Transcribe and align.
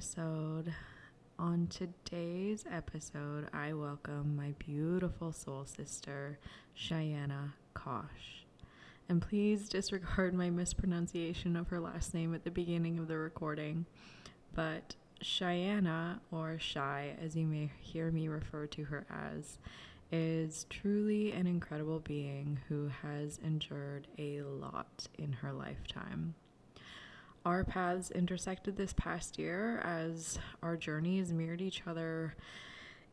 episode. 0.00 0.72
On 1.38 1.66
today's 1.66 2.64
episode, 2.72 3.48
I 3.52 3.74
welcome 3.74 4.34
my 4.34 4.54
beautiful 4.58 5.30
soul 5.30 5.66
sister, 5.66 6.38
Cheyanna 6.74 7.52
Kosh. 7.74 8.46
And 9.10 9.20
please 9.20 9.68
disregard 9.68 10.32
my 10.32 10.48
mispronunciation 10.48 11.54
of 11.54 11.68
her 11.68 11.78
last 11.78 12.14
name 12.14 12.34
at 12.34 12.44
the 12.44 12.50
beginning 12.50 12.98
of 12.98 13.08
the 13.08 13.18
recording. 13.18 13.84
But 14.54 14.94
Cheyanna, 15.22 16.20
or 16.32 16.56
Chey, 16.56 17.14
as 17.22 17.36
you 17.36 17.46
may 17.46 17.70
hear 17.78 18.10
me 18.10 18.28
refer 18.28 18.66
to 18.68 18.84
her 18.84 19.04
as, 19.10 19.58
is 20.10 20.64
truly 20.70 21.32
an 21.32 21.46
incredible 21.46 22.00
being 22.00 22.58
who 22.70 22.90
has 23.02 23.38
endured 23.44 24.06
a 24.18 24.40
lot 24.40 25.08
in 25.18 25.30
her 25.34 25.52
lifetime. 25.52 26.36
Our 27.46 27.64
paths 27.64 28.10
intersected 28.10 28.76
this 28.76 28.92
past 28.92 29.38
year 29.38 29.78
as 29.78 30.38
our 30.62 30.76
journeys 30.76 31.32
mirrored 31.32 31.62
each 31.62 31.82
other 31.86 32.34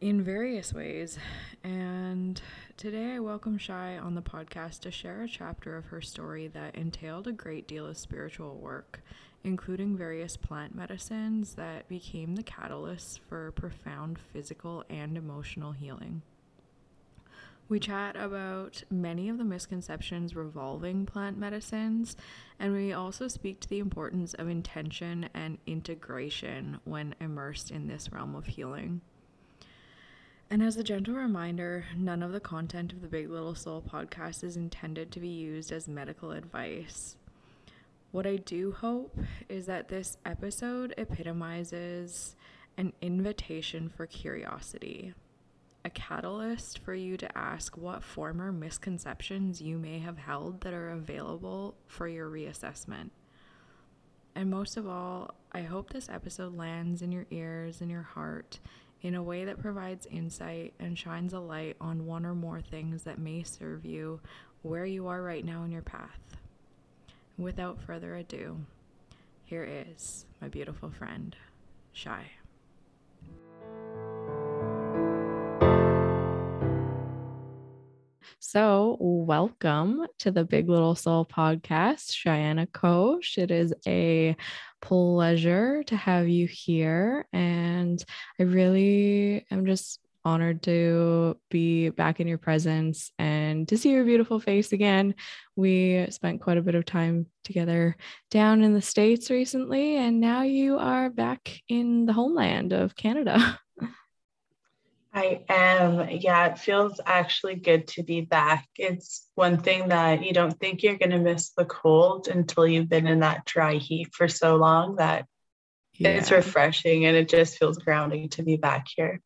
in 0.02 0.22
various 0.22 0.74
ways. 0.74 1.18
And 1.64 2.42
today 2.76 3.14
I 3.14 3.20
welcome 3.20 3.58
Chey 3.58 3.98
on 3.98 4.16
the 4.16 4.22
podcast 4.22 4.82
to 4.82 4.92
share 4.92 5.24
a 5.24 5.30
chapter 5.30 5.78
of 5.78 5.86
her 5.86 6.02
story 6.02 6.50
that 6.50 6.76
entailed 6.76 7.28
a 7.28 7.32
great 7.32 7.70
deal 7.70 7.86
of 7.86 7.98
spiritual 7.98 8.56
work, 8.56 9.02
including 9.46 9.96
various 9.96 10.36
plant 10.36 10.76
medicines 10.76 11.54
that 11.54 11.88
became 11.88 12.36
the 12.36 12.44
catalyst 12.44 13.22
for 13.30 13.54
profound 13.54 14.20
physical 14.34 14.84
and 14.90 15.16
emotional 15.18 15.72
healing. 15.72 16.22
We 17.70 17.82
chat 17.82 18.16
about 18.16 18.84
many 18.90 19.28
of 19.28 19.38
the 19.38 19.44
misconceptions 19.44 20.38
revolving 20.38 21.06
plant 21.06 21.38
medicines, 21.38 22.16
and 22.58 22.72
we 22.72 22.94
also 22.94 23.28
speak 23.28 23.60
to 23.60 23.70
the 23.70 23.80
importance 23.80 24.34
of 24.34 24.48
intention 24.48 25.30
and 25.34 25.58
integration 25.66 26.80
when 26.86 27.14
immersed 27.20 27.70
in 27.70 27.88
this 27.88 28.10
realm 28.10 28.36
of 28.36 28.46
healing. 28.46 29.02
And 30.50 30.64
as 30.64 30.78
a 30.78 30.84
gentle 30.84 31.16
reminder, 31.16 31.84
none 31.98 32.24
of 32.24 32.32
the 32.32 32.40
content 32.40 32.94
of 32.94 33.02
the 33.02 33.10
Big 33.10 33.30
Little 33.30 33.56
Soul 33.56 33.84
podcast 33.86 34.46
is 34.46 34.56
intended 34.56 35.12
to 35.12 35.20
be 35.20 35.28
used 35.28 35.74
as 35.74 35.90
medical 35.90 36.32
advice. 36.32 37.18
What 38.12 38.26
I 38.26 38.38
do 38.38 38.72
hope 38.72 39.20
is 39.50 39.66
that 39.66 39.90
this 39.90 40.18
episode 40.26 40.94
epitomizes 40.98 42.38
an 42.78 42.94
invitation 43.02 43.90
for 43.90 44.06
curiosity 44.06 45.14
a 45.88 45.90
catalyst 45.90 46.80
for 46.80 46.94
you 46.94 47.16
to 47.16 47.38
ask 47.38 47.78
what 47.78 48.04
former 48.04 48.52
misconceptions 48.52 49.62
you 49.62 49.78
may 49.78 50.00
have 50.00 50.18
held 50.18 50.60
that 50.60 50.74
are 50.74 50.90
available 50.90 51.76
for 51.88 52.10
your 52.10 52.30
reassessment. 52.30 53.10
And 54.36 54.52
most 54.52 54.76
of 54.76 54.86
all, 54.86 55.34
I 55.54 55.62
hope 55.62 55.90
this 55.90 56.10
episode 56.10 56.58
lands 56.58 57.02
in 57.02 57.14
your 57.14 57.26
ears 57.32 57.80
and 57.80 57.90
your 57.90 58.02
heart 58.02 58.60
in 59.02 59.16
a 59.16 59.24
way 59.24 59.46
that 59.46 59.62
provides 59.62 60.06
insight 60.08 60.74
and 60.78 61.00
shines 61.00 61.32
a 61.32 61.40
light 61.40 61.78
on 61.80 62.06
one 62.06 62.26
or 62.26 62.36
more 62.36 62.60
things 62.60 63.04
that 63.04 63.18
may 63.18 63.44
serve 63.44 63.86
you 63.86 64.20
where 64.64 64.86
you 64.86 65.08
are 65.08 65.22
right 65.22 65.46
now 65.46 65.64
in 65.64 65.72
your 65.72 65.82
path. 65.82 66.20
Without 67.38 67.82
further 67.82 68.14
ado, 68.14 68.58
here 69.46 69.64
is 69.64 70.26
my 70.42 70.50
beautiful 70.50 70.92
friend, 70.92 71.34
Chey. 71.94 72.34
So, 78.40 78.98
welcome 79.00 80.06
to 80.20 80.30
the 80.30 80.46
Big 80.46 80.70
Little 80.70 80.94
Soul 80.94 81.26
podcast, 81.26 82.12
Cheyanna 82.12 82.72
Kosh. 82.72 83.40
It 83.40 83.50
is 83.50 83.74
a 83.88 84.38
pleasure 84.80 85.84
to 85.84 85.96
have 85.96 86.30
you 86.30 86.46
here. 86.46 87.28
And 87.34 88.04
I 88.40 88.44
really 88.44 89.44
am 89.50 89.66
just 89.66 90.00
honored 90.24 90.62
to 90.64 91.36
be 91.50 91.90
back 91.90 92.20
in 92.20 92.28
your 92.28 92.38
presence 92.38 93.12
and 93.18 93.68
to 93.70 93.78
see 93.78 93.90
your 93.90 94.06
beautiful 94.06 94.40
face 94.40 94.72
again. 94.72 95.16
We 95.56 96.06
spent 96.12 96.42
quite 96.42 96.60
a 96.60 96.62
bit 96.62 96.76
of 96.76 96.86
time 96.86 97.26
together 97.44 97.98
down 98.30 98.62
in 98.62 98.74
the 98.76 98.82
States 98.82 99.32
recently, 99.32 99.98
and 99.98 100.20
now 100.20 100.44
you 100.44 100.78
are 100.78 101.10
back 101.10 101.60
in 101.68 102.06
the 102.06 102.14
homeland 102.14 102.72
of 102.72 102.96
Canada. 102.96 103.60
I 105.18 105.44
am. 105.50 106.10
Yeah, 106.12 106.46
it 106.46 106.60
feels 106.60 107.02
actually 107.04 107.56
good 107.56 107.88
to 107.90 108.04
be 108.04 108.22
back. 108.22 108.68
It's 108.76 109.28
one 109.34 109.58
thing 109.58 109.90
that 109.90 110.24
you 110.24 110.32
don't 110.32 110.58
think 110.60 110.84
you're 110.84 111.00
going 111.00 111.10
to 111.10 111.18
miss 111.18 111.50
the 111.58 111.66
cold 111.66 112.28
until 112.28 112.68
you've 112.68 112.88
been 112.88 113.08
in 113.08 113.22
that 113.22 113.44
dry 113.44 113.78
heat 113.78 114.14
for 114.14 114.28
so 114.28 114.58
long 114.58 114.98
that 114.98 115.26
yeah. 115.96 116.10
it's 116.10 116.30
refreshing 116.30 117.06
and 117.06 117.18
it 117.18 117.30
just 117.30 117.58
feels 117.58 117.80
grounding 117.80 118.30
to 118.30 118.44
be 118.44 118.58
back 118.58 118.86
here. 118.96 119.20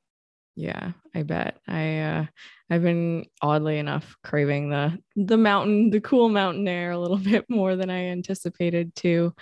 Yeah, 0.56 0.92
I 1.14 1.24
bet. 1.24 1.58
I 1.68 2.00
uh 2.00 2.26
I've 2.70 2.84
been 2.84 3.26
oddly 3.42 3.78
enough 3.78 4.16
craving 4.24 4.70
the 4.70 4.98
the 5.18 5.38
mountain, 5.38 5.90
the 5.90 6.00
cool 6.00 6.30
mountain 6.30 6.70
air 6.70 6.92
a 6.92 7.00
little 7.00 7.18
bit 7.32 7.50
more 7.50 7.76
than 7.76 7.90
I 7.90 8.06
anticipated 8.06 8.96
to. 8.98 9.34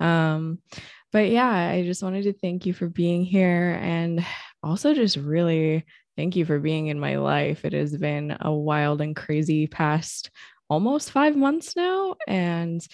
Um 0.00 0.58
but 1.12 1.28
yeah, 1.28 1.48
I 1.48 1.84
just 1.84 2.02
wanted 2.02 2.24
to 2.24 2.32
thank 2.32 2.66
you 2.66 2.72
for 2.72 2.88
being 2.88 3.24
here 3.24 3.78
and 3.80 4.24
also 4.62 4.94
just 4.94 5.16
really 5.16 5.84
thank 6.16 6.36
you 6.36 6.44
for 6.44 6.58
being 6.58 6.88
in 6.88 7.00
my 7.00 7.16
life. 7.16 7.64
It 7.64 7.72
has 7.72 7.96
been 7.96 8.36
a 8.40 8.52
wild 8.52 9.00
and 9.00 9.16
crazy 9.16 9.66
past 9.66 10.30
almost 10.68 11.10
five 11.10 11.36
months 11.36 11.76
now. 11.76 12.16
And 12.26 12.86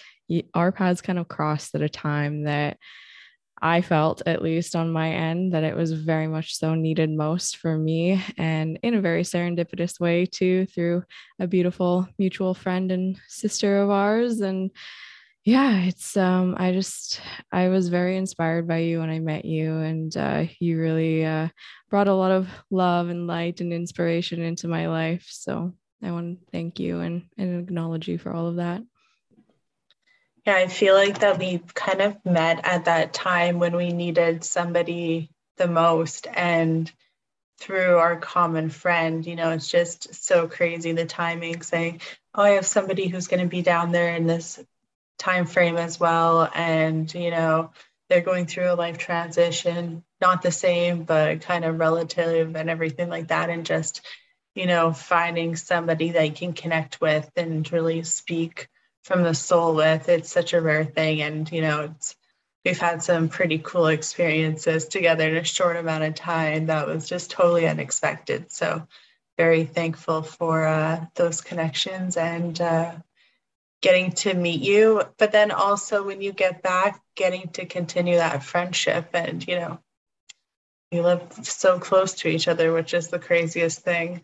our 0.53 0.71
paths 0.71 1.01
kind 1.01 1.19
of 1.19 1.27
crossed 1.27 1.75
at 1.75 1.81
a 1.81 1.89
time 1.89 2.43
that 2.43 2.77
I 3.61 3.81
felt, 3.81 4.21
at 4.25 4.41
least 4.41 4.75
on 4.75 4.91
my 4.91 5.11
end, 5.11 5.53
that 5.53 5.65
it 5.65 5.75
was 5.75 5.91
very 5.91 6.27
much 6.27 6.55
so 6.55 6.75
needed 6.75 7.09
most 7.09 7.57
for 7.57 7.77
me 7.77 8.23
and 8.37 8.79
in 8.83 8.93
a 8.93 9.01
very 9.01 9.23
serendipitous 9.23 9.99
way, 9.99 10.25
too, 10.25 10.65
through 10.67 11.03
a 11.39 11.47
beautiful 11.47 12.07
mutual 12.17 12.53
friend 12.53 12.89
and 12.89 13.19
sister 13.27 13.81
of 13.81 13.89
ours. 13.89 14.39
And 14.39 14.71
yeah 15.49 15.79
it's 15.79 16.15
um 16.15 16.53
i 16.59 16.71
just 16.71 17.21
i 17.51 17.69
was 17.69 17.89
very 17.89 18.17
inspired 18.17 18.67
by 18.67 18.77
you 18.77 18.99
when 18.99 19.09
i 19.09 19.17
met 19.17 19.45
you 19.45 19.77
and 19.77 20.15
uh, 20.15 20.45
you 20.59 20.79
really 20.79 21.25
uh, 21.25 21.47
brought 21.89 22.07
a 22.07 22.13
lot 22.13 22.29
of 22.29 22.47
love 22.69 23.09
and 23.09 23.25
light 23.25 23.59
and 23.59 23.73
inspiration 23.73 24.43
into 24.43 24.67
my 24.67 24.87
life 24.87 25.25
so 25.27 25.73
i 26.03 26.11
want 26.11 26.39
to 26.39 26.51
thank 26.51 26.79
you 26.79 26.99
and, 26.99 27.23
and 27.35 27.61
acknowledge 27.61 28.07
you 28.07 28.19
for 28.19 28.31
all 28.31 28.45
of 28.45 28.57
that. 28.57 28.83
Yeah 30.45 30.55
i 30.55 30.67
feel 30.67 30.93
like 30.93 31.19
that 31.19 31.39
we 31.39 31.63
kind 31.73 32.01
of 32.01 32.23
met 32.23 32.63
at 32.63 32.85
that 32.85 33.11
time 33.11 33.57
when 33.57 33.75
we 33.75 33.91
needed 33.91 34.43
somebody 34.43 35.31
the 35.57 35.67
most 35.67 36.27
and 36.31 36.91
through 37.57 37.97
our 37.97 38.17
common 38.17 38.69
friend 38.69 39.25
you 39.25 39.35
know 39.35 39.49
it's 39.49 39.67
just 39.67 40.13
so 40.13 40.47
crazy 40.47 40.91
the 40.91 41.05
timing 41.05 41.63
saying 41.63 42.01
oh 42.35 42.43
i 42.43 42.51
have 42.51 42.67
somebody 42.67 43.07
who's 43.07 43.27
going 43.27 43.41
to 43.41 43.49
be 43.49 43.63
down 43.63 43.91
there 43.91 44.15
in 44.15 44.27
this 44.27 44.59
time 45.19 45.45
frame 45.45 45.77
as 45.77 45.99
well. 45.99 46.49
And 46.53 47.13
you 47.13 47.31
know 47.31 47.71
they're 48.09 48.21
going 48.21 48.47
through 48.47 48.71
a 48.71 48.73
life 48.73 48.97
transition 48.97 50.03
not 50.21 50.41
the 50.41 50.51
same 50.51 51.03
but 51.03 51.41
kind 51.41 51.63
of 51.63 51.79
relative 51.79 52.55
and 52.55 52.69
everything 52.69 53.09
like 53.09 53.27
that. 53.27 53.49
And 53.49 53.65
just 53.65 54.01
you 54.55 54.65
know 54.65 54.93
finding 54.93 55.55
somebody 55.55 56.11
that 56.11 56.25
you 56.25 56.33
can 56.33 56.53
connect 56.53 56.99
with 56.99 57.29
and 57.35 57.71
really 57.71 58.03
speak 58.03 58.67
from 59.03 59.23
the 59.23 59.35
soul 59.35 59.75
with 59.75 60.09
it's 60.09 60.31
such 60.31 60.53
a 60.53 60.61
rare 60.61 60.85
thing. 60.85 61.21
And 61.21 61.51
you 61.51 61.61
know 61.61 61.81
it's 61.81 62.15
we've 62.65 62.79
had 62.79 63.03
some 63.03 63.29
pretty 63.29 63.59
cool 63.59 63.87
experiences 63.87 64.87
together 64.87 65.27
in 65.27 65.37
a 65.37 65.43
short 65.43 65.77
amount 65.77 66.03
of 66.03 66.15
time 66.15 66.67
that 66.67 66.87
was 66.87 67.07
just 67.07 67.31
totally 67.31 67.67
unexpected. 67.67 68.51
So 68.51 68.87
very 69.37 69.63
thankful 69.63 70.21
for 70.21 70.67
uh, 70.67 71.05
those 71.15 71.39
connections 71.41 72.17
and 72.17 72.59
uh, 72.59 72.95
getting 73.81 74.11
to 74.11 74.33
meet 74.33 74.61
you, 74.61 75.01
but 75.17 75.31
then 75.31 75.51
also 75.51 76.03
when 76.03 76.21
you 76.21 76.33
get 76.33 76.61
back, 76.61 77.01
getting 77.15 77.49
to 77.49 77.65
continue 77.65 78.17
that 78.17 78.43
friendship. 78.43 79.09
And, 79.13 79.45
you 79.47 79.55
know, 79.55 79.79
you 80.91 81.01
live 81.01 81.21
so 81.43 81.79
close 81.79 82.13
to 82.15 82.27
each 82.27 82.47
other, 82.47 82.73
which 82.73 82.93
is 82.93 83.07
the 83.07 83.19
craziest 83.19 83.81
thing. 83.81 84.23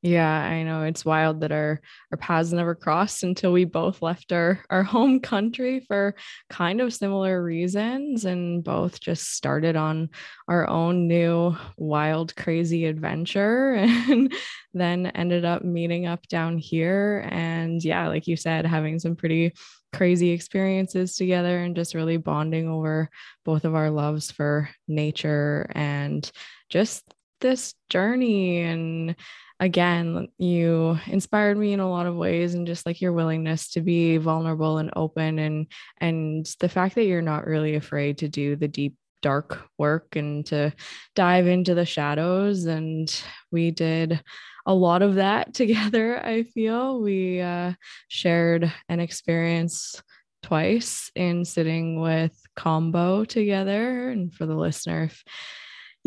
Yeah, 0.00 0.30
I 0.30 0.62
know 0.62 0.84
it's 0.84 1.04
wild 1.04 1.40
that 1.40 1.50
our 1.50 1.80
our 2.12 2.18
paths 2.18 2.52
never 2.52 2.76
crossed 2.76 3.24
until 3.24 3.52
we 3.52 3.64
both 3.64 4.00
left 4.00 4.30
our 4.32 4.60
our 4.70 4.82
home 4.84 5.18
country 5.18 5.80
for 5.80 6.14
kind 6.48 6.80
of 6.80 6.94
similar 6.94 7.42
reasons 7.42 8.24
and 8.24 8.62
both 8.62 9.00
just 9.00 9.34
started 9.34 9.74
on 9.74 10.10
our 10.46 10.68
own 10.68 11.08
new 11.08 11.56
wild 11.76 12.36
crazy 12.36 12.84
adventure 12.86 13.74
and 13.74 14.32
then 14.72 15.06
ended 15.06 15.44
up 15.44 15.64
meeting 15.64 16.06
up 16.06 16.26
down 16.28 16.58
here. 16.58 17.26
And 17.28 17.82
yeah, 17.82 18.06
like 18.06 18.28
you 18.28 18.36
said 18.36 18.66
having 18.66 19.00
some 19.00 19.16
pretty 19.16 19.52
crazy 19.92 20.30
experiences 20.30 21.16
together 21.16 21.58
and 21.58 21.74
just 21.74 21.94
really 21.94 22.18
bonding 22.18 22.68
over 22.68 23.08
both 23.44 23.64
of 23.64 23.74
our 23.74 23.90
loves 23.90 24.30
for 24.30 24.68
nature 24.86 25.68
and 25.74 26.30
just 26.68 27.02
this 27.40 27.74
journey 27.88 28.60
and 28.60 29.16
again, 29.60 30.28
you 30.38 30.98
inspired 31.06 31.58
me 31.58 31.72
in 31.72 31.80
a 31.80 31.90
lot 31.90 32.06
of 32.06 32.14
ways 32.14 32.54
and 32.54 32.66
just 32.66 32.86
like 32.86 33.00
your 33.00 33.12
willingness 33.12 33.70
to 33.70 33.80
be 33.80 34.16
vulnerable 34.16 34.78
and 34.78 34.90
open 34.94 35.38
and 35.38 35.66
and 35.98 36.46
the 36.60 36.68
fact 36.68 36.94
that 36.94 37.04
you're 37.04 37.22
not 37.22 37.46
really 37.46 37.74
afraid 37.74 38.18
to 38.18 38.28
do 38.28 38.56
the 38.56 38.68
deep 38.68 38.94
dark 39.20 39.66
work 39.78 40.14
and 40.14 40.46
to 40.46 40.72
dive 41.14 41.46
into 41.46 41.74
the 41.74 41.84
shadows. 41.84 42.66
And 42.66 43.12
we 43.50 43.70
did 43.70 44.22
a 44.66 44.74
lot 44.74 45.02
of 45.02 45.16
that 45.16 45.54
together 45.54 46.24
i 46.24 46.42
feel. 46.44 47.00
We 47.00 47.40
uh, 47.40 47.72
shared 48.08 48.72
an 48.88 49.00
experience 49.00 50.00
twice 50.42 51.10
in 51.16 51.44
sitting 51.44 52.00
with 52.00 52.32
Kambo 52.56 53.26
together. 53.26 54.10
And 54.10 54.32
for 54.32 54.46
the 54.46 54.54
listener 54.54 55.04
if 55.04 55.24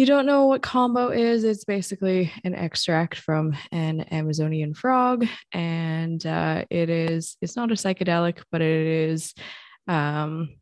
you 0.02 0.08
don't 0.08 0.26
know 0.26 0.48
what 0.48 0.64
Kambo 0.64 1.16
is, 1.16 1.44
it's 1.44 1.64
basically 1.64 2.34
an 2.44 2.56
extract 2.56 3.20
from 3.20 3.56
an 3.72 4.02
Amazonian 4.12 4.74
frog, 4.74 5.28
and 5.54 6.26
uh, 6.26 6.66
it 6.72 6.90
is 6.90 7.38
it's 7.40 7.56
not 7.56 7.70
a 7.70 7.76
psychedelic, 7.76 8.42
but 8.52 8.62
it 8.62 8.88
is. 8.88 9.36
Um, 9.88 10.56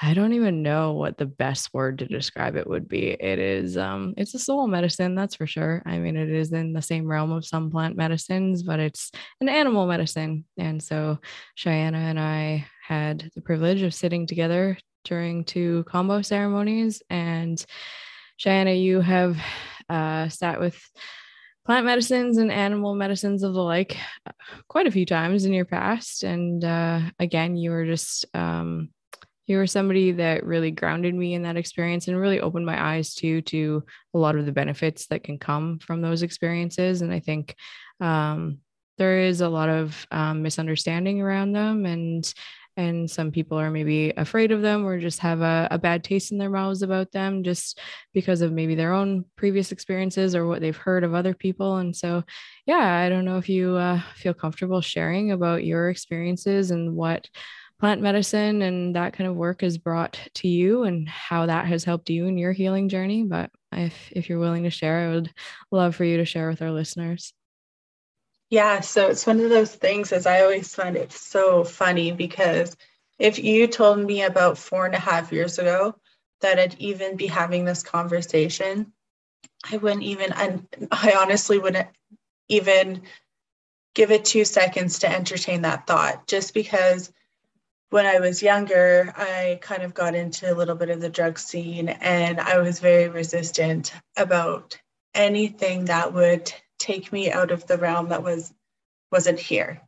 I 0.00 0.14
don't 0.14 0.34
even 0.34 0.62
know 0.62 0.92
what 0.92 1.18
the 1.18 1.26
best 1.26 1.74
word 1.74 1.98
to 1.98 2.06
describe 2.06 2.54
it 2.54 2.68
would 2.68 2.86
be. 2.88 3.08
It 3.08 3.40
is 3.40 3.76
um 3.76 4.14
it's 4.16 4.34
a 4.34 4.38
soul 4.38 4.68
medicine, 4.68 5.16
that's 5.16 5.34
for 5.34 5.46
sure. 5.48 5.82
I 5.84 5.98
mean, 5.98 6.16
it 6.16 6.30
is 6.30 6.52
in 6.52 6.72
the 6.72 6.82
same 6.82 7.08
realm 7.08 7.32
of 7.32 7.44
some 7.44 7.68
plant 7.68 7.96
medicines, 7.96 8.62
but 8.62 8.78
it's 8.78 9.10
an 9.40 9.48
animal 9.48 9.88
medicine. 9.88 10.44
And 10.56 10.80
so 10.80 11.18
Cheyanna 11.58 11.98
and 11.98 12.20
I 12.20 12.68
had 12.86 13.28
the 13.34 13.42
privilege 13.42 13.82
of 13.82 13.92
sitting 13.92 14.24
together 14.24 14.78
during 15.04 15.42
two 15.42 15.84
Kambo 15.88 16.24
ceremonies 16.24 17.02
and 17.10 17.64
Cheyanna, 18.42 18.74
you 18.82 19.00
have 19.00 19.38
uh, 19.88 20.28
sat 20.28 20.58
with 20.58 20.80
plant 21.64 21.86
medicines 21.86 22.38
and 22.38 22.50
animal 22.50 22.94
medicines 22.94 23.44
of 23.44 23.54
the 23.54 23.62
like 23.62 23.96
uh, 24.26 24.32
quite 24.68 24.88
a 24.88 24.90
few 24.90 25.06
times 25.06 25.44
in 25.44 25.52
your 25.52 25.64
past. 25.64 26.24
And 26.24 26.64
uh, 26.64 27.00
again, 27.20 27.56
you 27.56 27.70
were 27.70 27.86
just, 27.86 28.26
um, 28.34 28.88
you 29.46 29.58
were 29.58 29.68
somebody 29.68 30.12
that 30.12 30.44
really 30.44 30.72
grounded 30.72 31.14
me 31.14 31.34
in 31.34 31.42
that 31.42 31.56
experience 31.56 32.08
and 32.08 32.18
really 32.18 32.40
opened 32.40 32.66
my 32.66 32.94
eyes 32.94 33.14
to 33.14 33.42
to 33.42 33.84
a 34.14 34.18
lot 34.18 34.36
of 34.36 34.46
the 34.46 34.52
benefits 34.52 35.06
that 35.08 35.22
can 35.22 35.38
come 35.38 35.78
from 35.78 36.00
those 36.00 36.22
experiences. 36.22 37.02
And 37.02 37.12
I 37.12 37.20
think 37.20 37.54
um, 38.00 38.58
there 38.98 39.20
is 39.20 39.40
a 39.40 39.48
lot 39.48 39.68
of 39.68 40.06
um, 40.10 40.42
misunderstanding 40.42 41.20
around 41.20 41.52
them 41.52 41.86
and 41.86 42.32
and 42.76 43.10
some 43.10 43.30
people 43.30 43.58
are 43.58 43.70
maybe 43.70 44.10
afraid 44.16 44.52
of 44.52 44.62
them 44.62 44.84
or 44.84 44.98
just 44.98 45.18
have 45.20 45.40
a, 45.40 45.68
a, 45.70 45.78
bad 45.78 46.02
taste 46.02 46.32
in 46.32 46.38
their 46.38 46.48
mouths 46.48 46.82
about 46.82 47.12
them 47.12 47.42
just 47.42 47.80
because 48.14 48.40
of 48.40 48.52
maybe 48.52 48.74
their 48.74 48.92
own 48.92 49.24
previous 49.36 49.72
experiences 49.72 50.34
or 50.34 50.46
what 50.46 50.60
they've 50.60 50.76
heard 50.76 51.04
of 51.04 51.14
other 51.14 51.34
people. 51.34 51.76
And 51.76 51.94
so 51.94 52.24
yeah 52.66 52.96
i 52.98 53.08
don't 53.08 53.24
know 53.24 53.38
if 53.38 53.48
you 53.48 53.76
uh, 53.76 54.00
feel 54.14 54.34
comfortable 54.34 54.80
sharing 54.80 55.32
about 55.32 55.64
your 55.64 55.90
experiences 55.90 56.70
and 56.70 56.94
what 56.94 57.28
plant 57.80 58.00
medicine 58.00 58.62
and 58.62 58.94
that 58.94 59.12
kind 59.12 59.28
of 59.28 59.34
work 59.34 59.62
has 59.62 59.76
brought 59.76 60.18
to 60.34 60.46
you 60.46 60.84
and 60.84 61.08
how 61.08 61.46
that 61.46 61.66
has 61.66 61.82
helped 61.82 62.08
you 62.10 62.26
in 62.26 62.38
your 62.38 62.52
healing 62.52 62.88
journey. 62.88 63.24
But 63.24 63.50
if 63.72 64.12
if 64.12 64.28
you're 64.28 64.38
willing 64.38 64.64
to 64.64 64.70
share 64.70 65.08
i 65.08 65.14
would 65.14 65.32
love 65.70 65.96
for 65.96 66.04
you 66.04 66.18
to 66.18 66.26
share 66.26 66.48
with 66.48 66.60
our 66.60 66.70
listeners 66.70 67.32
yeah, 68.52 68.80
so 68.80 69.08
it's 69.08 69.26
one 69.26 69.40
of 69.40 69.48
those 69.48 69.74
things, 69.74 70.12
as 70.12 70.26
I 70.26 70.42
always 70.42 70.74
find 70.74 70.94
it 70.94 71.10
so 71.10 71.64
funny 71.64 72.12
because 72.12 72.76
if 73.18 73.38
you 73.38 73.66
told 73.66 73.98
me 74.00 74.24
about 74.24 74.58
four 74.58 74.84
and 74.84 74.94
a 74.94 74.98
half 74.98 75.32
years 75.32 75.58
ago 75.58 75.96
that 76.42 76.58
I'd 76.58 76.76
even 76.78 77.16
be 77.16 77.26
having 77.26 77.64
this 77.64 77.82
conversation, 77.82 78.92
I 79.70 79.78
wouldn't 79.78 80.02
even, 80.02 80.34
and 80.34 80.66
I 80.90 81.14
honestly 81.18 81.58
wouldn't 81.58 81.88
even 82.50 83.00
give 83.94 84.10
it 84.10 84.26
two 84.26 84.44
seconds 84.44 84.98
to 84.98 85.10
entertain 85.10 85.62
that 85.62 85.86
thought. 85.86 86.26
Just 86.26 86.52
because 86.52 87.10
when 87.88 88.04
I 88.04 88.18
was 88.20 88.42
younger, 88.42 89.14
I 89.16 89.60
kind 89.62 89.82
of 89.82 89.94
got 89.94 90.14
into 90.14 90.52
a 90.52 90.54
little 90.54 90.76
bit 90.76 90.90
of 90.90 91.00
the 91.00 91.08
drug 91.08 91.38
scene 91.38 91.88
and 91.88 92.38
I 92.38 92.58
was 92.58 92.80
very 92.80 93.08
resistant 93.08 93.94
about 94.18 94.78
anything 95.14 95.86
that 95.86 96.12
would 96.12 96.52
take 96.82 97.12
me 97.12 97.30
out 97.30 97.50
of 97.50 97.66
the 97.66 97.78
realm 97.78 98.10
that 98.10 98.22
was 98.22 98.52
wasn't 99.10 99.38
here. 99.38 99.80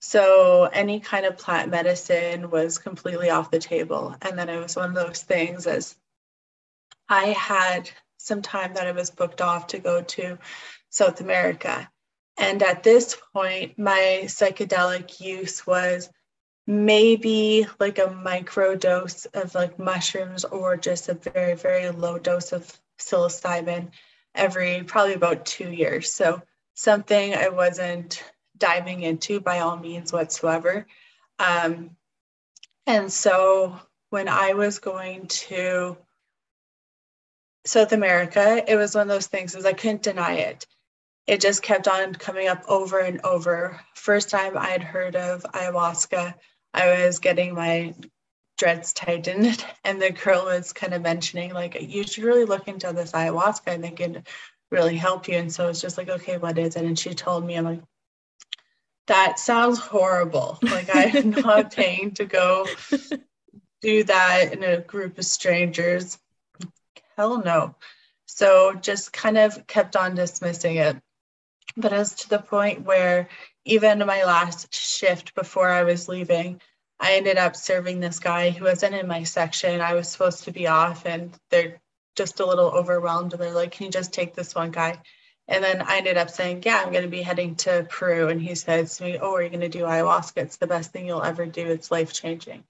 So 0.00 0.64
any 0.64 1.00
kind 1.00 1.26
of 1.26 1.36
plant 1.36 1.70
medicine 1.70 2.50
was 2.50 2.78
completely 2.78 3.28
off 3.28 3.50
the 3.50 3.58
table. 3.58 4.16
And 4.22 4.38
then 4.38 4.48
it 4.48 4.58
was 4.58 4.76
one 4.76 4.88
of 4.88 4.94
those 4.94 5.22
things 5.22 5.66
as 5.66 5.94
I 7.08 7.26
had 7.26 7.90
some 8.16 8.40
time 8.40 8.74
that 8.74 8.86
I 8.86 8.92
was 8.92 9.10
booked 9.10 9.42
off 9.42 9.68
to 9.68 9.78
go 9.78 10.02
to 10.02 10.38
South 10.88 11.20
America. 11.20 11.90
And 12.38 12.62
at 12.62 12.82
this 12.82 13.16
point, 13.34 13.78
my 13.78 14.22
psychedelic 14.24 15.20
use 15.20 15.66
was 15.66 16.08
maybe 16.66 17.66
like 17.78 17.98
a 17.98 18.10
micro 18.10 18.76
dose 18.76 19.26
of 19.26 19.54
like 19.54 19.78
mushrooms 19.78 20.44
or 20.44 20.76
just 20.76 21.08
a 21.08 21.14
very, 21.14 21.54
very 21.54 21.90
low 21.90 22.18
dose 22.18 22.52
of 22.52 22.80
psilocybin 22.98 23.90
every 24.34 24.82
probably 24.84 25.14
about 25.14 25.46
two 25.46 25.70
years. 25.70 26.12
So 26.12 26.42
something 26.74 27.34
I 27.34 27.48
wasn't 27.48 28.22
diving 28.56 29.02
into 29.02 29.40
by 29.40 29.60
all 29.60 29.76
means 29.76 30.12
whatsoever. 30.12 30.86
Um, 31.38 31.96
and 32.86 33.12
so 33.12 33.78
when 34.10 34.28
I 34.28 34.54
was 34.54 34.78
going 34.78 35.26
to 35.28 35.96
South 37.64 37.92
America, 37.92 38.62
it 38.66 38.76
was 38.76 38.94
one 38.94 39.02
of 39.02 39.08
those 39.08 39.26
things 39.26 39.54
as 39.54 39.66
I 39.66 39.72
couldn't 39.72 40.02
deny 40.02 40.34
it. 40.34 40.66
It 41.26 41.40
just 41.40 41.62
kept 41.62 41.86
on 41.86 42.14
coming 42.14 42.48
up 42.48 42.64
over 42.68 42.98
and 42.98 43.20
over. 43.22 43.80
First 43.94 44.30
time 44.30 44.56
I 44.56 44.70
had 44.70 44.82
heard 44.82 45.14
of 45.14 45.42
ayahuasca, 45.42 46.34
I 46.74 47.04
was 47.04 47.18
getting 47.18 47.54
my 47.54 47.94
dreads 48.60 48.92
tightened 48.92 49.64
and 49.84 50.00
the 50.00 50.10
girl 50.10 50.44
was 50.44 50.74
kind 50.74 50.92
of 50.92 51.00
mentioning 51.00 51.52
like 51.52 51.80
you 51.80 52.04
should 52.04 52.24
really 52.24 52.44
look 52.44 52.68
into 52.68 52.92
this 52.92 53.12
ayahuasca 53.12 53.68
and 53.68 53.82
they 53.82 53.90
can 53.90 54.22
really 54.70 54.96
help 54.96 55.26
you. 55.26 55.36
And 55.36 55.52
so 55.52 55.68
it's 55.68 55.80
just 55.80 55.96
like 55.98 56.10
okay 56.10 56.36
what 56.36 56.58
is 56.58 56.76
it? 56.76 56.84
And 56.84 56.98
she 56.98 57.14
told 57.14 57.44
me 57.44 57.56
i'm 57.56 57.64
like 57.64 57.80
that 59.06 59.40
sounds 59.40 59.78
horrible. 59.78 60.58
Like 60.62 60.90
i'm 60.92 61.30
not 61.44 61.74
paying 61.74 62.12
to 62.12 62.26
go 62.26 62.66
do 63.80 64.04
that 64.04 64.52
in 64.52 64.62
a 64.62 64.80
group 64.82 65.18
of 65.18 65.24
strangers. 65.24 66.18
Hell 67.16 67.42
no. 67.42 67.74
So 68.26 68.74
just 68.74 69.12
kind 69.12 69.38
of 69.38 69.66
kept 69.66 69.96
on 69.96 70.14
dismissing 70.14 70.76
it. 70.76 70.96
But 71.78 71.94
as 71.94 72.14
to 72.16 72.28
the 72.28 72.38
point 72.38 72.84
where 72.84 73.30
even 73.64 74.00
my 74.00 74.24
last 74.24 74.74
shift 74.74 75.34
before 75.34 75.68
i 75.68 75.82
was 75.82 76.08
leaving 76.08 76.60
I 77.00 77.14
ended 77.14 77.38
up 77.38 77.56
serving 77.56 78.00
this 78.00 78.18
guy 78.18 78.50
who 78.50 78.66
wasn't 78.66 78.94
in 78.94 79.06
my 79.06 79.22
section. 79.24 79.80
I 79.80 79.94
was 79.94 80.08
supposed 80.08 80.44
to 80.44 80.52
be 80.52 80.66
off, 80.66 81.06
and 81.06 81.34
they're 81.48 81.80
just 82.14 82.40
a 82.40 82.46
little 82.46 82.66
overwhelmed. 82.66 83.32
And 83.32 83.40
they're 83.40 83.52
like, 83.52 83.72
Can 83.72 83.86
you 83.86 83.92
just 83.92 84.12
take 84.12 84.34
this 84.34 84.54
one 84.54 84.70
guy? 84.70 85.00
And 85.48 85.64
then 85.64 85.82
I 85.82 85.96
ended 85.96 86.18
up 86.18 86.28
saying, 86.28 86.62
Yeah, 86.64 86.82
I'm 86.84 86.92
going 86.92 87.04
to 87.04 87.10
be 87.10 87.22
heading 87.22 87.56
to 87.56 87.86
Peru. 87.88 88.28
And 88.28 88.40
he 88.40 88.54
says 88.54 88.96
to 88.96 89.04
me, 89.04 89.18
Oh, 89.18 89.34
are 89.34 89.42
you 89.42 89.48
going 89.48 89.60
to 89.60 89.68
do 89.68 89.84
ayahuasca? 89.84 90.36
It's 90.36 90.58
the 90.58 90.66
best 90.66 90.92
thing 90.92 91.06
you'll 91.06 91.22
ever 91.22 91.46
do. 91.46 91.66
It's 91.66 91.90
life 91.90 92.12
changing. 92.12 92.62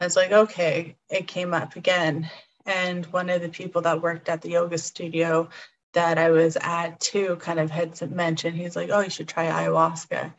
I 0.00 0.04
was 0.04 0.16
like, 0.16 0.30
Okay. 0.30 0.96
It 1.10 1.26
came 1.26 1.52
up 1.52 1.74
again. 1.74 2.30
And 2.64 3.04
one 3.06 3.28
of 3.30 3.42
the 3.42 3.48
people 3.48 3.82
that 3.82 4.00
worked 4.00 4.28
at 4.28 4.42
the 4.42 4.50
yoga 4.50 4.78
studio 4.78 5.48
that 5.94 6.16
I 6.16 6.30
was 6.30 6.56
at 6.60 7.00
too 7.00 7.36
kind 7.36 7.58
of 7.58 7.70
had 7.70 8.00
mentioned, 8.12 8.56
he's 8.56 8.76
like, 8.76 8.90
Oh, 8.90 9.00
you 9.00 9.10
should 9.10 9.28
try 9.28 9.46
ayahuasca. 9.46 10.32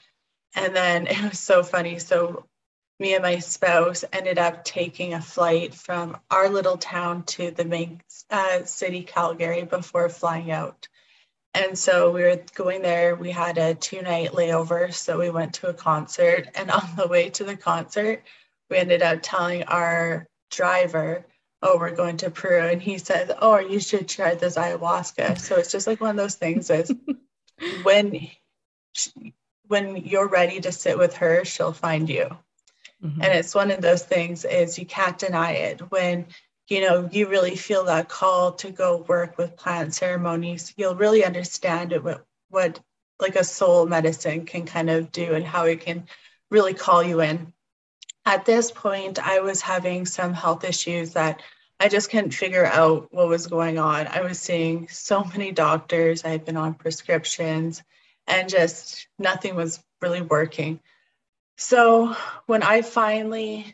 And 0.56 0.76
then 0.76 1.08
it 1.08 1.22
was 1.22 1.40
so 1.40 1.62
funny. 1.62 2.00
So 2.00 2.46
me 3.04 3.16
and 3.16 3.24
my 3.24 3.38
spouse 3.38 4.06
ended 4.14 4.38
up 4.38 4.64
taking 4.64 5.14
a 5.14 5.20
flight 5.20 5.76
from 5.76 6.18
our 6.32 6.48
little 6.48 6.78
town 6.78 7.22
to 7.24 7.52
the 7.52 7.66
main 7.66 8.00
uh, 8.30 8.64
city, 8.64 9.04
Calgary, 9.04 9.64
before 9.64 10.08
flying 10.08 10.52
out. 10.52 10.88
And 11.54 11.78
so 11.78 12.12
we 12.12 12.22
were 12.22 12.40
going 12.56 12.82
there. 12.82 13.14
We 13.14 13.30
had 13.30 13.58
a 13.58 13.76
two 13.76 14.02
night 14.02 14.32
layover. 14.32 14.94
So 14.94 15.20
we 15.20 15.30
went 15.30 15.56
to 15.56 15.68
a 15.68 15.74
concert. 15.74 16.48
And 16.56 16.72
on 16.72 16.96
the 16.96 17.10
way 17.10 17.30
to 17.32 17.44
the 17.44 17.58
concert, 17.58 18.24
we 18.70 18.78
ended 18.78 19.02
up 19.02 19.20
telling 19.22 19.64
our 19.64 20.26
driver, 20.50 21.26
Oh, 21.62 21.78
we're 21.78 21.98
going 21.98 22.16
to 22.18 22.32
Peru. 22.32 22.70
And 22.70 22.82
he 22.82 23.00
said, 23.00 23.36
Oh, 23.42 23.60
you 23.60 23.82
should 23.82 24.08
try 24.08 24.36
this 24.36 24.56
ayahuasca. 24.56 25.40
So 25.40 25.58
it's 25.58 25.74
just 25.74 25.88
like 25.88 26.00
one 26.00 26.12
of 26.12 26.16
those 26.16 26.36
things 26.36 26.70
is 26.70 26.90
when 27.84 28.30
when 29.68 29.98
you're 29.98 30.30
ready 30.30 30.62
to 30.62 30.72
sit 30.72 30.98
with 30.98 31.18
her, 31.18 31.44
she'll 31.44 31.74
find 31.74 32.10
you. 32.10 32.38
Mm-hmm. 33.04 33.22
And 33.22 33.34
it's 33.34 33.54
one 33.54 33.72
of 33.72 33.82
those 33.82 34.04
things 34.04 34.46
is 34.46 34.80
you 34.80 34.86
can't 34.86 35.18
deny 35.18 35.52
it 35.52 35.92
when 35.92 36.28
you 36.70 36.82
know 36.82 37.10
you 37.12 37.28
really 37.28 37.56
feel 37.56 37.84
that 37.86 38.08
call 38.10 38.54
to 38.54 38.72
go 38.72 39.06
work 39.08 39.38
with 39.38 39.58
plant 39.58 39.94
ceremonies 39.94 40.74
you'll 40.78 40.96
really 40.96 41.26
understand 41.26 41.92
it 41.92 42.04
what, 42.04 42.26
what 42.50 42.80
like 43.20 43.36
a 43.36 43.44
soul 43.44 43.86
medicine 43.86 44.46
can 44.46 44.66
kind 44.66 44.90
of 44.90 45.12
do 45.12 45.34
and 45.34 45.46
how 45.46 45.66
it 45.66 45.82
can 45.82 46.08
really 46.50 46.74
call 46.74 47.04
you 47.04 47.20
in 47.20 47.52
at 48.26 48.46
this 48.46 48.72
point 48.72 49.20
i 49.20 49.42
was 49.42 49.60
having 49.60 50.06
some 50.06 50.34
health 50.34 50.64
issues 50.64 51.14
that 51.14 51.42
I 51.80 51.90
just 51.90 52.10
couldn't 52.10 52.32
figure 52.32 52.66
out 52.66 53.10
what 53.12 53.28
was 53.28 53.48
going 53.48 53.78
on. 53.78 54.08
I 54.08 54.22
was 54.22 54.40
seeing 54.40 54.88
so 54.88 55.24
many 55.26 55.52
doctors, 55.52 56.24
I 56.24 56.30
had 56.30 56.46
been 56.46 56.56
on 56.56 56.76
prescriptions, 56.76 57.84
and 58.26 58.48
just 58.48 59.08
nothing 59.20 59.56
was 59.56 59.84
really 60.02 60.22
working. 60.22 60.80
So 61.64 62.14
when 62.46 62.62
I 62.62 62.82
finally 62.82 63.74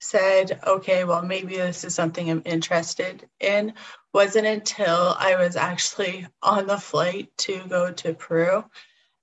said, 0.00 0.60
okay, 0.64 1.02
well, 1.02 1.22
maybe 1.22 1.56
this 1.56 1.82
is 1.82 1.92
something 1.92 2.30
I'm 2.30 2.42
interested 2.44 3.28
in, 3.40 3.74
wasn't 4.14 4.46
until 4.46 5.12
I 5.18 5.34
was 5.34 5.56
actually 5.56 6.28
on 6.40 6.68
the 6.68 6.78
flight 6.78 7.36
to 7.38 7.66
go 7.68 7.90
to 7.90 8.14
Peru. 8.14 8.64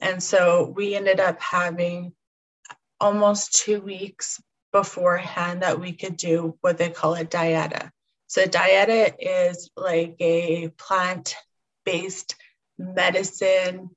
And 0.01 0.21
so 0.21 0.73
we 0.75 0.95
ended 0.95 1.21
up 1.21 1.41
having 1.41 2.11
almost 2.99 3.53
two 3.53 3.79
weeks 3.79 4.41
beforehand 4.73 5.61
that 5.61 5.79
we 5.79 5.93
could 5.93 6.17
do 6.17 6.57
what 6.59 6.77
they 6.77 6.89
call 6.89 7.15
a 7.15 7.23
dieta. 7.23 7.89
So, 8.27 8.43
dieta 8.43 9.13
is 9.17 9.69
like 9.77 10.17
a 10.19 10.67
plant 10.77 11.37
based 11.85 12.35
medicine 12.77 13.91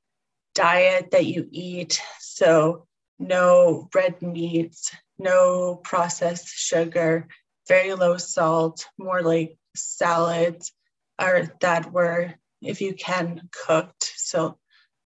diet 0.55 1.11
that 1.11 1.27
you 1.27 1.49
eat. 1.51 2.01
So, 2.21 2.86
no 3.19 3.89
red 3.95 4.21
meats, 4.23 4.95
no 5.19 5.77
processed 5.77 6.49
sugar, 6.49 7.29
very 7.69 7.95
low 7.95 8.17
salt, 8.17 8.87
more 8.99 9.23
like 9.23 9.57
salads 9.75 10.73
or 11.21 11.51
that 11.61 11.93
were, 11.93 12.35
if 12.63 12.81
you 12.81 12.95
can, 12.95 13.49
cooked. 13.67 14.13
So, 14.17 14.59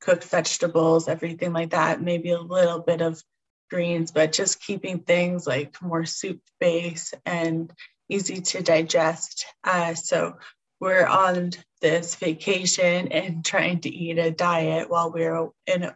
cooked 0.01 0.23
vegetables, 0.23 1.07
everything 1.07 1.53
like 1.53 1.71
that, 1.71 2.01
maybe 2.01 2.31
a 2.31 2.39
little 2.39 2.79
bit 2.79 3.01
of 3.01 3.21
greens, 3.69 4.11
but 4.11 4.31
just 4.31 4.61
keeping 4.61 4.99
things 4.99 5.45
like 5.45 5.81
more 5.81 6.05
soup 6.05 6.41
base 6.59 7.13
and 7.25 7.71
easy 8.09 8.41
to 8.41 8.63
digest. 8.63 9.45
Uh, 9.63 9.93
so 9.93 10.37
we're 10.79 11.05
on 11.05 11.51
this 11.81 12.15
vacation 12.15 13.09
and 13.09 13.45
trying 13.45 13.81
to 13.81 13.89
eat 13.89 14.17
a 14.17 14.31
diet 14.31 14.89
while 14.89 15.11
we're 15.11 15.49
in 15.67 15.91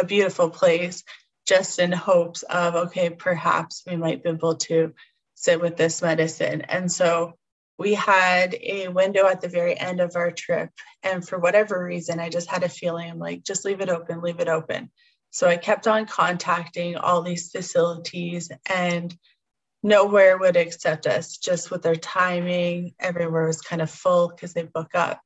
a 0.00 0.04
beautiful 0.04 0.50
place, 0.50 1.04
just 1.46 1.78
in 1.78 1.92
hopes 1.92 2.42
of, 2.42 2.74
okay, 2.74 3.10
perhaps 3.10 3.82
we 3.86 3.96
might 3.96 4.22
be 4.22 4.30
able 4.30 4.56
to 4.56 4.94
sit 5.34 5.60
with 5.60 5.76
this 5.76 6.02
medicine. 6.02 6.62
And 6.62 6.90
so 6.90 7.34
we 7.78 7.94
had 7.94 8.54
a 8.60 8.88
window 8.88 9.26
at 9.26 9.40
the 9.40 9.48
very 9.48 9.78
end 9.78 10.00
of 10.00 10.16
our 10.16 10.30
trip. 10.30 10.70
And 11.02 11.26
for 11.26 11.38
whatever 11.38 11.82
reason, 11.82 12.20
I 12.20 12.28
just 12.28 12.50
had 12.50 12.62
a 12.62 12.68
feeling 12.68 13.18
like, 13.18 13.42
just 13.42 13.64
leave 13.64 13.80
it 13.80 13.88
open, 13.88 14.20
leave 14.20 14.40
it 14.40 14.48
open. 14.48 14.90
So 15.30 15.48
I 15.48 15.56
kept 15.56 15.86
on 15.86 16.06
contacting 16.06 16.96
all 16.96 17.22
these 17.22 17.50
facilities 17.50 18.50
and 18.68 19.16
nowhere 19.82 20.36
would 20.36 20.56
accept 20.56 21.06
us 21.06 21.38
just 21.38 21.70
with 21.70 21.82
their 21.82 21.96
timing. 21.96 22.94
Everywhere 23.00 23.46
was 23.46 23.62
kind 23.62 23.80
of 23.80 23.90
full 23.90 24.28
because 24.28 24.52
they 24.52 24.64
book 24.64 24.94
up. 24.94 25.20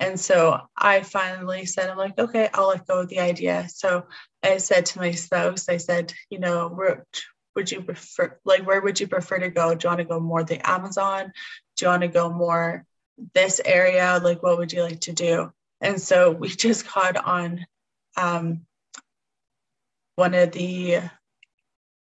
And 0.00 0.18
so 0.18 0.58
I 0.74 1.02
finally 1.02 1.66
said, 1.66 1.90
I'm 1.90 1.98
like, 1.98 2.18
okay, 2.18 2.48
I'll 2.54 2.68
let 2.68 2.86
go 2.86 3.00
of 3.00 3.08
the 3.08 3.20
idea. 3.20 3.68
So 3.68 4.06
I 4.42 4.56
said 4.56 4.86
to 4.86 4.98
my 4.98 5.12
spouse, 5.12 5.68
I 5.68 5.76
said, 5.76 6.14
you 6.30 6.38
know, 6.38 6.68
where 6.68 7.06
would 7.54 7.70
you 7.70 7.82
prefer, 7.82 8.38
like, 8.46 8.66
where 8.66 8.80
would 8.80 8.98
you 8.98 9.06
prefer 9.06 9.38
to 9.38 9.50
go? 9.50 9.74
Do 9.74 9.84
you 9.84 9.90
want 9.90 9.98
to 9.98 10.04
go 10.04 10.18
more 10.18 10.42
the 10.42 10.66
Amazon? 10.68 11.32
Do 11.76 11.84
you 11.84 11.90
want 11.90 12.02
to 12.02 12.08
go 12.08 12.32
more 12.32 12.86
this 13.34 13.60
area? 13.62 14.18
Like, 14.22 14.42
what 14.42 14.56
would 14.56 14.72
you 14.72 14.82
like 14.82 15.00
to 15.00 15.12
do? 15.12 15.52
And 15.82 16.00
so 16.00 16.30
we 16.30 16.48
just 16.66 16.92
got 16.92 17.18
on 17.18 17.66
um, 18.16 18.62
one 20.16 20.32
of 20.32 20.52
the 20.52 21.02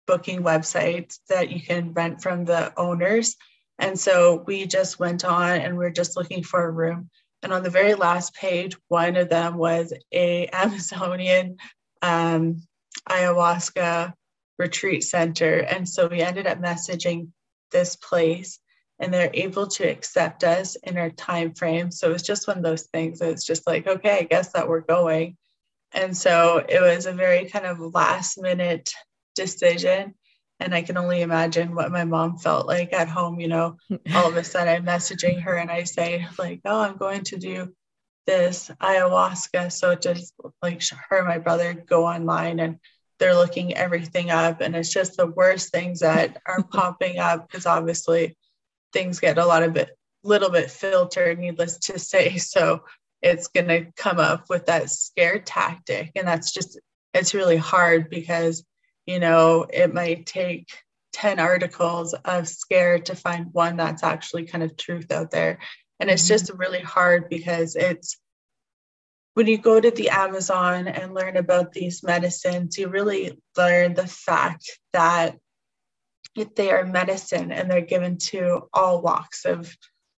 booking 0.08 0.42
websites 0.42 1.20
that 1.28 1.52
you 1.52 1.62
can 1.62 1.92
rent 1.92 2.22
from 2.22 2.46
the 2.46 2.74
owners. 2.80 3.36
And 3.78 4.00
so 4.00 4.44
we 4.48 4.66
just 4.66 5.00
went 5.00 5.26
on 5.26 5.60
and 5.60 5.78
we 5.78 5.86
are 5.86 5.92
just 5.92 6.16
looking 6.16 6.44
for 6.44 6.64
a 6.64 6.72
room. 6.72 7.10
And 7.42 7.54
on 7.54 7.64
the 7.64 7.70
very 7.70 7.96
last 7.96 8.36
page, 8.36 8.76
one 8.88 9.16
of 9.16 9.30
them 9.30 9.58
was 9.58 9.94
a 10.12 10.48
Amazonian 10.54 11.58
um, 12.02 12.62
ayahuasca 13.08 14.14
retreat 14.58 15.04
center. 15.04 15.60
And 15.60 15.88
so 15.88 16.08
we 16.08 16.22
ended 16.22 16.48
up 16.48 16.60
messaging 16.60 17.30
this 17.72 17.96
place 17.96 18.60
and 19.00 19.14
they're 19.14 19.32
able 19.34 19.68
to 19.68 19.90
accept 19.90 20.44
us 20.44 20.76
in 20.76 20.98
our 20.98 21.10
time 21.10 21.54
frame. 21.54 21.90
So 21.92 22.12
it's 22.12 22.24
just 22.24 22.48
one 22.48 22.58
of 22.58 22.64
those 22.64 22.88
things. 22.94 23.22
It's 23.22 23.46
just 23.46 23.66
like, 23.66 23.88
okay, 23.88 24.20
I 24.20 24.24
guess 24.24 24.52
that 24.52 24.68
we're 24.68 24.82
going. 24.82 25.38
And 25.94 26.16
so 26.16 26.64
it 26.68 26.82
was 26.82 27.06
a 27.06 27.14
very 27.14 27.46
kind 27.46 27.66
of 27.66 27.80
last 27.80 28.40
minute 28.40 28.92
decision. 29.36 30.16
And 30.60 30.76
I 30.76 30.82
can 30.82 30.98
only 30.98 31.22
imagine 31.22 31.74
what 31.74 31.92
my 31.92 32.04
mom 32.04 32.38
felt 32.38 32.68
like 32.68 32.94
at 32.94 33.08
home. 33.08 33.40
You 33.40 33.48
know, 33.48 33.78
all 34.16 34.28
of 34.28 34.36
a 34.36 34.44
sudden 34.44 34.74
I'm 34.74 34.86
messaging 34.86 35.42
her 35.42 35.56
and 35.56 35.72
I 35.72 35.84
say, 35.84 36.28
like, 36.38 36.62
oh, 36.66 36.82
I'm 36.82 36.98
going 36.98 37.24
to 37.26 37.38
do 37.38 37.74
this 38.26 38.70
ayahuasca. 38.82 39.72
So 39.72 39.92
it 39.92 40.02
just 40.02 40.34
like 40.62 40.84
her 41.10 41.20
and 41.20 41.28
my 41.28 41.40
brother 41.40 41.74
go 41.74 42.06
online 42.06 42.60
and 42.60 42.78
they're 43.18 43.36
looking 43.36 43.76
everything 43.76 44.30
up. 44.30 44.62
And 44.62 44.76
it's 44.76 44.94
just 44.94 45.18
the 45.18 45.28
worst 45.28 45.72
things 45.72 46.00
that 46.00 46.42
are 46.46 46.64
popping 46.72 47.20
up 47.20 47.48
because 47.48 47.66
obviously 47.66 48.38
things 48.94 49.20
get 49.20 49.38
a 49.38 49.46
lot 49.46 49.64
of 49.64 49.74
bit, 49.74 49.90
little 50.24 50.50
bit 50.50 50.72
filtered, 50.72 51.40
needless 51.40 51.78
to 51.80 52.00
say. 52.00 52.38
So 52.38 52.84
it's 53.22 53.48
going 53.48 53.68
to 53.68 53.92
come 53.98 54.20
up 54.20 54.46
with 54.50 54.68
that 54.68 54.90
scare 54.90 55.40
tactic. 55.40 56.12
And 56.16 56.28
that's 56.28 56.54
just, 56.54 56.80
it's 57.14 57.34
really 57.34 57.58
hard 57.58 58.10
because, 58.10 58.64
you 59.10 59.20
know, 59.20 59.66
it 59.68 59.92
might 59.92 60.28
take 60.28 60.70
10 61.14 61.40
articles 61.40 62.14
of 62.14 62.48
scare 62.48 63.00
to 63.00 63.16
find 63.16 63.48
one 63.52 63.76
that's 63.76 64.04
actually 64.04 64.46
kind 64.46 64.64
of 64.64 64.78
truth 64.78 65.12
out 65.12 65.32
there. 65.32 65.58
And 66.00 66.12
it's 66.12 66.22
mm-hmm. 66.26 66.34
just 66.34 66.52
really 66.54 66.82
hard 66.82 67.28
because 67.28 67.76
it's, 67.76 68.20
when 69.34 69.48
you 69.48 69.58
go 69.58 69.82
to 69.82 69.90
the 69.90 70.12
Amazon 70.12 70.88
and 70.88 71.16
learn 71.16 71.38
about 71.38 71.74
these 71.74 72.04
medicines, 72.04 72.78
you 72.78 72.88
really 72.88 73.42
learn 73.58 73.96
the 73.96 74.06
fact 74.06 74.78
that 74.94 75.40
they 76.56 76.70
are 76.70 76.86
medicine 76.86 77.52
and 77.52 77.70
they're 77.70 77.82
given 77.82 78.20
to 78.20 78.70
all 78.72 79.02
walks 79.02 79.46
of 79.46 79.76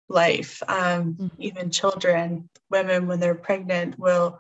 life. 0.10 0.64
Um, 0.68 1.14
mm-hmm. 1.14 1.28
Even 1.38 1.70
children, 1.70 2.50
women, 2.72 3.06
when 3.06 3.20
they're 3.20 3.36
pregnant, 3.36 4.00
will 4.00 4.40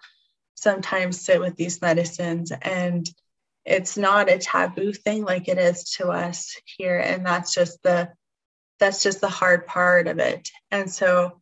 sometimes 0.56 1.22
sit 1.22 1.39
with 1.39 1.56
these 1.56 1.84
medicines. 1.84 2.51
And 2.51 3.08
it's 3.66 3.98
not 3.98 4.30
a 4.30 4.38
taboo 4.38 4.94
thing 4.94 5.24
like 5.24 5.48
it 5.48 5.58
is 5.58 5.84
to 5.96 6.10
us 6.10 6.56
here. 6.78 7.00
And 7.00 7.25
that's 7.25 7.54
just 7.54 7.82
the 7.84 8.10
that's 8.80 9.04
just 9.04 9.20
the 9.20 9.30
hard 9.30 9.68
part 9.68 10.08
of 10.08 10.20
it. 10.20 10.50
And 10.72 10.89
so, 10.89 11.42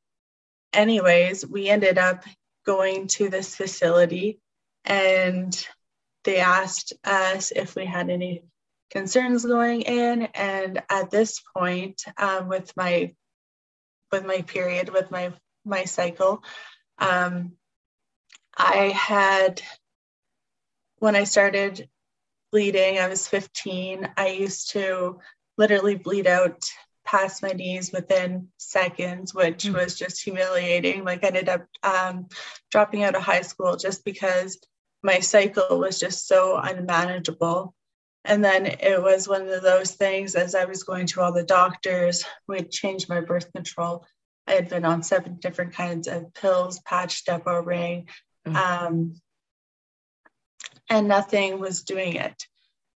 anyways, 0.73 1.45
we 1.45 1.69
ended 1.69 1.97
up 1.97 2.23
going 2.65 3.07
to 3.07 3.29
this 3.29 3.55
facility 3.55 4.39
and 4.83 5.67
they 6.23 6.37
asked 6.39 6.93
us 7.03 7.51
if 7.51 7.75
we 7.75 7.85
had 7.85 8.09
any 8.09 8.43
concerns 8.89 9.45
going 9.45 9.81
in 9.81 10.23
and 10.33 10.81
at 10.89 11.11
this 11.11 11.41
point 11.55 12.03
um, 12.17 12.47
with 12.47 12.75
my 12.75 13.13
with 14.11 14.25
my 14.25 14.41
period, 14.41 14.89
with 14.89 15.11
my 15.11 15.33
my 15.65 15.85
cycle. 15.85 16.43
Um, 16.97 17.53
I 18.57 18.89
had 18.95 19.61
when 20.99 21.15
I 21.15 21.25
started 21.25 21.87
bleeding, 22.51 22.99
I 22.99 23.07
was 23.07 23.27
15. 23.27 24.09
I 24.17 24.27
used 24.29 24.71
to 24.71 25.19
literally 25.57 25.95
bleed 25.95 26.27
out 26.27 26.63
past 27.05 27.41
my 27.41 27.49
knees 27.49 27.91
within 27.91 28.49
seconds, 28.57 29.33
which 29.33 29.63
mm-hmm. 29.63 29.77
was 29.77 29.97
just 29.97 30.21
humiliating. 30.21 31.03
Like 31.03 31.23
I 31.23 31.27
ended 31.27 31.49
up 31.49 31.65
um, 31.81 32.27
dropping 32.69 33.03
out 33.03 33.15
of 33.15 33.23
high 33.23 33.41
school 33.41 33.77
just 33.77 34.03
because 34.03 34.59
my 35.01 35.19
cycle 35.19 35.79
was 35.79 35.99
just 35.99 36.27
so 36.27 36.57
unmanageable. 36.57 37.73
And 38.25 38.43
then 38.43 38.65
it 38.65 39.01
was 39.01 39.27
one 39.27 39.47
of 39.47 39.61
those 39.61 39.91
things 39.91 40.35
as 40.35 40.53
I 40.53 40.65
was 40.65 40.83
going 40.83 41.07
to 41.07 41.21
all 41.21 41.31
the 41.31 41.43
doctors, 41.43 42.25
we 42.47 42.57
had 42.57 42.71
changed 42.71 43.07
my 43.07 43.21
birth 43.21 43.53
control. 43.53 44.05
I 44.45 44.53
had 44.53 44.69
been 44.69 44.83
on 44.83 45.01
seven 45.01 45.37
different 45.39 45.73
kinds 45.73 46.07
of 46.07 46.33
pills, 46.33 46.79
patch, 46.79 47.23
depot 47.23 47.61
ring, 47.61 48.09
mm-hmm. 48.45 48.55
um, 48.55 49.21
and 50.89 51.07
nothing 51.07 51.59
was 51.59 51.83
doing 51.83 52.15
it. 52.15 52.43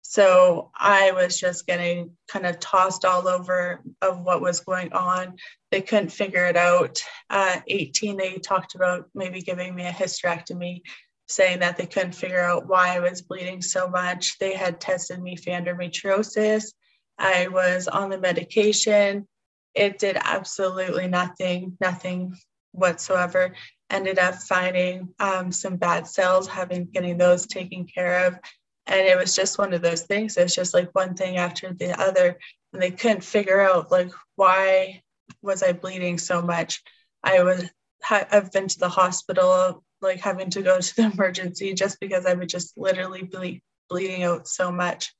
So 0.01 0.71
I 0.75 1.11
was 1.11 1.39
just 1.39 1.67
getting 1.67 2.17
kind 2.27 2.47
of 2.47 2.59
tossed 2.59 3.05
all 3.05 3.27
over 3.27 3.83
of 4.01 4.21
what 4.21 4.41
was 4.41 4.61
going 4.61 4.91
on. 4.91 5.35
They 5.69 5.81
couldn't 5.81 6.11
figure 6.11 6.45
it 6.45 6.57
out. 6.57 6.99
At 7.29 7.63
18, 7.67 8.17
they 8.17 8.37
talked 8.37 8.73
about 8.73 9.07
maybe 9.13 9.41
giving 9.41 9.75
me 9.75 9.85
a 9.85 9.91
hysterectomy 9.91 10.81
saying 11.27 11.59
that 11.59 11.77
they 11.77 11.85
couldn't 11.85 12.15
figure 12.15 12.39
out 12.39 12.67
why 12.67 12.95
I 12.95 13.01
was 13.01 13.21
bleeding 13.21 13.61
so 13.61 13.87
much. 13.87 14.39
They 14.39 14.55
had 14.55 14.81
tested 14.81 15.21
me 15.21 15.35
for 15.35 15.51
endometriosis. 15.51 16.73
I 17.19 17.47
was 17.49 17.87
on 17.87 18.09
the 18.09 18.17
medication. 18.17 19.27
It 19.75 19.99
did 19.99 20.17
absolutely 20.19 21.07
nothing, 21.07 21.77
nothing 21.79 22.35
whatsoever. 22.71 23.53
Ended 23.89 24.19
up 24.19 24.35
finding 24.35 25.09
um, 25.19 25.51
some 25.51 25.77
bad 25.77 26.07
cells, 26.07 26.47
having 26.47 26.85
getting 26.85 27.17
those 27.17 27.47
taken 27.47 27.85
care 27.85 28.27
of. 28.27 28.39
And 28.85 29.01
it 29.01 29.17
was 29.17 29.35
just 29.35 29.57
one 29.57 29.73
of 29.73 29.81
those 29.81 30.03
things. 30.03 30.37
It's 30.37 30.55
just 30.55 30.73
like 30.73 30.93
one 30.93 31.15
thing 31.15 31.37
after 31.37 31.73
the 31.73 31.99
other. 31.99 32.37
And 32.73 32.81
they 32.81 32.91
couldn't 32.91 33.23
figure 33.23 33.61
out 33.61 33.91
like 33.91 34.11
why 34.35 35.01
was 35.41 35.63
I 35.63 35.73
bleeding 35.73 36.17
so 36.17 36.41
much. 36.41 36.81
I 37.23 37.43
was 37.43 37.65
I've 38.09 38.51
been 38.51 38.67
to 38.67 38.79
the 38.79 38.89
hospital 38.89 39.83
like 40.01 40.19
having 40.19 40.49
to 40.51 40.61
go 40.61 40.79
to 40.79 40.95
the 40.95 41.03
emergency 41.13 41.73
just 41.73 41.99
because 41.99 42.25
I 42.25 42.33
would 42.33 42.49
just 42.49 42.77
literally 42.77 43.23
be 43.23 43.61
bleeding 43.89 44.23
out 44.23 44.47
so 44.47 44.71
much. 44.71 45.13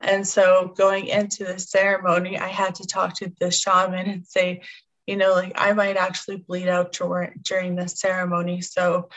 And 0.00 0.26
so 0.26 0.72
going 0.76 1.06
into 1.06 1.44
the 1.44 1.58
ceremony, 1.58 2.38
I 2.38 2.48
had 2.48 2.76
to 2.76 2.86
talk 2.86 3.14
to 3.14 3.32
the 3.40 3.50
shaman 3.50 4.08
and 4.08 4.26
say, 4.26 4.62
you 5.08 5.16
know, 5.16 5.32
like 5.32 5.54
I 5.56 5.72
might 5.72 5.96
actually 5.96 6.36
bleed 6.36 6.68
out 6.68 6.92
during, 6.92 7.40
during 7.40 7.76
the 7.76 7.88
ceremony. 7.88 8.60
So 8.60 9.08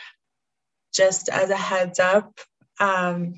just 0.94 1.28
as 1.28 1.50
a 1.50 1.56
heads 1.56 2.00
up, 2.00 2.40
um, 2.80 3.34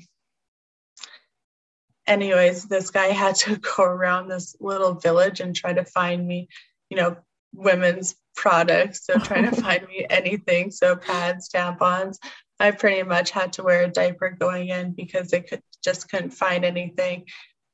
anyways, 2.07 2.63
this 2.63 2.91
guy 2.91 3.07
had 3.07 3.35
to 3.35 3.57
go 3.77 3.83
around 3.83 4.29
this 4.29 4.55
little 4.61 4.93
village 4.93 5.41
and 5.41 5.53
try 5.53 5.73
to 5.73 5.83
find 5.83 6.25
me, 6.25 6.47
you 6.89 6.95
know, 6.95 7.17
women's 7.53 8.15
products. 8.37 9.05
So 9.05 9.19
trying 9.19 9.49
to 9.53 9.61
find 9.61 9.85
me 9.85 10.07
anything. 10.09 10.71
So 10.71 10.95
pads, 10.95 11.49
tampons. 11.49 12.19
I 12.57 12.71
pretty 12.71 13.03
much 13.03 13.31
had 13.31 13.51
to 13.53 13.63
wear 13.63 13.83
a 13.83 13.89
diaper 13.89 14.29
going 14.29 14.69
in 14.69 14.93
because 14.93 15.27
they 15.29 15.41
could 15.41 15.61
just 15.83 16.09
couldn't 16.09 16.29
find 16.29 16.63
anything. 16.63 17.25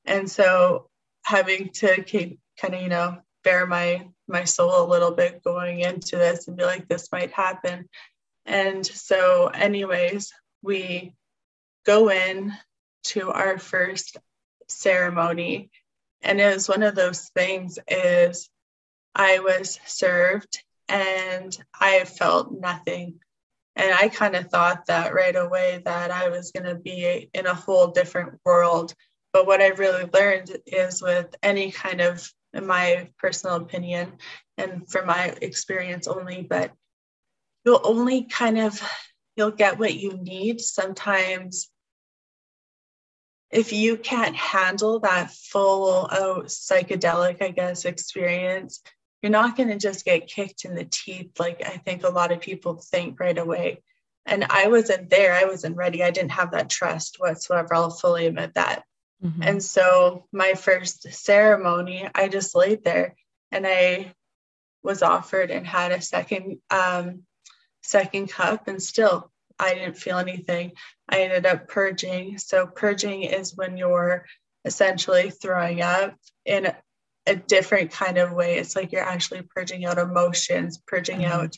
And 0.05 0.29
so 0.29 0.89
having 1.23 1.69
to 1.75 2.01
keep 2.01 2.39
kind 2.59 2.73
of, 2.73 2.81
you 2.81 2.89
know, 2.89 3.19
bear 3.43 3.67
my 3.67 4.07
my 4.31 4.43
soul 4.45 4.83
a 4.83 4.91
little 4.91 5.11
bit 5.11 5.43
going 5.43 5.81
into 5.81 6.15
this 6.17 6.47
and 6.47 6.57
be 6.57 6.63
like, 6.63 6.87
this 6.87 7.11
might 7.11 7.31
happen. 7.31 7.87
And 8.45 8.85
so, 8.85 9.47
anyways, 9.47 10.33
we 10.61 11.13
go 11.85 12.09
in 12.09 12.53
to 13.03 13.31
our 13.31 13.57
first 13.57 14.17
ceremony. 14.67 15.69
And 16.21 16.39
it 16.39 16.53
was 16.53 16.69
one 16.69 16.83
of 16.83 16.95
those 16.95 17.29
things 17.35 17.79
is 17.87 18.49
I 19.15 19.39
was 19.39 19.79
served 19.85 20.63
and 20.87 21.57
I 21.79 22.03
felt 22.05 22.51
nothing. 22.51 23.19
And 23.75 23.93
I 23.93 24.09
kind 24.09 24.35
of 24.35 24.49
thought 24.49 24.87
that 24.87 25.13
right 25.13 25.35
away 25.35 25.81
that 25.85 26.11
I 26.11 26.29
was 26.29 26.51
going 26.51 26.65
to 26.65 26.75
be 26.75 27.29
in 27.33 27.45
a 27.45 27.53
whole 27.53 27.87
different 27.87 28.39
world. 28.45 28.93
But 29.33 29.47
what 29.47 29.61
I 29.61 29.67
really 29.69 30.09
learned 30.13 30.55
is 30.65 31.01
with 31.01 31.33
any 31.41 31.71
kind 31.71 32.01
of, 32.01 32.29
in 32.53 32.67
my 32.67 33.09
personal 33.17 33.57
opinion, 33.57 34.13
and 34.57 34.89
from 34.89 35.07
my 35.07 35.33
experience 35.41 36.07
only, 36.07 36.41
but 36.41 36.71
you'll 37.65 37.81
only 37.83 38.23
kind 38.23 38.57
of 38.57 38.81
you'll 39.35 39.51
get 39.51 39.79
what 39.79 39.93
you 39.93 40.17
need 40.17 40.59
sometimes 40.59 41.69
if 43.49 43.73
you 43.73 43.97
can't 43.97 44.35
handle 44.35 44.99
that 44.99 45.31
full 45.31 46.07
out 46.11 46.45
psychedelic 46.45 47.41
i 47.41 47.49
guess 47.49 47.85
experience 47.85 48.81
you're 49.21 49.31
not 49.31 49.55
going 49.55 49.69
to 49.69 49.77
just 49.77 50.05
get 50.05 50.27
kicked 50.27 50.65
in 50.65 50.75
the 50.75 50.85
teeth 50.85 51.39
like 51.39 51.61
I 51.65 51.77
think 51.77 52.03
a 52.03 52.09
lot 52.09 52.31
of 52.31 52.41
people 52.41 52.75
think 52.75 53.19
right 53.19 53.37
away. 53.37 53.81
And 54.25 54.45
I 54.49 54.67
wasn't 54.67 55.09
there. 55.09 55.33
I 55.33 55.45
wasn't 55.45 55.77
ready. 55.77 56.03
I 56.03 56.11
didn't 56.11 56.31
have 56.31 56.51
that 56.51 56.69
trust 56.69 57.17
whatsoever. 57.19 57.73
I'll 57.73 57.89
fully 57.89 58.27
admit 58.27 58.53
that. 58.55 58.83
Mm-hmm. 59.23 59.43
And 59.43 59.63
so 59.63 60.25
my 60.31 60.53
first 60.53 61.11
ceremony, 61.13 62.07
I 62.13 62.27
just 62.27 62.55
laid 62.55 62.83
there 62.83 63.15
and 63.51 63.65
I 63.67 64.13
was 64.83 65.03
offered 65.03 65.51
and 65.51 65.65
had 65.65 65.91
a 65.91 66.01
second 66.01 66.59
um, 66.69 67.23
second 67.83 68.29
cup 68.29 68.67
and 68.67 68.81
still 68.81 69.31
I 69.59 69.75
didn't 69.75 69.97
feel 69.97 70.17
anything. 70.17 70.71
I 71.07 71.21
ended 71.21 71.45
up 71.45 71.67
purging. 71.67 72.39
So 72.39 72.65
purging 72.65 73.23
is 73.23 73.55
when 73.55 73.77
you're 73.77 74.25
essentially 74.65 75.29
throwing 75.29 75.81
up 75.81 76.15
in 76.45 76.73
a 77.27 77.35
different 77.35 77.91
kind 77.91 78.17
of 78.17 78.31
way. 78.31 78.57
It's 78.57 78.75
like 78.75 78.91
you're 78.91 79.03
actually 79.03 79.43
purging 79.43 79.85
out 79.85 79.99
emotions, 79.99 80.81
purging 80.87 81.19
mm-hmm. 81.19 81.31
out, 81.31 81.57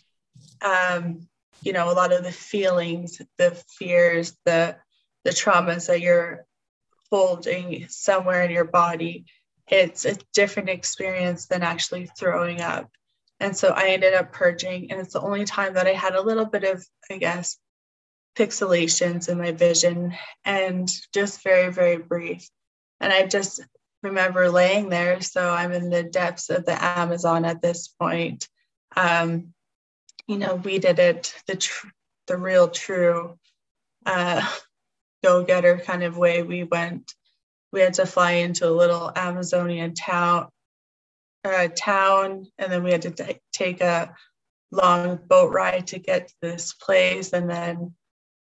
um, 0.61 1.27
you 1.61 1.71
know, 1.71 1.89
a 1.89 1.93
lot 1.93 2.11
of 2.11 2.23
the 2.23 2.31
feelings, 2.31 3.21
the 3.37 3.51
fears, 3.77 4.35
the 4.45 4.75
the 5.23 5.31
traumas 5.31 5.87
that 5.87 6.01
you're 6.01 6.45
holding 7.13 7.87
somewhere 7.89 8.41
in 8.41 8.49
your 8.49 8.65
body. 8.65 9.25
It's 9.67 10.03
a 10.03 10.17
different 10.33 10.69
experience 10.69 11.45
than 11.45 11.61
actually 11.61 12.07
throwing 12.07 12.59
up. 12.59 12.89
And 13.39 13.55
so 13.55 13.67
I 13.69 13.89
ended 13.89 14.15
up 14.15 14.31
purging, 14.31 14.89
and 14.89 14.99
it's 14.99 15.13
the 15.13 15.21
only 15.21 15.45
time 15.45 15.75
that 15.75 15.85
I 15.85 15.93
had 15.93 16.15
a 16.15 16.21
little 16.23 16.45
bit 16.45 16.63
of, 16.63 16.83
I 17.11 17.17
guess, 17.17 17.59
pixelations 18.35 19.29
in 19.29 19.37
my 19.37 19.51
vision 19.51 20.15
and 20.43 20.89
just 21.13 21.43
very, 21.43 21.71
very 21.71 21.97
brief. 21.97 22.49
And 22.99 23.13
I 23.13 23.27
just 23.27 23.61
remember 24.01 24.49
laying 24.49 24.89
there. 24.89 25.21
So 25.21 25.47
I'm 25.47 25.71
in 25.71 25.91
the 25.91 26.01
depths 26.01 26.49
of 26.49 26.65
the 26.65 26.83
Amazon 26.83 27.45
at 27.45 27.61
this 27.61 27.89
point. 27.89 28.49
Um, 28.95 29.53
you 30.25 30.39
know, 30.39 30.55
we 30.55 30.79
did 30.79 30.97
it 30.97 31.35
the 31.45 31.57
tr- 31.57 31.87
the 32.25 32.37
real 32.37 32.69
true 32.69 33.37
uh, 34.03 34.41
go 35.23 35.43
getter 35.43 35.77
kind 35.77 36.03
of 36.03 36.17
way. 36.17 36.43
We 36.43 36.63
went. 36.63 37.13
We 37.71 37.81
had 37.81 37.95
to 37.95 38.05
fly 38.05 38.31
into 38.33 38.67
a 38.67 38.71
little 38.71 39.11
Amazonian 39.15 39.95
town, 39.95 40.49
uh, 41.43 41.69
town, 41.75 42.45
and 42.59 42.71
then 42.71 42.83
we 42.83 42.91
had 42.91 43.01
to 43.03 43.11
t- 43.11 43.39
take 43.51 43.81
a 43.81 44.13
long 44.71 45.19
boat 45.27 45.51
ride 45.51 45.87
to 45.87 45.99
get 45.99 46.27
to 46.27 46.35
this 46.41 46.73
place, 46.73 47.33
and 47.33 47.49
then 47.49 47.95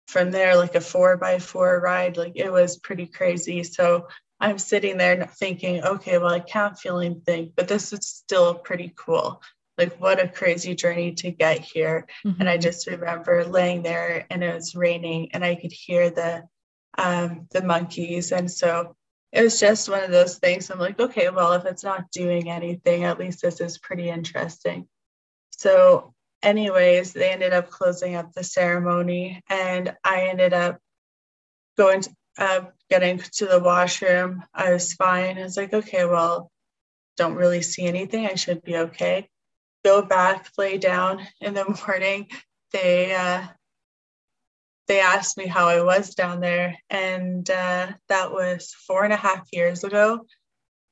from 0.07 0.31
there, 0.31 0.57
like 0.57 0.75
a 0.75 0.81
four 0.81 1.17
by 1.17 1.39
four 1.39 1.81
ride. 1.81 2.17
Like 2.17 2.33
it 2.37 2.51
was 2.51 2.79
pretty 2.79 3.07
crazy. 3.07 3.65
So 3.65 4.09
I'm 4.41 4.59
sitting 4.59 4.97
there 4.97 5.27
thinking, 5.39 5.83
okay, 5.83 6.19
well, 6.19 6.33
I 6.33 6.41
can't 6.41 6.79
feel 6.79 7.01
anything, 7.01 7.53
but 7.57 7.69
this 7.69 7.93
is 7.93 8.07
still 8.07 8.55
pretty 8.55 8.93
cool. 8.97 9.43
Like, 9.77 10.01
what 10.01 10.23
a 10.23 10.29
crazy 10.29 10.75
journey 10.75 11.13
to 11.15 11.31
get 11.31 11.61
here. 11.61 12.07
Mm-hmm. 12.25 12.41
And 12.41 12.49
I 12.49 12.57
just 12.57 12.87
remember 12.87 13.45
laying 13.45 13.83
there 13.83 14.27
and 14.31 14.43
it 14.43 14.55
was 14.55 14.75
raining 14.75 15.31
and 15.33 15.45
I 15.45 15.55
could 15.55 15.73
hear 15.73 16.11
the 16.11 16.45
um, 16.97 17.47
the 17.51 17.63
monkeys. 17.63 18.33
And 18.33 18.51
so 18.51 18.97
it 19.33 19.43
was 19.43 19.61
just 19.61 19.89
one 19.89 20.03
of 20.03 20.11
those 20.11 20.39
things. 20.39 20.71
I'm 20.71 20.79
like, 20.79 20.99
okay, 20.99 21.29
well, 21.31 21.53
if 21.53 21.65
it's 21.67 21.85
not 21.85 22.11
doing 22.11 22.51
anything, 22.51 23.05
at 23.05 23.19
least 23.19 23.43
this 23.43 23.61
is 23.61 23.79
pretty 23.79 24.09
interesting. 24.09 24.89
So, 25.51 26.15
anyways, 26.43 27.13
they 27.13 27.31
ended 27.31 27.53
up 27.53 27.71
closing 27.71 28.15
up 28.15 28.33
the 28.33 28.45
ceremony 28.45 29.43
and 29.51 29.95
I 30.05 30.29
ended 30.29 30.55
up 30.55 30.79
going 31.77 32.03
to, 32.03 32.11
uh, 32.39 32.61
getting 32.89 33.19
to 33.19 33.47
the 33.47 33.61
washroom. 33.61 34.45
I 34.55 34.73
was 34.73 34.95
fine. 34.95 35.39
I 35.39 35.43
was 35.43 35.57
like, 35.57 35.75
okay, 35.75 36.05
well, 36.05 36.51
don't 37.17 37.35
really 37.35 37.63
see 37.63 37.85
anything. 37.85 38.27
I 38.27 38.37
should 38.37 38.63
be 38.63 38.77
okay. 38.77 39.29
Go 39.85 40.03
back, 40.03 40.49
lay 40.57 40.79
down 40.79 41.27
in 41.41 41.55
the 41.55 41.65
morning. 41.87 42.29
They 42.73 43.15
uh, 43.15 43.47
they 44.89 45.01
asked 45.01 45.37
me 45.37 45.47
how 45.47 45.69
I 45.69 45.83
was 45.83 46.15
down 46.15 46.41
there, 46.41 46.77
and 46.89 47.49
uh, 47.49 47.89
that 48.09 48.33
was 48.33 48.75
four 48.87 49.05
and 49.05 49.13
a 49.13 49.17
half 49.17 49.47
years 49.53 49.85
ago. 49.85 50.27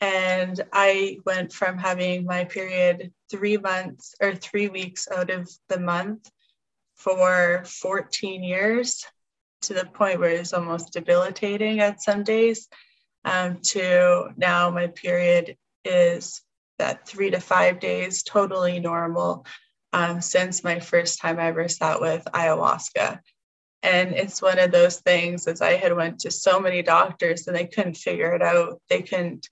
And 0.03 0.61
I 0.73 1.19
went 1.25 1.55
from 1.55 1.79
having 1.79 2.27
my 2.27 2.45
period 2.45 3.13
three 3.31 3.57
months 3.57 4.15
or 4.21 4.35
three 4.35 4.69
weeks 4.69 5.09
out 5.11 5.31
of 5.31 5.51
the 5.71 5.81
month 5.81 6.31
for 6.97 7.65
14 7.65 8.43
years 8.43 9.07
to 9.63 9.75
the 9.75 9.87
point 9.87 10.21
where 10.21 10.31
it's 10.31 10.53
almost 10.53 10.93
debilitating 10.93 11.81
at 11.81 12.03
some 12.03 12.23
days 12.23 12.69
um, 13.25 13.57
to 13.63 14.29
now 14.37 14.71
my 14.71 14.89
period 14.89 15.57
is 15.85 16.43
that 16.79 17.07
three 17.09 17.31
to 17.31 17.41
five 17.41 17.81
days 17.81 18.23
totally 18.23 18.79
normal 18.79 19.47
um, 19.93 20.21
since 20.21 20.63
my 20.63 20.79
first 20.79 21.21
time 21.21 21.39
I 21.39 21.47
ever 21.47 21.69
sat 21.69 22.01
with 22.01 22.25
ayahuasca. 22.27 23.21
And 23.83 24.13
it's 24.13 24.43
one 24.43 24.59
of 24.59 24.73
those 24.73 25.01
things 25.01 25.47
as 25.47 25.61
I 25.61 25.75
had 25.75 25.95
went 25.95 26.21
to 26.21 26.31
so 26.31 26.59
many 26.59 26.83
doctors 26.83 27.47
and 27.47 27.57
they 27.57 27.67
couldn't 27.67 27.97
figure 27.97 28.33
it 28.35 28.43
out. 28.43 28.81
They 28.89 29.03
couldn't 29.03 29.49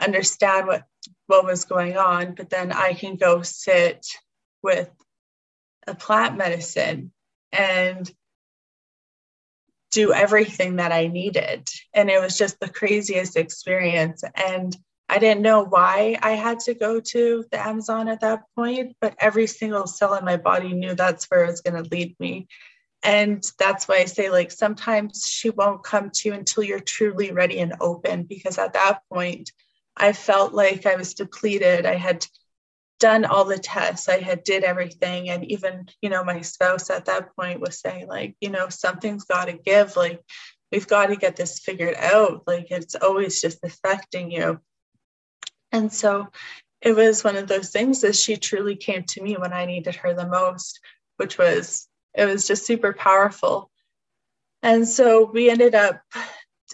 understand 0.00 0.66
what 0.66 0.84
what 1.26 1.44
was 1.44 1.64
going 1.64 1.96
on. 1.96 2.34
But 2.34 2.50
then 2.50 2.72
I 2.72 2.94
can 2.94 3.16
go 3.16 3.42
sit 3.42 4.06
with 4.62 4.90
a 5.86 5.94
plant 5.94 6.36
medicine 6.36 7.12
and 7.52 8.10
do 9.90 10.12
everything 10.12 10.76
that 10.76 10.92
I 10.92 11.06
needed. 11.06 11.66
And 11.94 12.10
it 12.10 12.20
was 12.20 12.36
just 12.36 12.60
the 12.60 12.68
craziest 12.68 13.36
experience. 13.36 14.22
And 14.34 14.76
I 15.08 15.18
didn't 15.18 15.42
know 15.42 15.64
why 15.64 16.18
I 16.20 16.32
had 16.32 16.60
to 16.60 16.74
go 16.74 17.00
to 17.00 17.44
the 17.50 17.66
Amazon 17.66 18.08
at 18.08 18.20
that 18.20 18.42
point, 18.54 18.96
but 19.00 19.14
every 19.18 19.46
single 19.46 19.86
cell 19.86 20.14
in 20.14 20.24
my 20.24 20.36
body 20.36 20.74
knew 20.74 20.94
that's 20.94 21.24
where 21.26 21.44
it 21.44 21.50
was 21.50 21.62
going 21.62 21.82
to 21.82 21.88
lead 21.90 22.14
me. 22.20 22.46
And 23.02 23.44
that's 23.58 23.86
why 23.86 23.98
I 23.98 24.06
say, 24.06 24.28
like, 24.30 24.50
sometimes 24.50 25.26
she 25.26 25.50
won't 25.50 25.84
come 25.84 26.10
to 26.10 26.28
you 26.28 26.34
until 26.34 26.64
you're 26.64 26.80
truly 26.80 27.30
ready 27.32 27.60
and 27.60 27.74
open, 27.80 28.24
because 28.24 28.58
at 28.58 28.72
that 28.72 29.02
point, 29.12 29.52
I 29.96 30.12
felt 30.12 30.52
like 30.52 30.86
I 30.86 30.96
was 30.96 31.14
depleted. 31.14 31.86
I 31.86 31.94
had 31.96 32.26
done 32.98 33.24
all 33.24 33.44
the 33.44 33.58
tests. 33.58 34.08
I 34.08 34.18
had 34.20 34.44
did 34.44 34.64
everything. 34.64 35.30
And 35.30 35.44
even 35.50 35.88
you 36.02 36.10
know 36.10 36.24
my 36.24 36.40
spouse 36.40 36.90
at 36.90 37.06
that 37.06 37.34
point 37.36 37.60
was 37.60 37.80
saying 37.80 38.08
like 38.08 38.36
you 38.40 38.50
know 38.50 38.68
something's 38.68 39.24
got 39.24 39.46
to 39.46 39.52
give. 39.52 39.96
Like 39.96 40.20
we've 40.72 40.86
got 40.86 41.06
to 41.06 41.16
get 41.16 41.36
this 41.36 41.60
figured 41.60 41.96
out. 41.96 42.42
Like 42.46 42.68
it's 42.70 42.94
always 42.94 43.40
just 43.40 43.58
affecting 43.62 44.30
you. 44.30 44.60
And 45.72 45.92
so 45.92 46.28
it 46.80 46.94
was 46.94 47.24
one 47.24 47.36
of 47.36 47.48
those 47.48 47.70
things 47.70 48.00
that 48.02 48.16
she 48.16 48.36
truly 48.36 48.76
came 48.76 49.02
to 49.04 49.22
me 49.22 49.36
when 49.36 49.52
I 49.52 49.66
needed 49.66 49.96
her 49.96 50.14
the 50.14 50.28
most, 50.28 50.80
which 51.16 51.36
was 51.36 51.87
it 52.14 52.24
was 52.24 52.46
just 52.46 52.66
super 52.66 52.92
powerful. 52.92 53.70
And 54.62 54.86
so 54.88 55.24
we 55.24 55.50
ended 55.50 55.74
up 55.74 56.00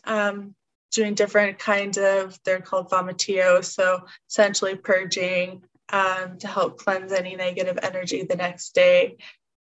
um, 0.04 0.54
doing 0.92 1.14
different 1.14 1.58
kinds 1.58 1.98
of 1.98 2.38
they're 2.44 2.60
called 2.60 2.90
vomitio, 2.90 3.64
so 3.64 4.06
essentially 4.28 4.76
purging 4.76 5.62
um, 5.90 6.38
to 6.38 6.46
help 6.46 6.78
cleanse 6.78 7.12
any 7.12 7.36
negative 7.36 7.78
energy 7.82 8.22
the 8.22 8.36
next 8.36 8.74
day, 8.74 9.16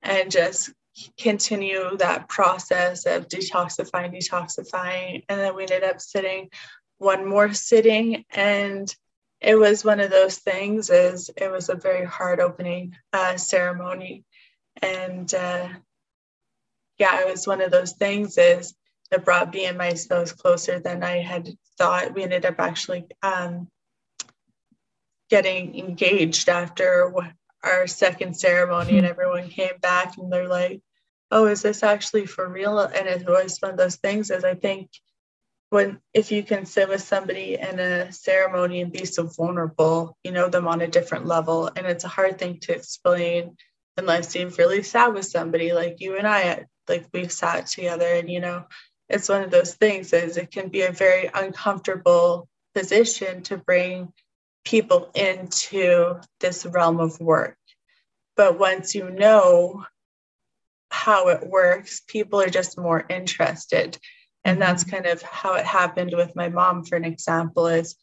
and 0.02 0.32
just 0.32 0.72
continue 1.20 1.96
that 1.98 2.28
process 2.28 3.06
of 3.06 3.28
detoxifying, 3.28 4.16
detoxifying, 4.16 5.24
and 5.30 5.40
then 5.40 5.56
we 5.56 5.64
ended 5.64 5.84
up 5.84 6.02
sitting 6.02 6.50
one 6.98 7.28
more 7.28 7.54
sitting 7.54 8.26
and 8.32 8.96
it 9.40 9.56
was 9.56 9.86
one 9.86 10.00
of 10.00 10.10
those 10.10 10.38
things 10.38 10.90
is 10.90 11.30
it 11.38 11.52
was 11.52 11.70
a 11.70 11.76
very 11.76 12.06
hard 12.06 12.40
opening 12.40 12.96
uh, 13.14 13.38
ceremony 13.38 14.26
and 14.82 15.34
uh, 15.34 15.68
yeah 16.98 17.22
it 17.22 17.28
was 17.28 17.48
one 17.48 17.62
of 17.62 17.72
those 17.72 17.94
things 17.94 18.38
is 18.38 18.74
it 19.12 19.24
brought 19.24 19.54
me 19.54 19.66
and 19.66 19.78
my 19.78 19.94
spouse 19.94 20.32
closer 20.32 20.80
than 20.80 21.04
i 21.04 21.18
had 21.18 21.50
thought. 21.78 22.14
We 22.14 22.24
ended 22.24 22.46
up 22.46 22.60
actually 22.60 23.06
um, 23.22 23.68
getting 25.30 25.78
engaged 25.78 26.50
after 26.50 27.14
our 27.64 27.88
second 27.88 28.36
ceremony 28.36 28.98
and 28.98 29.06
everyone 29.06 29.50
came 29.50 29.78
back 29.82 30.18
and 30.18 30.32
they're 30.32 30.48
like 30.48 30.82
oh 31.32 31.46
is 31.46 31.62
this 31.62 31.84
actually 31.84 32.26
for 32.26 32.48
real? 32.48 32.80
And 32.80 33.08
it 33.08 33.28
was 33.28 33.58
one 33.60 33.72
of 33.72 33.78
those 33.78 33.98
things 33.98 34.32
is 34.32 34.44
i 34.44 34.56
think 34.56 34.90
when 35.70 36.00
if 36.14 36.32
you 36.32 36.44
can 36.44 36.66
sit 36.66 36.88
with 36.88 37.02
somebody 37.02 37.58
in 37.60 37.80
a 37.80 38.12
ceremony 38.12 38.82
and 38.82 38.92
be 38.92 39.06
so 39.06 39.28
vulnerable, 39.28 40.18
you 40.24 40.32
know 40.32 40.50
them 40.50 40.68
on 40.68 40.82
a 40.82 40.88
different 40.88 41.26
level, 41.26 41.70
and 41.76 41.86
it's 41.86 42.06
a 42.06 42.10
hard 42.10 42.40
thing 42.40 42.60
to 42.62 42.74
explain 42.74 43.58
unless 43.98 44.36
you've 44.36 44.58
really 44.58 44.84
sat 44.84 45.14
with 45.14 45.26
somebody 45.26 45.74
like 45.74 46.00
you 46.00 46.18
and 46.18 46.28
I, 46.28 46.66
like 46.88 47.08
we've 47.14 47.32
sat 47.32 47.68
together, 47.68 48.08
and 48.08 48.30
you 48.30 48.40
know, 48.40 48.66
it's 49.10 49.30
one 49.30 49.44
of 49.44 49.52
those 49.52 49.74
things 49.76 50.14
is 50.14 50.38
it 50.38 50.52
can 50.52 50.70
be 50.70 50.82
a 50.82 50.92
very 50.92 51.30
uncomfortable 51.34 52.48
position 52.76 53.44
to 53.44 53.58
bring 53.58 54.14
people 54.64 55.10
into 55.16 56.20
this 56.40 56.66
realm 56.66 57.00
of 57.00 57.20
work. 57.20 57.58
But 58.36 58.60
once 58.60 58.94
you 58.94 59.10
know 59.10 59.86
how 60.92 61.30
it 61.30 61.48
works, 61.48 62.02
people 62.08 62.42
are 62.42 62.50
just 62.50 62.78
more 62.78 63.04
interested 63.10 63.98
and 64.48 64.62
that's 64.62 64.86
kind 64.86 65.06
of 65.06 65.22
how 65.22 65.56
it 65.56 65.66
happened 65.66 66.14
with 66.16 66.34
my 66.34 66.48
mom 66.48 66.86
for 66.86 66.96
an 66.96 67.04
example 67.04 67.68
is 67.68 67.98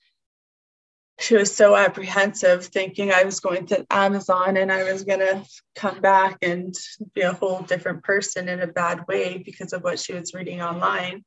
she 1.21 1.37
was 1.37 1.55
so 1.55 1.77
apprehensive 1.77 2.65
thinking 2.67 3.13
i 3.13 3.25
was 3.25 3.41
going 3.41 3.67
to 3.67 3.87
amazon 3.91 4.57
and 4.57 4.73
i 4.73 4.91
was 4.91 5.05
going 5.05 5.21
to 5.21 5.43
come 5.75 6.01
back 6.01 6.39
and 6.43 6.75
be 7.15 7.23
a 7.23 7.33
whole 7.33 7.61
different 7.63 8.03
person 8.03 8.49
in 8.49 8.61
a 8.61 8.67
bad 8.67 9.07
way 9.07 9.39
because 9.39 9.73
of 9.73 9.83
what 9.83 9.99
she 9.99 10.13
was 10.13 10.35
reading 10.35 10.61
online 10.61 11.25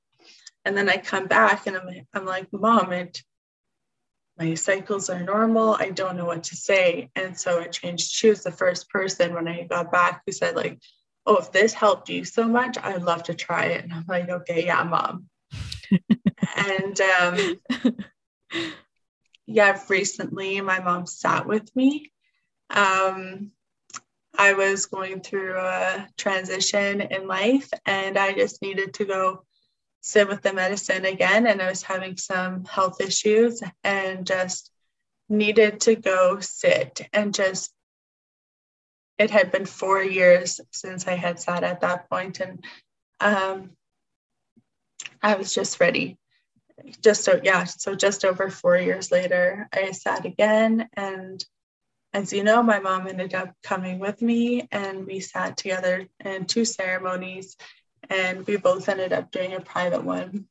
and 0.65 0.77
then 0.77 0.89
i 0.89 0.97
come 0.97 1.27
back 1.27 1.67
and 1.67 1.77
i'm, 1.77 1.87
I'm 2.13 2.25
like 2.25 2.47
mom 2.51 2.91
it 2.91 3.21
my 4.37 4.53
cycles 4.53 5.09
are 5.09 5.23
normal 5.23 5.75
i 5.79 5.89
don't 5.89 6.17
know 6.17 6.25
what 6.25 6.43
to 6.43 6.55
say 6.55 7.09
and 7.15 7.37
so 7.37 7.59
it 7.59 7.71
changed 7.71 8.11
she 8.11 8.29
was 8.29 8.43
the 8.43 8.51
first 8.51 8.89
person 8.89 9.33
when 9.33 9.47
i 9.47 9.63
got 9.63 9.91
back 9.91 10.21
who 10.25 10.31
said 10.31 10.55
like 10.55 10.79
oh, 11.27 11.35
if 11.37 11.51
this 11.51 11.73
helped 11.73 12.09
you 12.09 12.23
so 12.23 12.47
much, 12.47 12.77
I'd 12.81 13.03
love 13.03 13.23
to 13.23 13.35
try 13.35 13.65
it. 13.65 13.83
And 13.83 13.93
I'm 13.93 14.05
like, 14.07 14.29
okay, 14.29 14.65
yeah, 14.65 14.83
mom. 14.83 15.25
and 16.55 17.01
um, 17.01 17.59
yeah, 19.47 19.81
recently 19.89 20.61
my 20.61 20.79
mom 20.79 21.05
sat 21.05 21.47
with 21.47 21.75
me. 21.75 22.11
Um, 22.69 23.51
I 24.37 24.53
was 24.53 24.85
going 24.85 25.21
through 25.21 25.57
a 25.57 26.07
transition 26.17 27.01
in 27.01 27.27
life 27.27 27.69
and 27.85 28.17
I 28.17 28.33
just 28.33 28.61
needed 28.61 28.93
to 28.95 29.05
go 29.05 29.43
sit 30.01 30.27
with 30.27 30.43
the 30.43 30.53
medicine 30.53 31.05
again. 31.05 31.47
And 31.47 31.61
I 31.61 31.69
was 31.69 31.81
having 31.81 32.17
some 32.17 32.65
health 32.65 33.01
issues 33.01 33.63
and 33.83 34.27
just 34.27 34.69
needed 35.29 35.81
to 35.81 35.95
go 35.95 36.39
sit 36.39 37.07
and 37.13 37.33
just 37.33 37.71
it 39.17 39.31
had 39.31 39.51
been 39.51 39.65
four 39.65 40.01
years 40.03 40.61
since 40.71 41.07
I 41.07 41.15
had 41.15 41.39
sat 41.39 41.63
at 41.63 41.81
that 41.81 42.09
point, 42.09 42.39
and 42.39 42.63
um, 43.19 43.71
I 45.21 45.35
was 45.35 45.53
just 45.53 45.79
ready. 45.79 46.17
Just 47.01 47.23
so 47.23 47.39
yeah, 47.43 47.63
so 47.63 47.95
just 47.95 48.23
over 48.23 48.49
four 48.49 48.77
years 48.77 49.11
later, 49.11 49.67
I 49.73 49.91
sat 49.91 50.25
again, 50.25 50.89
and 50.93 51.43
as 52.13 52.31
you 52.31 52.43
know, 52.43 52.61
my 52.63 52.79
mom 52.79 53.07
ended 53.07 53.33
up 53.33 53.53
coming 53.63 53.99
with 53.99 54.21
me, 54.21 54.67
and 54.71 55.05
we 55.05 55.19
sat 55.19 55.57
together 55.57 56.07
in 56.23 56.45
two 56.45 56.65
ceremonies, 56.65 57.57
and 58.09 58.45
we 58.45 58.57
both 58.57 58.89
ended 58.89 59.13
up 59.13 59.31
doing 59.31 59.53
a 59.53 59.59
private 59.59 60.03
one, 60.03 60.45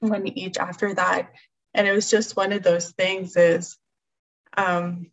one 0.00 0.26
each 0.28 0.58
after 0.58 0.94
that, 0.94 1.32
and 1.74 1.86
it 1.86 1.92
was 1.92 2.10
just 2.10 2.36
one 2.36 2.52
of 2.52 2.62
those 2.62 2.90
things 2.92 3.36
is. 3.36 3.76
Um, 4.56 5.10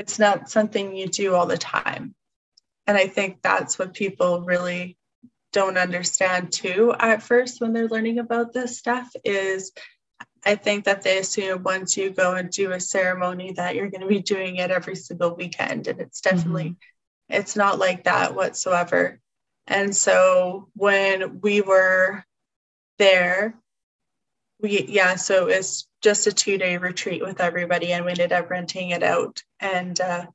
it's 0.00 0.18
not 0.18 0.48
something 0.48 0.96
you 0.96 1.06
do 1.08 1.34
all 1.34 1.44
the 1.44 1.58
time. 1.58 2.14
And 2.86 2.96
I 2.96 3.06
think 3.06 3.42
that's 3.42 3.78
what 3.78 3.92
people 3.92 4.40
really 4.40 4.96
don't 5.52 5.78
understand 5.78 6.52
too 6.52 6.94
at 6.98 7.22
first 7.22 7.60
when 7.60 7.72
they're 7.72 7.88
learning 7.88 8.18
about 8.18 8.52
this 8.52 8.78
stuff 8.78 9.10
is 9.24 9.72
I 10.44 10.54
think 10.54 10.84
that 10.84 11.02
they 11.02 11.18
assume 11.18 11.62
once 11.62 11.96
you 11.96 12.10
go 12.10 12.34
and 12.34 12.50
do 12.50 12.72
a 12.72 12.80
ceremony 12.80 13.52
that 13.52 13.74
you're 13.74 13.90
going 13.90 14.00
to 14.00 14.06
be 14.06 14.20
doing 14.20 14.56
it 14.56 14.70
every 14.70 14.96
single 14.96 15.34
weekend. 15.34 15.86
And 15.86 16.00
it's 16.00 16.20
definitely, 16.20 16.70
mm-hmm. 16.70 17.34
it's 17.40 17.56
not 17.56 17.78
like 17.78 18.04
that 18.04 18.34
whatsoever. 18.34 19.20
And 19.66 19.94
so 19.94 20.68
when 20.74 21.40
we 21.40 21.60
were 21.60 22.24
there, 22.98 23.54
we, 24.62 24.86
yeah, 24.88 25.16
so 25.16 25.48
it's 25.48 25.86
just 26.02 26.26
a 26.26 26.32
two 26.32 26.58
day 26.58 26.76
retreat 26.78 27.22
with 27.22 27.40
everybody, 27.40 27.92
and 27.92 28.04
we 28.04 28.10
ended 28.10 28.32
up 28.32 28.50
renting 28.50 28.90
it 28.90 29.02
out 29.02 29.42
and 29.58 29.98
uh, 30.00 30.26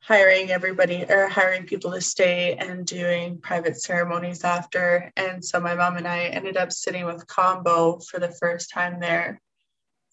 hiring 0.00 0.50
everybody 0.50 1.04
or 1.08 1.28
hiring 1.28 1.66
people 1.66 1.92
to 1.92 2.00
stay 2.00 2.54
and 2.54 2.86
doing 2.86 3.38
private 3.38 3.80
ceremonies 3.80 4.44
after. 4.44 5.12
And 5.16 5.44
so 5.44 5.60
my 5.60 5.74
mom 5.74 5.96
and 5.96 6.08
I 6.08 6.24
ended 6.26 6.56
up 6.56 6.72
sitting 6.72 7.04
with 7.04 7.26
Kambo 7.26 8.04
for 8.06 8.18
the 8.18 8.30
first 8.30 8.70
time 8.70 9.00
there. 9.00 9.40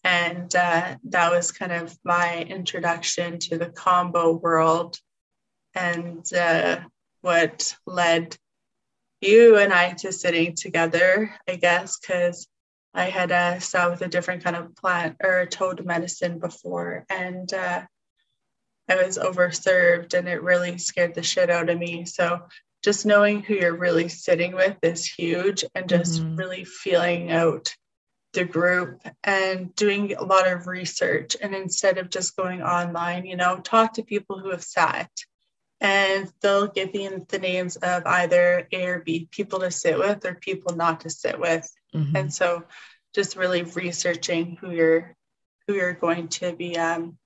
And 0.04 0.54
uh, 0.56 0.98
that 1.06 1.32
was 1.32 1.52
kind 1.52 1.72
of 1.72 1.98
my 2.04 2.42
introduction 2.44 3.40
to 3.40 3.58
the 3.58 3.68
Kambo 3.68 4.40
world 4.40 5.00
and 5.74 6.26
uh, 6.34 6.80
what 7.22 7.76
led 7.86 8.38
you 9.22 9.58
and 9.58 9.74
I 9.74 9.94
to 9.94 10.12
sitting 10.12 10.56
together, 10.56 11.34
I 11.48 11.56
guess, 11.56 12.00
because 12.00 12.48
I 12.94 13.06
had 13.06 13.32
uh, 13.32 13.60
sat 13.60 13.90
with 13.90 14.02
a 14.02 14.08
different 14.08 14.44
kind 14.44 14.56
of 14.56 14.76
plant 14.76 15.18
or 15.22 15.46
toad 15.46 15.86
medicine 15.86 16.40
before, 16.40 17.06
and 17.10 17.52
uh, 17.54 17.82
I 18.90 19.04
was 19.04 19.18
overserved, 19.18 20.14
and 20.14 20.28
it 20.28 20.44
really 20.44 20.78
scared 20.78 21.16
the 21.16 21.24
shit 21.24 21.50
out 21.50 21.70
of 21.70 21.78
me. 21.78 22.06
So 22.06 22.42
just 22.84 23.06
knowing 23.06 23.42
who 23.42 23.56
you're 23.56 23.76
really 23.76 24.10
sitting 24.10 24.54
with 24.54 24.78
is 24.84 25.06
huge, 25.06 25.66
and 25.74 25.90
just 25.90 26.22
mm-hmm. 26.22 26.36
really 26.36 26.64
feeling 26.64 27.32
out 27.32 27.74
the 28.36 28.46
group 28.46 29.02
and 29.24 29.74
doing 29.76 30.14
a 30.14 30.24
lot 30.24 30.48
of 30.48 30.68
research. 30.68 31.36
And 31.42 31.56
instead 31.56 31.98
of 31.98 32.10
just 32.10 32.36
going 32.36 32.62
online, 32.62 33.26
you 33.26 33.36
know, 33.36 33.58
talk 33.58 33.94
to 33.94 34.04
people 34.04 34.40
who 34.40 34.52
have 34.52 34.64
sat 34.64 35.10
and 35.82 36.32
they'll 36.42 36.68
give 36.68 36.94
you 36.94 37.26
the 37.30 37.40
names 37.40 37.76
of 37.78 38.06
either 38.06 38.68
A 38.72 38.86
or 38.86 39.00
B 39.00 39.28
people 39.32 39.60
to 39.60 39.72
sit 39.72 39.98
with 39.98 40.26
or 40.26 40.36
people 40.36 40.76
not 40.76 41.02
to 41.02 41.10
sit 41.10 41.40
with. 41.40 41.70
Mm-hmm. 41.94 42.16
And 42.16 42.34
so 42.34 42.64
just 43.14 43.36
really 43.36 43.64
researching 43.64 44.58
who 44.60 44.72
you're 44.72 45.16
who 45.68 45.74
you're 45.74 45.94
going 45.94 46.28
to 46.28 46.54
be 46.54 46.78
um, 46.78 47.18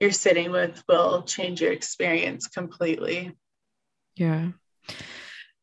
you're 0.00 0.10
sitting 0.10 0.50
with 0.50 0.82
will 0.88 1.22
change 1.22 1.60
your 1.60 1.72
experience 1.72 2.46
completely. 2.48 3.36
Yeah. 4.16 4.48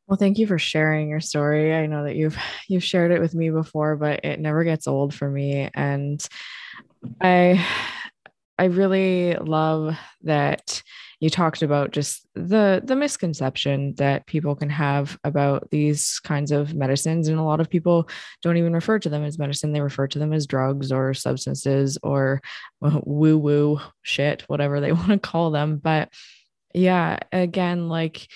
Well, 0.08 0.18
thank 0.18 0.38
you 0.38 0.48
for 0.48 0.58
sharing 0.58 1.10
your 1.10 1.20
story. 1.20 1.76
I 1.76 1.88
know 1.88 2.06
that 2.06 2.16
you've 2.16 2.38
you've 2.70 2.84
shared 2.84 3.12
it 3.12 3.20
with 3.20 3.36
me 3.36 3.50
before, 3.50 3.98
but 3.98 4.24
it 4.24 4.40
never 4.40 4.64
gets 4.64 4.88
old 4.88 5.14
for 5.14 5.30
me 5.30 5.70
and 5.74 6.26
I 7.22 7.66
I 8.58 8.66
really 8.66 9.36
love 9.36 9.98
that 10.24 10.82
you 11.20 11.30
talked 11.30 11.64
about 11.64 11.92
just 11.92 12.28
the 12.36 12.82
the 12.84 12.96
misconception 12.96 13.96
that 13.96 14.28
people 14.28 14.56
can 14.56 14.70
have 14.70 15.18
about 15.24 15.70
these 15.72 16.20
kinds 16.20 16.52
of 16.52 16.76
medicines 16.76 17.28
and 17.28 17.40
a 17.40 17.44
lot 17.44 17.60
of 17.60 17.70
people 17.70 18.08
don't 18.44 18.58
even 18.58 18.74
refer 18.74 19.00
to 19.00 19.10
them 19.10 19.24
as 19.24 19.40
medicine. 19.40 19.72
They 19.72 19.82
refer 19.82 20.08
to 20.08 20.20
them 20.20 20.34
as 20.34 20.46
drugs 20.46 20.92
or 20.92 21.14
substances 21.14 21.98
or 22.04 22.42
uh, 22.82 23.00
woo 23.04 23.38
woo 23.38 23.80
shit 24.04 24.44
whatever 24.48 24.80
they 24.80 24.92
want 24.94 25.10
to 25.10 25.20
call 25.20 25.52
them. 25.52 25.78
But 25.78 26.10
yeah 26.74 27.18
again 27.32 27.90
like 27.90 28.28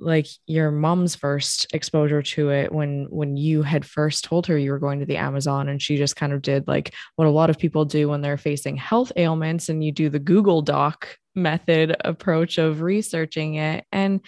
like 0.00 0.26
your 0.46 0.70
mom's 0.70 1.14
first 1.14 1.72
exposure 1.74 2.22
to 2.22 2.50
it 2.50 2.72
when 2.72 3.06
when 3.10 3.36
you 3.36 3.62
had 3.62 3.84
first 3.84 4.24
told 4.24 4.46
her 4.46 4.58
you 4.58 4.70
were 4.70 4.78
going 4.78 5.00
to 5.00 5.06
the 5.06 5.16
Amazon 5.16 5.68
and 5.68 5.80
she 5.80 5.96
just 5.96 6.16
kind 6.16 6.32
of 6.32 6.42
did 6.42 6.66
like 6.66 6.94
what 7.16 7.28
a 7.28 7.30
lot 7.30 7.50
of 7.50 7.58
people 7.58 7.84
do 7.84 8.08
when 8.08 8.20
they're 8.20 8.36
facing 8.36 8.76
health 8.76 9.12
ailments 9.16 9.68
and 9.68 9.84
you 9.84 9.92
do 9.92 10.08
the 10.08 10.18
Google 10.18 10.62
Doc 10.62 11.18
method 11.34 11.96
approach 12.04 12.58
of 12.58 12.80
researching 12.80 13.54
it. 13.54 13.84
And 13.92 14.20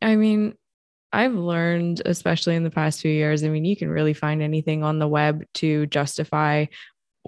I 0.00 0.16
mean 0.16 0.54
I've 1.14 1.34
learned, 1.34 2.00
especially 2.06 2.56
in 2.56 2.64
the 2.64 2.70
past 2.70 3.02
few 3.02 3.10
years, 3.10 3.44
I 3.44 3.50
mean, 3.50 3.66
you 3.66 3.76
can 3.76 3.90
really 3.90 4.14
find 4.14 4.40
anything 4.40 4.82
on 4.82 4.98
the 4.98 5.06
web 5.06 5.44
to 5.54 5.84
justify 5.86 6.64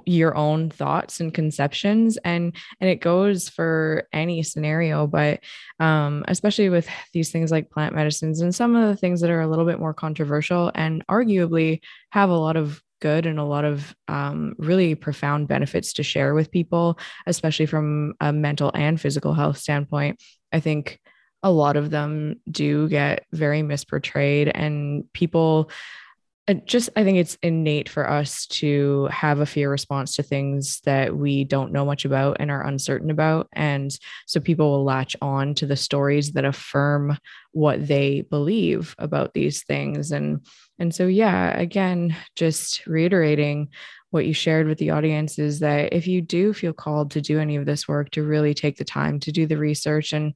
your 0.06 0.36
own 0.36 0.70
thoughts 0.70 1.20
and 1.20 1.32
conceptions 1.32 2.16
and 2.24 2.54
and 2.80 2.90
it 2.90 3.00
goes 3.00 3.48
for 3.48 4.08
any 4.12 4.42
scenario 4.42 5.06
but 5.06 5.40
um 5.78 6.24
especially 6.26 6.68
with 6.68 6.88
these 7.12 7.30
things 7.30 7.50
like 7.50 7.70
plant 7.70 7.94
medicines 7.94 8.40
and 8.40 8.54
some 8.54 8.74
of 8.74 8.88
the 8.88 8.96
things 8.96 9.20
that 9.20 9.30
are 9.30 9.40
a 9.40 9.46
little 9.46 9.64
bit 9.64 9.78
more 9.78 9.94
controversial 9.94 10.72
and 10.74 11.06
arguably 11.06 11.80
have 12.10 12.28
a 12.28 12.36
lot 12.36 12.56
of 12.56 12.82
good 13.00 13.26
and 13.26 13.38
a 13.38 13.44
lot 13.44 13.64
of 13.64 13.94
um, 14.08 14.54
really 14.58 14.94
profound 14.94 15.46
benefits 15.46 15.92
to 15.92 16.02
share 16.02 16.34
with 16.34 16.50
people 16.50 16.98
especially 17.26 17.66
from 17.66 18.14
a 18.20 18.32
mental 18.32 18.70
and 18.74 19.00
physical 19.00 19.34
health 19.34 19.58
standpoint 19.58 20.20
i 20.52 20.58
think 20.58 20.98
a 21.44 21.50
lot 21.50 21.76
of 21.76 21.90
them 21.90 22.40
do 22.50 22.88
get 22.88 23.26
very 23.32 23.62
misportrayed 23.62 24.50
and 24.54 25.04
people 25.12 25.70
just 26.66 26.90
i 26.94 27.02
think 27.02 27.16
it's 27.16 27.38
innate 27.42 27.88
for 27.88 28.08
us 28.08 28.46
to 28.46 29.06
have 29.06 29.40
a 29.40 29.46
fear 29.46 29.70
response 29.70 30.14
to 30.14 30.22
things 30.22 30.80
that 30.84 31.16
we 31.16 31.44
don't 31.44 31.72
know 31.72 31.86
much 31.86 32.04
about 32.04 32.36
and 32.38 32.50
are 32.50 32.66
uncertain 32.66 33.10
about. 33.10 33.48
And 33.52 33.96
so 34.26 34.40
people 34.40 34.70
will 34.70 34.84
latch 34.84 35.16
on 35.22 35.54
to 35.54 35.66
the 35.66 35.76
stories 35.76 36.32
that 36.32 36.44
affirm 36.44 37.16
what 37.52 37.86
they 37.86 38.22
believe 38.22 38.94
about 38.98 39.32
these 39.32 39.62
things. 39.62 40.12
And 40.12 40.44
and 40.78 40.94
so 40.94 41.06
yeah 41.06 41.56
again 41.58 42.16
just 42.36 42.86
reiterating 42.86 43.68
what 44.10 44.26
you 44.26 44.34
shared 44.34 44.66
with 44.66 44.78
the 44.78 44.90
audience 44.90 45.38
is 45.38 45.60
that 45.60 45.92
if 45.92 46.06
you 46.06 46.20
do 46.20 46.52
feel 46.52 46.72
called 46.72 47.10
to 47.12 47.20
do 47.20 47.40
any 47.40 47.56
of 47.56 47.66
this 47.66 47.88
work 47.88 48.10
to 48.10 48.22
really 48.22 48.54
take 48.54 48.76
the 48.76 48.84
time 48.84 49.18
to 49.20 49.32
do 49.32 49.46
the 49.46 49.56
research 49.56 50.12
and 50.12 50.34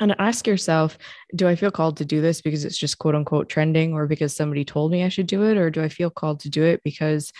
and 0.00 0.14
ask 0.18 0.46
yourself 0.46 0.98
do 1.36 1.46
i 1.46 1.54
feel 1.54 1.70
called 1.70 1.96
to 1.96 2.04
do 2.04 2.20
this 2.20 2.40
because 2.40 2.64
it's 2.64 2.78
just 2.78 2.98
quote 2.98 3.14
unquote 3.14 3.48
trending 3.48 3.92
or 3.92 4.06
because 4.06 4.34
somebody 4.34 4.64
told 4.64 4.90
me 4.90 5.04
i 5.04 5.08
should 5.08 5.26
do 5.26 5.44
it? 5.44 5.56
Or 5.56 5.70
do 5.70 5.82
i 5.82 5.88
feel 5.88 6.10
called 6.10 6.40
to 6.40 6.50
do 6.50 6.64
it 6.64 6.80
because 6.84 7.32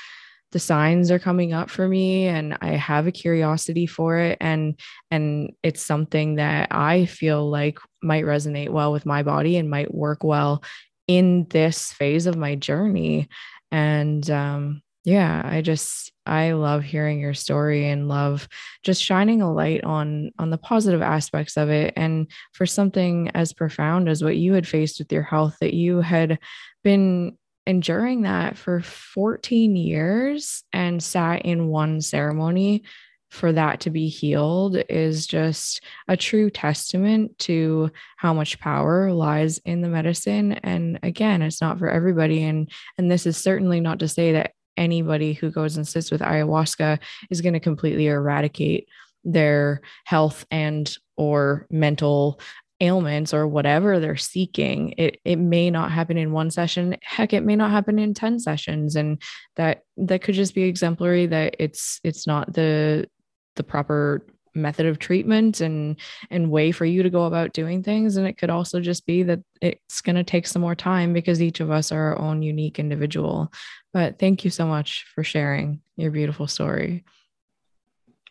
the 0.52 0.58
signs 0.58 1.10
are 1.10 1.18
coming 1.18 1.54
up 1.54 1.70
for 1.70 1.88
me 1.88 2.26
and 2.26 2.58
i 2.60 2.72
have 2.72 3.06
a 3.06 3.12
curiosity 3.12 3.86
for 3.86 4.18
it? 4.18 4.38
And 4.40 4.78
and 5.10 5.52
it's 5.62 5.84
something 5.84 6.36
that 6.36 6.68
i 6.70 7.06
feel 7.06 7.48
like 7.48 7.78
might 8.02 8.24
resonate 8.24 8.68
well 8.70 8.92
with 8.92 9.06
my 9.06 9.22
body 9.22 9.56
and 9.56 9.70
might 9.70 9.92
work 9.94 10.22
well 10.22 10.62
in 11.08 11.46
this 11.50 11.92
phase 11.92 12.26
of 12.26 12.36
my 12.36 12.54
journey. 12.54 13.28
And 13.70 14.28
um 14.30 14.81
yeah 15.04 15.42
i 15.44 15.60
just 15.60 16.12
i 16.26 16.52
love 16.52 16.82
hearing 16.82 17.18
your 17.18 17.34
story 17.34 17.88
and 17.88 18.08
love 18.08 18.48
just 18.82 19.02
shining 19.02 19.42
a 19.42 19.52
light 19.52 19.84
on 19.84 20.30
on 20.38 20.50
the 20.50 20.58
positive 20.58 21.02
aspects 21.02 21.56
of 21.56 21.70
it. 21.70 21.92
And 21.96 22.30
for 22.52 22.66
something 22.66 23.30
as 23.34 23.52
profound 23.52 24.08
as 24.08 24.22
what 24.22 24.36
you 24.36 24.54
had 24.54 24.66
faced 24.66 24.98
with 24.98 25.12
your 25.12 25.22
health 25.22 25.56
that 25.60 25.74
you 25.74 26.00
had 26.00 26.38
been 26.82 27.38
enduring 27.66 28.22
that 28.22 28.58
for 28.58 28.80
14 28.80 29.76
years 29.76 30.64
and 30.72 31.02
sat 31.02 31.42
in 31.42 31.68
one 31.68 32.00
ceremony 32.00 32.82
for 33.30 33.52
that 33.52 33.80
to 33.80 33.90
be 33.90 34.08
healed 34.08 34.76
is 34.90 35.26
just 35.26 35.80
a 36.06 36.16
true 36.16 36.50
testament 36.50 37.38
to 37.38 37.90
how 38.16 38.34
much 38.34 38.58
power 38.58 39.10
lies 39.12 39.58
in 39.64 39.80
the 39.80 39.88
medicine. 39.88 40.52
And 40.52 40.98
again 41.02 41.40
it's 41.40 41.60
not 41.60 41.78
for 41.78 41.88
everybody. 41.88 42.42
And 42.42 42.70
and 42.98 43.10
this 43.10 43.26
is 43.26 43.36
certainly 43.36 43.80
not 43.80 44.00
to 44.00 44.08
say 44.08 44.32
that 44.32 44.52
anybody 44.76 45.32
who 45.32 45.50
goes 45.50 45.76
and 45.76 45.86
sits 45.86 46.10
with 46.10 46.20
ayahuasca 46.20 46.98
is 47.30 47.40
going 47.40 47.52
to 47.52 47.60
completely 47.60 48.06
eradicate 48.06 48.88
their 49.24 49.80
health 50.04 50.44
and 50.50 50.96
or 51.16 51.66
mental 51.70 52.40
ailments 52.80 53.32
or 53.32 53.46
whatever 53.46 54.00
they're 54.00 54.16
seeking. 54.16 54.94
It 54.98 55.20
it 55.24 55.36
may 55.36 55.70
not 55.70 55.92
happen 55.92 56.18
in 56.18 56.32
one 56.32 56.50
session. 56.50 56.96
Heck 57.02 57.32
it 57.32 57.44
may 57.44 57.54
not 57.54 57.70
happen 57.70 57.98
in 57.98 58.12
10 58.12 58.40
sessions. 58.40 58.96
And 58.96 59.22
that 59.56 59.82
that 59.96 60.22
could 60.22 60.34
just 60.34 60.54
be 60.54 60.64
exemplary 60.64 61.26
that 61.26 61.56
it's 61.58 62.00
it's 62.02 62.26
not 62.26 62.52
the 62.52 63.08
the 63.54 63.62
proper 63.62 64.26
method 64.54 64.86
of 64.86 64.98
treatment 64.98 65.60
and 65.60 65.96
and 66.30 66.50
way 66.50 66.72
for 66.72 66.84
you 66.84 67.02
to 67.02 67.10
go 67.10 67.24
about 67.24 67.52
doing 67.52 67.82
things. 67.82 68.16
And 68.16 68.26
it 68.26 68.38
could 68.38 68.50
also 68.50 68.80
just 68.80 69.06
be 69.06 69.22
that 69.24 69.40
it's 69.60 70.00
going 70.00 70.16
to 70.16 70.24
take 70.24 70.46
some 70.46 70.62
more 70.62 70.74
time 70.74 71.12
because 71.12 71.42
each 71.42 71.60
of 71.60 71.70
us 71.70 71.92
are 71.92 72.12
our 72.14 72.18
own 72.18 72.42
unique 72.42 72.78
individual. 72.78 73.52
But 73.92 74.18
thank 74.18 74.44
you 74.44 74.50
so 74.50 74.66
much 74.66 75.06
for 75.14 75.24
sharing 75.24 75.80
your 75.96 76.10
beautiful 76.10 76.46
story. 76.46 77.04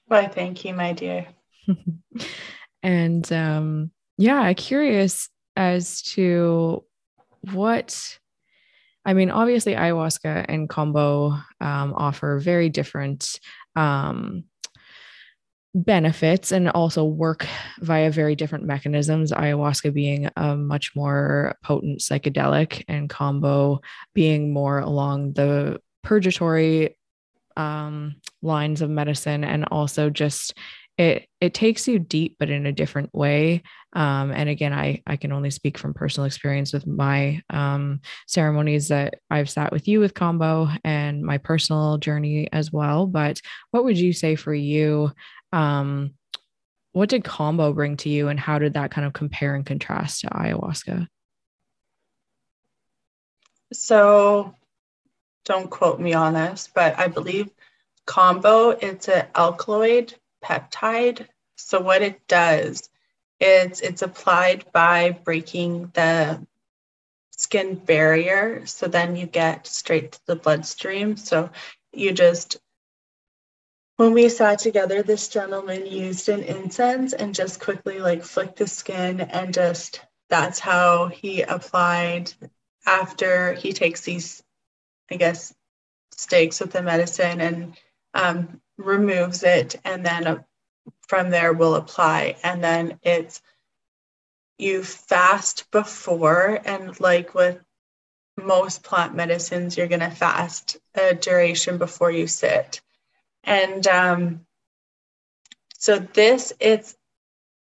Why 0.07 0.27
thank 0.27 0.65
you 0.65 0.73
my 0.73 0.93
dear. 0.93 1.27
And 2.83 3.31
um 3.31 3.91
yeah 4.17 4.51
curious 4.53 5.29
as 5.55 6.01
to 6.01 6.83
what 7.53 8.19
I 9.03 9.13
mean, 9.13 9.31
obviously, 9.31 9.73
ayahuasca 9.73 10.45
and 10.47 10.69
Kambo 10.69 11.43
um, 11.59 11.93
offer 11.95 12.39
very 12.39 12.69
different 12.69 13.39
um, 13.75 14.43
benefits 15.73 16.51
and 16.51 16.69
also 16.69 17.03
work 17.05 17.47
via 17.79 18.11
very 18.11 18.35
different 18.35 18.65
mechanisms. 18.65 19.31
Ayahuasca 19.31 19.93
being 19.93 20.29
a 20.35 20.55
much 20.55 20.91
more 20.95 21.55
potent 21.63 21.99
psychedelic 21.99 22.83
and 22.87 23.09
Kambo 23.09 23.79
being 24.13 24.53
more 24.53 24.79
along 24.79 25.33
the 25.33 25.79
purgatory 26.03 26.97
um, 27.55 28.15
lines 28.41 28.81
of 28.81 28.89
medicine 28.89 29.43
and 29.43 29.65
also 29.71 30.09
just 30.09 30.53
it 30.97 31.27
it 31.39 31.53
takes 31.53 31.87
you 31.87 31.99
deep 31.99 32.35
but 32.37 32.49
in 32.49 32.65
a 32.65 32.71
different 32.71 33.13
way. 33.13 33.63
Um, 33.93 34.31
and 34.31 34.47
again 34.47 34.71
i 34.71 35.01
i 35.05 35.17
can 35.17 35.33
only 35.33 35.51
speak 35.51 35.77
from 35.77 35.93
personal 35.93 36.25
experience 36.25 36.71
with 36.71 36.87
my 36.87 37.41
um, 37.49 37.99
ceremonies 38.25 38.87
that 38.87 39.15
i've 39.29 39.49
sat 39.49 39.73
with 39.73 39.85
you 39.87 39.99
with 39.99 40.13
Kambo 40.13 40.77
and 40.85 41.21
my 41.21 41.37
personal 41.37 41.97
journey 41.97 42.47
as 42.53 42.71
well. 42.71 43.05
But 43.05 43.41
what 43.71 43.83
would 43.83 43.97
you 43.97 44.13
say 44.13 44.35
for 44.35 44.53
you 44.53 45.11
um, 45.51 46.13
what 46.93 47.09
did 47.09 47.23
Kambo 47.23 47.73
bring 47.73 47.97
to 47.97 48.09
you 48.09 48.27
and 48.27 48.39
how 48.39 48.59
did 48.59 48.73
that 48.73 48.91
kind 48.91 49.07
of 49.07 49.13
compare 49.13 49.55
and 49.55 49.65
contrast 49.65 50.21
to 50.21 50.27
ayahuasca? 50.27 51.07
So 53.73 54.55
don't 55.45 55.69
quote 55.69 55.99
me 55.99 56.13
on 56.13 56.35
this 56.35 56.69
but 56.71 56.99
i 56.99 57.07
believe 57.07 57.49
Kambo 58.05 58.77
it's 58.81 59.07
an 59.07 59.25
alkaloid 59.33 60.13
peptide. 60.43 61.27
So 61.55 61.79
what 61.79 62.01
it 62.01 62.27
does 62.27 62.89
is 63.39 63.81
it's 63.81 64.01
applied 64.01 64.65
by 64.71 65.11
breaking 65.11 65.91
the 65.93 66.45
skin 67.31 67.75
barrier. 67.75 68.65
So 68.65 68.87
then 68.87 69.15
you 69.15 69.25
get 69.25 69.67
straight 69.67 70.13
to 70.13 70.19
the 70.27 70.35
bloodstream. 70.35 71.17
So 71.17 71.49
you 71.91 72.11
just 72.11 72.57
when 74.01 74.13
we 74.13 74.29
sat 74.29 74.57
together, 74.57 75.03
this 75.03 75.27
gentleman 75.27 75.85
used 75.85 76.27
an 76.27 76.41
incense 76.41 77.13
and 77.13 77.35
just 77.35 77.59
quickly 77.59 77.99
like 77.99 78.23
flicked 78.23 78.55
the 78.55 78.65
skin 78.65 79.21
and 79.21 79.53
just 79.53 80.01
that's 80.27 80.57
how 80.57 81.05
he 81.05 81.43
applied 81.43 82.33
after 82.87 83.53
he 83.53 83.73
takes 83.73 84.01
these, 84.01 84.41
I 85.11 85.17
guess, 85.17 85.53
stakes 86.13 86.59
with 86.59 86.71
the 86.71 86.81
medicine 86.81 87.41
and 87.41 87.77
um, 88.15 88.59
removes 88.75 89.43
it. 89.43 89.79
And 89.85 90.03
then 90.03 90.25
uh, 90.25 90.41
from 91.07 91.29
there, 91.29 91.53
we'll 91.53 91.75
apply. 91.75 92.37
And 92.43 92.63
then 92.63 92.97
it's 93.03 93.39
you 94.57 94.81
fast 94.81 95.69
before, 95.69 96.59
and 96.65 96.99
like 96.99 97.35
with 97.35 97.63
most 98.35 98.81
plant 98.81 99.13
medicines, 99.13 99.77
you're 99.77 99.85
going 99.85 99.99
to 99.99 100.09
fast 100.09 100.77
a 100.95 101.13
duration 101.13 101.77
before 101.77 102.09
you 102.09 102.25
sit. 102.25 102.81
And 103.43 103.85
um, 103.87 104.45
so 105.77 105.99
this 105.99 106.53
is 106.59 106.95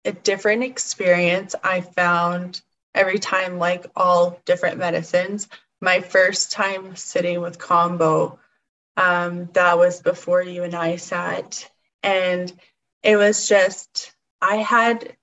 a 0.06 0.12
different 0.12 0.64
experience 0.64 1.56
I 1.64 1.82
found 1.82 2.62
every 2.96 3.20
time, 3.20 3.60
like 3.60 3.86
all 3.96 4.40
different 4.46 4.78
medicines. 4.78 5.48
My 5.82 6.02
first 6.02 6.52
time 6.52 6.96
sitting 6.96 7.42
with 7.42 7.60
Kambo, 7.60 8.40
um, 8.96 9.50
that 9.54 9.78
was 9.78 10.02
before 10.02 10.42
you 10.42 10.64
and 10.64 10.74
I 10.74 10.96
sat. 10.96 11.70
And 12.02 12.52
it 13.04 13.18
was 13.18 13.48
just, 13.48 14.14
I 14.42 14.58
had 14.58 15.16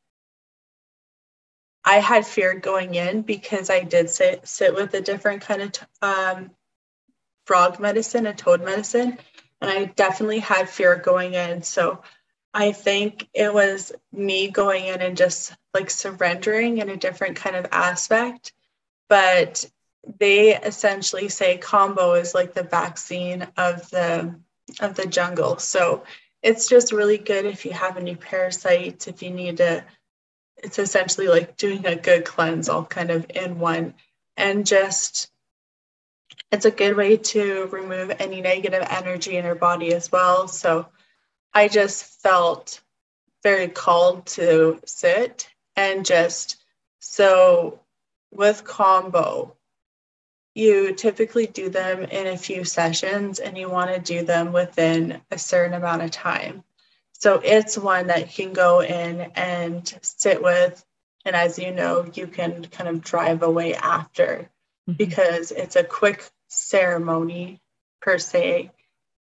I 1.84 1.96
had 1.96 2.26
fear 2.26 2.54
going 2.54 2.94
in 2.94 3.22
because 3.22 3.68
I 3.68 3.80
did 3.80 4.08
sit 4.08 4.48
sit 4.48 4.74
with 4.74 4.94
a 4.94 5.02
different 5.02 5.42
kind 5.42 5.62
of 5.62 5.72
um, 6.00 6.50
frog 7.46 7.78
medicine, 7.78 8.26
a 8.26 8.32
toad 8.32 8.64
medicine, 8.64 9.18
and 9.64 9.78
I 9.78 9.84
definitely 9.86 10.40
had 10.40 10.68
fear 10.68 10.96
going 10.96 11.34
in. 11.34 11.62
So 11.62 12.02
I 12.52 12.72
think 12.72 13.28
it 13.32 13.52
was 13.52 13.92
me 14.12 14.48
going 14.48 14.86
in 14.86 15.00
and 15.00 15.16
just 15.16 15.54
like 15.72 15.90
surrendering 15.90 16.78
in 16.78 16.88
a 16.88 16.96
different 16.96 17.36
kind 17.36 17.56
of 17.56 17.66
aspect. 17.72 18.52
But 19.08 19.64
they 20.18 20.54
essentially 20.54 21.28
say 21.28 21.58
Kambo 21.58 22.20
is 22.20 22.34
like 22.34 22.52
the 22.52 22.62
vaccine 22.62 23.46
of 23.56 23.88
the 23.90 24.34
of 24.80 24.94
the 24.94 25.06
jungle. 25.06 25.58
So 25.58 26.04
it's 26.42 26.68
just 26.68 26.92
really 26.92 27.18
good 27.18 27.46
if 27.46 27.64
you 27.64 27.72
have 27.72 27.96
any 27.96 28.16
parasites, 28.16 29.08
if 29.08 29.22
you 29.22 29.30
need 29.30 29.56
to 29.58 29.84
it's 30.58 30.78
essentially 30.78 31.28
like 31.28 31.56
doing 31.56 31.86
a 31.86 31.96
good 31.96 32.24
cleanse 32.24 32.68
all 32.68 32.84
kind 32.84 33.10
of 33.10 33.26
in 33.30 33.58
one 33.58 33.94
and 34.36 34.66
just 34.66 35.30
it's 36.54 36.64
a 36.64 36.70
good 36.70 36.96
way 36.96 37.16
to 37.16 37.66
remove 37.66 38.12
any 38.18 38.40
negative 38.40 38.86
energy 38.88 39.36
in 39.36 39.44
your 39.44 39.54
body 39.54 39.92
as 39.92 40.10
well. 40.10 40.48
So 40.48 40.86
I 41.52 41.68
just 41.68 42.04
felt 42.22 42.80
very 43.42 43.68
called 43.68 44.26
to 44.26 44.80
sit 44.86 45.48
and 45.76 46.06
just 46.06 46.56
so 47.00 47.80
with 48.32 48.64
Kambo, 48.64 49.52
you 50.54 50.94
typically 50.94 51.46
do 51.46 51.68
them 51.68 52.04
in 52.04 52.28
a 52.28 52.36
few 52.36 52.64
sessions 52.64 53.38
and 53.40 53.58
you 53.58 53.68
want 53.68 53.92
to 53.92 54.00
do 54.00 54.24
them 54.24 54.52
within 54.52 55.20
a 55.30 55.38
certain 55.38 55.74
amount 55.74 56.02
of 56.02 56.10
time 56.10 56.64
so 57.24 57.40
it's 57.42 57.78
one 57.78 58.08
that 58.08 58.38
you 58.38 58.44
can 58.44 58.52
go 58.52 58.80
in 58.80 59.20
and 59.34 59.98
sit 60.02 60.42
with 60.42 60.84
and 61.24 61.34
as 61.34 61.58
you 61.58 61.72
know 61.72 62.06
you 62.12 62.26
can 62.26 62.64
kind 62.66 62.88
of 62.88 63.02
drive 63.02 63.42
away 63.42 63.74
after 63.74 64.50
mm-hmm. 64.88 64.92
because 64.92 65.50
it's 65.50 65.76
a 65.76 65.82
quick 65.84 66.30
ceremony 66.54 67.60
per 68.00 68.18
se 68.18 68.70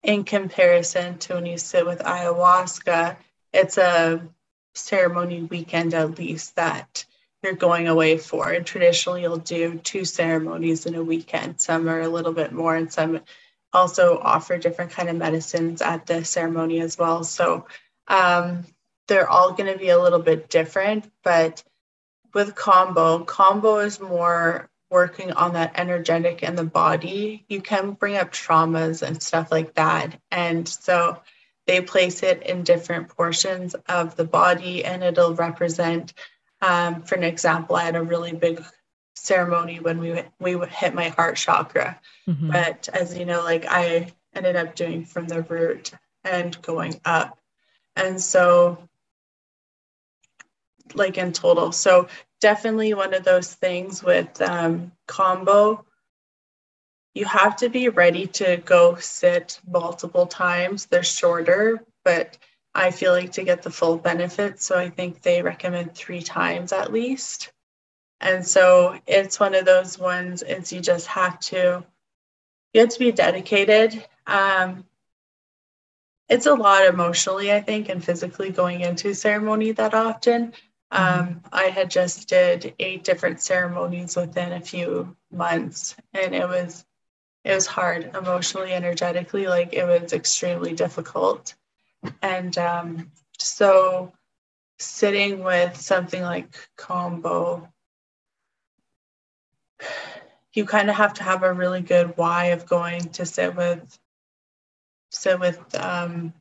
in 0.02 0.24
comparison 0.24 1.18
to 1.18 1.34
when 1.34 1.46
you 1.46 1.58
sit 1.58 1.86
with 1.86 2.00
ayahuasca 2.00 3.16
it's 3.52 3.78
a 3.78 4.22
ceremony 4.74 5.42
weekend 5.42 5.94
at 5.94 6.18
least 6.18 6.56
that 6.56 7.04
you're 7.42 7.54
going 7.54 7.88
away 7.88 8.18
for. 8.18 8.50
And 8.50 8.64
traditionally, 8.64 9.22
you'll 9.22 9.36
do 9.36 9.78
two 9.78 10.04
ceremonies 10.04 10.86
in 10.86 10.94
a 10.94 11.02
weekend. 11.02 11.60
Some 11.60 11.88
are 11.88 12.00
a 12.00 12.08
little 12.08 12.32
bit 12.32 12.52
more, 12.52 12.74
and 12.74 12.92
some 12.92 13.20
also 13.72 14.18
offer 14.18 14.58
different 14.58 14.92
kind 14.92 15.08
of 15.08 15.16
medicines 15.16 15.82
at 15.82 16.06
the 16.06 16.24
ceremony 16.24 16.80
as 16.80 16.96
well. 16.96 17.24
So 17.24 17.66
um, 18.06 18.64
they're 19.08 19.28
all 19.28 19.52
going 19.52 19.72
to 19.72 19.78
be 19.78 19.88
a 19.88 20.00
little 20.00 20.20
bit 20.20 20.48
different. 20.50 21.10
But 21.24 21.64
with 22.32 22.54
Kambo, 22.54 23.26
Kambo 23.26 23.84
is 23.84 24.00
more 24.00 24.68
working 24.92 25.32
on 25.32 25.54
that 25.54 25.72
energetic 25.74 26.44
in 26.44 26.54
the 26.54 26.64
body. 26.64 27.44
You 27.48 27.60
can 27.60 27.92
bring 27.92 28.16
up 28.16 28.30
traumas 28.30 29.02
and 29.02 29.20
stuff 29.20 29.50
like 29.50 29.74
that. 29.74 30.20
And 30.30 30.68
so 30.68 31.20
they 31.66 31.80
place 31.80 32.22
it 32.22 32.42
in 32.42 32.62
different 32.62 33.08
portions 33.08 33.74
of 33.88 34.14
the 34.14 34.24
body 34.24 34.84
and 34.84 35.02
it'll 35.02 35.34
represent 35.34 36.12
um, 36.62 37.02
for 37.02 37.16
an 37.16 37.24
example, 37.24 37.74
I 37.74 37.82
had 37.82 37.96
a 37.96 38.02
really 38.02 38.32
big 38.32 38.64
ceremony 39.16 39.80
when 39.80 39.98
we 39.98 40.22
we 40.38 40.56
hit 40.68 40.94
my 40.94 41.08
heart 41.08 41.36
chakra, 41.36 42.00
mm-hmm. 42.26 42.50
but 42.50 42.88
as 42.92 43.18
you 43.18 43.26
know, 43.26 43.42
like 43.42 43.66
I 43.68 44.12
ended 44.32 44.56
up 44.56 44.76
doing 44.76 45.04
from 45.04 45.26
the 45.26 45.42
root 45.42 45.90
and 46.24 46.60
going 46.62 47.00
up, 47.04 47.36
and 47.96 48.20
so 48.20 48.88
like 50.94 51.18
in 51.18 51.32
total. 51.32 51.72
So 51.72 52.06
definitely 52.42 52.92
one 52.92 53.14
of 53.14 53.24
those 53.24 53.54
things 53.54 54.02
with 54.02 54.42
um, 54.42 54.92
Kambo. 55.08 55.84
You 57.14 57.24
have 57.24 57.56
to 57.56 57.68
be 57.68 57.88
ready 57.88 58.26
to 58.26 58.56
go 58.58 58.96
sit 58.96 59.60
multiple 59.66 60.26
times. 60.26 60.86
They're 60.86 61.02
shorter, 61.02 61.84
but 62.04 62.36
I 62.74 62.90
feel 62.90 63.12
like 63.12 63.32
to 63.32 63.44
get 63.44 63.62
the 63.62 63.70
full 63.70 63.96
benefit. 63.96 64.60
So 64.60 64.76
I 64.76 64.90
think 64.90 65.22
they 65.22 65.40
recommend 65.40 65.94
three 65.94 66.22
times 66.22 66.72
at 66.72 66.92
least. 66.92 67.52
And 68.20 68.46
so 68.46 68.98
it's 69.06 69.38
one 69.38 69.54
of 69.54 69.64
those 69.64 69.98
ones, 69.98 70.42
it's 70.42 70.72
you 70.72 70.80
just 70.80 71.06
have 71.08 71.38
to, 71.40 71.84
you 72.72 72.80
have 72.80 72.90
to 72.90 72.98
be 72.98 73.12
dedicated. 73.12 74.04
Um, 74.26 74.84
it's 76.28 76.46
a 76.46 76.54
lot 76.54 76.86
emotionally, 76.86 77.52
I 77.52 77.60
think, 77.60 77.88
and 77.88 78.02
physically 78.02 78.50
going 78.50 78.80
into 78.80 79.12
ceremony 79.14 79.72
that 79.72 79.92
often. 79.92 80.54
Mm-hmm. 80.92 81.20
Um, 81.30 81.42
I 81.52 81.64
had 81.64 81.90
just 81.90 82.28
did 82.28 82.74
eight 82.78 83.04
different 83.04 83.40
ceremonies 83.40 84.16
within 84.16 84.52
a 84.52 84.60
few 84.60 85.16
months, 85.30 85.96
and 86.12 86.34
it 86.34 86.46
was 86.46 86.84
it 87.44 87.54
was 87.54 87.66
hard 87.66 88.14
emotionally, 88.14 88.72
energetically. 88.72 89.46
Like 89.46 89.72
it 89.72 89.84
was 89.84 90.12
extremely 90.12 90.74
difficult. 90.74 91.54
And 92.20 92.56
um, 92.58 93.10
so 93.38 94.12
sitting 94.78 95.42
with 95.42 95.80
something 95.80 96.22
like 96.22 96.56
Kambo, 96.76 97.68
you 100.52 100.64
kind 100.66 100.90
of 100.90 100.96
have 100.96 101.14
to 101.14 101.22
have 101.22 101.42
a 101.42 101.52
really 101.52 101.80
good 101.80 102.16
why 102.16 102.46
of 102.46 102.66
going 102.66 103.00
to 103.00 103.24
sit 103.24 103.56
with 103.56 103.98
sit 105.10 105.38
with 105.40 105.74
um, 105.74 106.32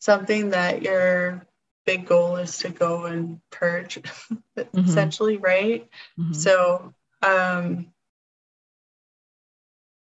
something 0.00 0.50
that 0.50 0.82
your 0.82 1.46
big 1.86 2.06
goal 2.06 2.36
is 2.36 2.58
to 2.58 2.68
go 2.68 3.04
and 3.04 3.40
purge 3.50 3.96
mm-hmm. 4.58 4.78
essentially 4.78 5.36
right 5.36 5.88
mm-hmm. 6.18 6.32
so 6.32 6.94
um, 7.22 7.86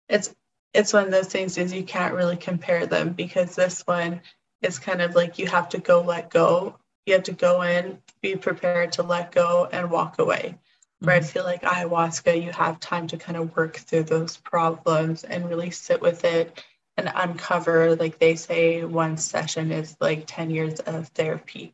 it's 0.08 0.34
it's 0.74 0.92
one 0.92 1.04
of 1.04 1.10
those 1.10 1.28
things 1.28 1.56
is 1.56 1.72
you 1.72 1.82
can't 1.82 2.14
really 2.14 2.36
compare 2.36 2.86
them 2.86 3.12
because 3.12 3.56
this 3.56 3.82
one 3.86 4.20
is 4.62 4.78
kind 4.78 5.00
of 5.00 5.14
like 5.14 5.38
you 5.38 5.46
have 5.46 5.68
to 5.70 5.78
go 5.78 6.02
let 6.02 6.30
go 6.30 6.76
you 7.06 7.14
have 7.14 7.22
to 7.24 7.32
go 7.32 7.62
in 7.62 7.98
be 8.20 8.36
prepared 8.36 8.92
to 8.92 9.02
let 9.02 9.32
go 9.32 9.68
and 9.70 9.90
walk 9.90 10.18
away 10.18 10.54
mm-hmm. 10.54 11.06
where 11.06 11.16
i 11.16 11.18
mm-hmm. 11.18 11.28
feel 11.28 11.44
like 11.44 11.62
ayahuasca 11.62 12.42
you 12.42 12.52
have 12.52 12.80
time 12.80 13.06
to 13.06 13.16
kind 13.16 13.36
of 13.36 13.56
work 13.56 13.76
through 13.76 14.02
those 14.02 14.36
problems 14.36 15.24
and 15.24 15.48
really 15.48 15.70
sit 15.70 16.00
with 16.00 16.24
it 16.24 16.62
and 16.98 17.10
uncover 17.14 17.94
like 17.94 18.18
they 18.18 18.34
say 18.34 18.84
one 18.84 19.16
session 19.16 19.70
is 19.70 19.96
like 20.00 20.24
10 20.26 20.50
years 20.50 20.80
of 20.80 21.06
therapy 21.08 21.72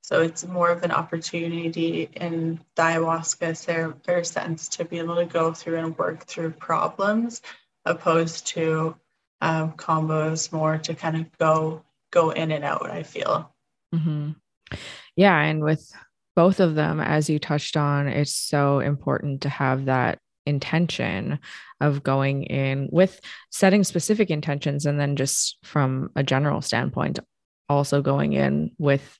so 0.00 0.22
it's 0.22 0.46
more 0.46 0.70
of 0.70 0.82
an 0.82 0.90
opportunity 0.90 2.08
in 2.14 2.58
ayahuasca 2.76 4.24
sense 4.24 4.68
to 4.68 4.84
be 4.86 4.98
able 4.98 5.16
to 5.16 5.26
go 5.26 5.52
through 5.52 5.78
and 5.78 5.96
work 5.98 6.24
through 6.24 6.50
problems 6.50 7.42
opposed 7.84 8.46
to 8.46 8.96
um, 9.42 9.72
Kambos 9.72 10.52
more 10.52 10.78
to 10.78 10.94
kind 10.94 11.16
of 11.16 11.38
go 11.38 11.84
go 12.10 12.30
in 12.30 12.50
and 12.50 12.64
out 12.64 12.90
i 12.90 13.02
feel 13.02 13.54
mm-hmm. 13.94 14.30
yeah 15.16 15.38
and 15.38 15.62
with 15.62 15.92
both 16.34 16.60
of 16.60 16.74
them 16.74 16.98
as 16.98 17.28
you 17.28 17.38
touched 17.38 17.76
on 17.76 18.08
it's 18.08 18.34
so 18.34 18.78
important 18.78 19.42
to 19.42 19.50
have 19.50 19.84
that 19.84 20.18
intention 20.46 21.38
of 21.80 22.02
going 22.02 22.44
in 22.44 22.88
with 22.90 23.20
setting 23.50 23.84
specific 23.84 24.30
intentions 24.30 24.86
and 24.86 24.98
then 24.98 25.16
just 25.16 25.56
from 25.62 26.10
a 26.16 26.22
general 26.22 26.60
standpoint 26.60 27.18
also 27.68 28.02
going 28.02 28.32
in 28.32 28.70
with 28.78 29.18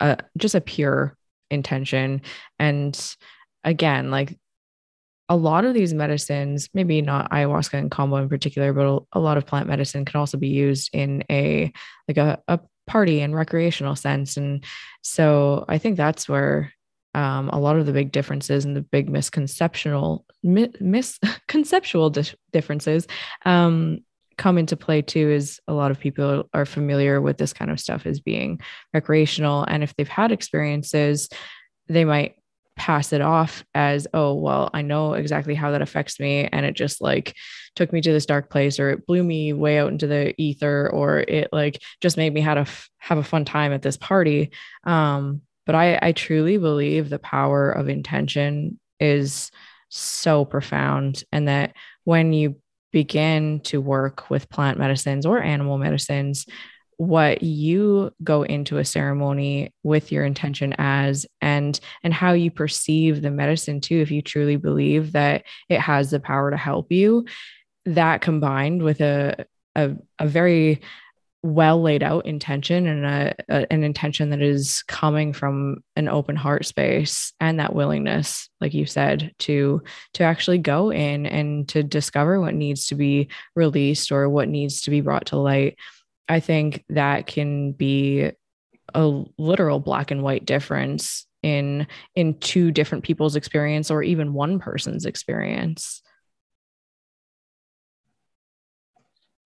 a 0.00 0.18
just 0.36 0.54
a 0.54 0.60
pure 0.60 1.16
intention 1.50 2.20
and 2.58 3.16
again 3.64 4.10
like 4.10 4.38
a 5.28 5.36
lot 5.36 5.64
of 5.64 5.74
these 5.74 5.92
medicines, 5.92 6.70
maybe 6.72 7.02
not 7.02 7.30
ayahuasca 7.30 7.74
and 7.74 7.90
Kambo 7.90 8.22
in 8.22 8.28
particular, 8.28 8.72
but 8.72 9.02
a 9.12 9.20
lot 9.20 9.36
of 9.36 9.46
plant 9.46 9.68
medicine 9.68 10.04
can 10.04 10.18
also 10.18 10.38
be 10.38 10.48
used 10.48 10.90
in 10.94 11.22
a 11.30 11.70
like 12.06 12.16
a, 12.16 12.40
a 12.48 12.60
party 12.86 13.20
and 13.20 13.34
recreational 13.34 13.94
sense. 13.94 14.38
And 14.38 14.64
so 15.02 15.66
I 15.68 15.78
think 15.78 15.96
that's 15.96 16.28
where 16.28 16.72
um, 17.14 17.48
a 17.50 17.58
lot 17.58 17.76
of 17.76 17.86
the 17.86 17.92
big 17.92 18.12
differences 18.12 18.64
and 18.64 18.76
the 18.76 18.82
big 18.82 19.08
misconceptual 19.08 20.24
mi- 20.42 20.72
misconceptual 20.80 22.12
di- 22.12 22.36
differences 22.52 23.06
um, 23.44 24.00
come 24.36 24.56
into 24.56 24.76
play 24.76 25.02
too 25.02 25.30
is 25.30 25.60
a 25.66 25.72
lot 25.72 25.90
of 25.90 25.98
people 25.98 26.48
are 26.54 26.64
familiar 26.64 27.20
with 27.20 27.36
this 27.38 27.52
kind 27.52 27.70
of 27.70 27.80
stuff 27.80 28.06
as 28.06 28.20
being 28.20 28.60
recreational. 28.94 29.64
And 29.64 29.82
if 29.82 29.94
they've 29.96 30.08
had 30.08 30.32
experiences 30.32 31.28
they 31.88 32.04
might 32.04 32.36
pass 32.76 33.12
it 33.12 33.20
off 33.20 33.64
as 33.74 34.06
oh 34.14 34.34
well 34.34 34.70
i 34.72 34.82
know 34.82 35.14
exactly 35.14 35.56
how 35.56 35.72
that 35.72 35.82
affects 35.82 36.20
me. 36.20 36.48
And 36.52 36.64
it 36.64 36.74
just 36.74 37.00
like 37.00 37.34
took 37.74 37.92
me 37.92 38.00
to 38.00 38.12
this 38.12 38.26
dark 38.26 38.50
place 38.50 38.78
or 38.78 38.90
it 38.90 39.06
blew 39.06 39.24
me 39.24 39.52
way 39.52 39.78
out 39.78 39.90
into 39.90 40.06
the 40.06 40.34
ether 40.40 40.88
or 40.88 41.18
it 41.18 41.48
like 41.52 41.82
just 42.00 42.16
made 42.16 42.32
me 42.32 42.40
have 42.40 42.56
a 42.56 42.70
have 42.98 43.18
a 43.18 43.24
fun 43.24 43.44
time 43.44 43.72
at 43.72 43.82
this 43.82 43.96
party. 43.96 44.52
Um 44.84 45.42
but 45.68 45.74
i 45.76 45.98
i 46.00 46.12
truly 46.12 46.56
believe 46.56 47.08
the 47.08 47.18
power 47.18 47.70
of 47.70 47.88
intention 47.88 48.80
is 48.98 49.52
so 49.90 50.44
profound 50.44 51.22
and 51.30 51.46
that 51.46 51.74
when 52.04 52.32
you 52.32 52.56
begin 52.90 53.60
to 53.60 53.80
work 53.80 54.30
with 54.30 54.48
plant 54.48 54.78
medicines 54.78 55.26
or 55.26 55.40
animal 55.40 55.78
medicines 55.78 56.46
what 56.96 57.44
you 57.44 58.10
go 58.24 58.42
into 58.42 58.78
a 58.78 58.84
ceremony 58.84 59.72
with 59.84 60.10
your 60.10 60.24
intention 60.24 60.74
as 60.78 61.26
and 61.40 61.78
and 62.02 62.12
how 62.12 62.32
you 62.32 62.50
perceive 62.50 63.22
the 63.22 63.30
medicine 63.30 63.80
too 63.80 64.00
if 64.00 64.10
you 64.10 64.22
truly 64.22 64.56
believe 64.56 65.12
that 65.12 65.44
it 65.68 65.78
has 65.78 66.10
the 66.10 66.18
power 66.18 66.50
to 66.50 66.56
help 66.56 66.90
you 66.90 67.24
that 67.84 68.22
combined 68.22 68.82
with 68.82 69.00
a 69.00 69.46
a, 69.76 69.94
a 70.18 70.26
very 70.26 70.80
well 71.48 71.80
laid 71.80 72.02
out 72.02 72.26
intention 72.26 72.86
and 72.86 73.04
a, 73.04 73.34
a, 73.48 73.72
an 73.72 73.82
intention 73.82 74.30
that 74.30 74.42
is 74.42 74.82
coming 74.84 75.32
from 75.32 75.82
an 75.96 76.08
open 76.08 76.36
heart 76.36 76.66
space 76.66 77.32
and 77.40 77.58
that 77.58 77.74
willingness 77.74 78.48
like 78.60 78.74
you 78.74 78.86
said 78.86 79.32
to 79.38 79.82
to 80.14 80.22
actually 80.22 80.58
go 80.58 80.90
in 80.90 81.26
and 81.26 81.68
to 81.68 81.82
discover 81.82 82.40
what 82.40 82.54
needs 82.54 82.86
to 82.86 82.94
be 82.94 83.28
released 83.54 84.12
or 84.12 84.28
what 84.28 84.48
needs 84.48 84.82
to 84.82 84.90
be 84.90 85.00
brought 85.00 85.26
to 85.26 85.36
light. 85.36 85.76
I 86.28 86.40
think 86.40 86.84
that 86.90 87.26
can 87.26 87.72
be 87.72 88.30
a 88.94 89.24
literal 89.38 89.80
black 89.80 90.10
and 90.10 90.22
white 90.22 90.44
difference 90.44 91.26
in 91.42 91.86
in 92.14 92.38
two 92.40 92.70
different 92.70 93.04
people's 93.04 93.36
experience 93.36 93.90
or 93.90 94.02
even 94.02 94.34
one 94.34 94.58
person's 94.58 95.04
experience 95.04 96.02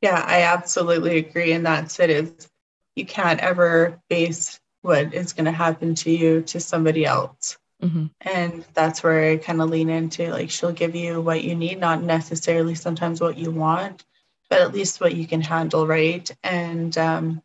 Yeah, 0.02 0.22
I 0.26 0.42
absolutely 0.42 1.18
agree. 1.18 1.52
And 1.52 1.64
that's 1.64 2.00
it 2.00 2.10
is 2.10 2.50
you 2.96 3.06
can't 3.06 3.40
ever 3.40 4.00
base 4.10 4.60
what 4.82 5.14
is 5.14 5.32
going 5.32 5.44
to 5.46 5.52
happen 5.52 5.94
to 5.94 6.10
you 6.10 6.42
to 6.42 6.60
somebody 6.60 7.06
else. 7.06 7.56
Mm-hmm. 7.80 8.06
And 8.20 8.64
that's 8.74 9.02
where 9.02 9.30
I 9.30 9.36
kind 9.38 9.62
of 9.62 9.70
lean 9.70 9.88
into 9.88 10.30
like 10.30 10.50
she'll 10.50 10.72
give 10.72 10.94
you 10.94 11.20
what 11.20 11.42
you 11.42 11.54
need, 11.54 11.80
not 11.80 12.02
necessarily 12.02 12.74
sometimes 12.74 13.20
what 13.20 13.38
you 13.38 13.50
want, 13.50 14.04
but 14.50 14.60
at 14.60 14.72
least 14.72 15.00
what 15.00 15.14
you 15.14 15.26
can 15.26 15.40
handle, 15.40 15.86
right? 15.86 16.28
And 16.42 16.96
um, 16.98 17.42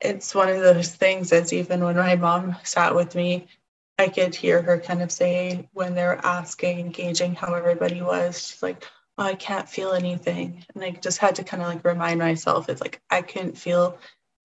it's 0.00 0.34
one 0.34 0.48
of 0.48 0.60
those 0.60 0.94
things 0.94 1.32
as 1.32 1.52
even 1.52 1.84
when 1.84 1.96
my 1.96 2.16
mom 2.16 2.56
sat 2.64 2.94
with 2.94 3.14
me, 3.14 3.48
I 3.98 4.08
could 4.08 4.34
hear 4.34 4.62
her 4.62 4.78
kind 4.78 5.02
of 5.02 5.12
say 5.12 5.68
when 5.72 5.94
they're 5.94 6.20
asking, 6.24 6.80
engaging 6.80 7.34
how 7.34 7.52
everybody 7.52 8.00
was, 8.00 8.48
she's 8.48 8.62
like, 8.62 8.86
oh, 9.20 9.24
I 9.24 9.34
can't 9.34 9.68
feel 9.68 9.92
anything. 9.92 10.64
And 10.74 10.82
I 10.82 10.90
just 10.92 11.18
had 11.18 11.36
to 11.36 11.44
kind 11.44 11.62
of 11.62 11.68
like 11.68 11.84
remind 11.84 12.18
myself 12.18 12.68
it's 12.68 12.80
like 12.80 13.00
I 13.10 13.20
couldn't 13.20 13.58
feel 13.58 13.98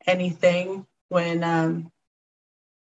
anything 0.06 0.86
when 1.10 1.44
um, 1.44 1.92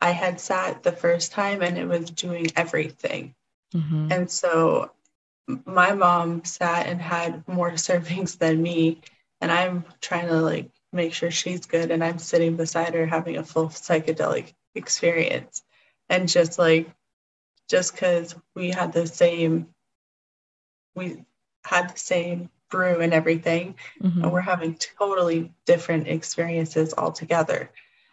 I 0.02 0.10
had 0.10 0.42
sat 0.42 0.82
the 0.82 0.92
first 0.92 1.32
time 1.32 1.62
and 1.62 1.78
it 1.78 1.86
was 1.86 2.10
doing 2.10 2.48
everything. 2.56 3.36
Mm-hmm. 3.76 4.12
And 4.12 4.32
so 4.32 4.92
my 5.66 5.94
mom 5.94 6.44
sat 6.46 6.88
and 6.88 7.00
had 7.00 7.48
more 7.48 7.72
servings 7.74 8.40
than 8.40 8.62
me. 8.62 9.02
And 9.40 9.52
I'm 9.52 9.86
trying 10.02 10.28
to 10.28 10.42
like 10.42 10.72
make 10.92 11.14
sure 11.14 11.30
she's 11.30 11.68
good. 11.68 11.92
And 11.92 12.04
I'm 12.04 12.18
sitting 12.18 12.56
beside 12.56 12.96
her 12.96 13.06
having 13.06 13.38
a 13.38 13.44
full 13.44 13.70
psychedelic 13.70 14.54
experience. 14.74 15.62
And 16.10 16.28
just 16.28 16.58
like, 16.58 16.90
just 17.70 17.94
because 17.94 18.36
we 18.56 18.72
had 18.72 18.94
the 18.94 19.06
same, 19.06 19.68
we 20.96 21.24
had 21.66 21.90
the 21.90 21.98
same 21.98 22.50
brew 22.70 23.02
and 23.02 23.14
everything 23.14 23.76
mm-hmm. 24.02 24.24
and 24.24 24.32
we're 24.32 24.42
having 24.42 24.76
totally 24.76 25.54
different 25.66 26.08
experiences 26.08 26.94
altogether 26.98 27.70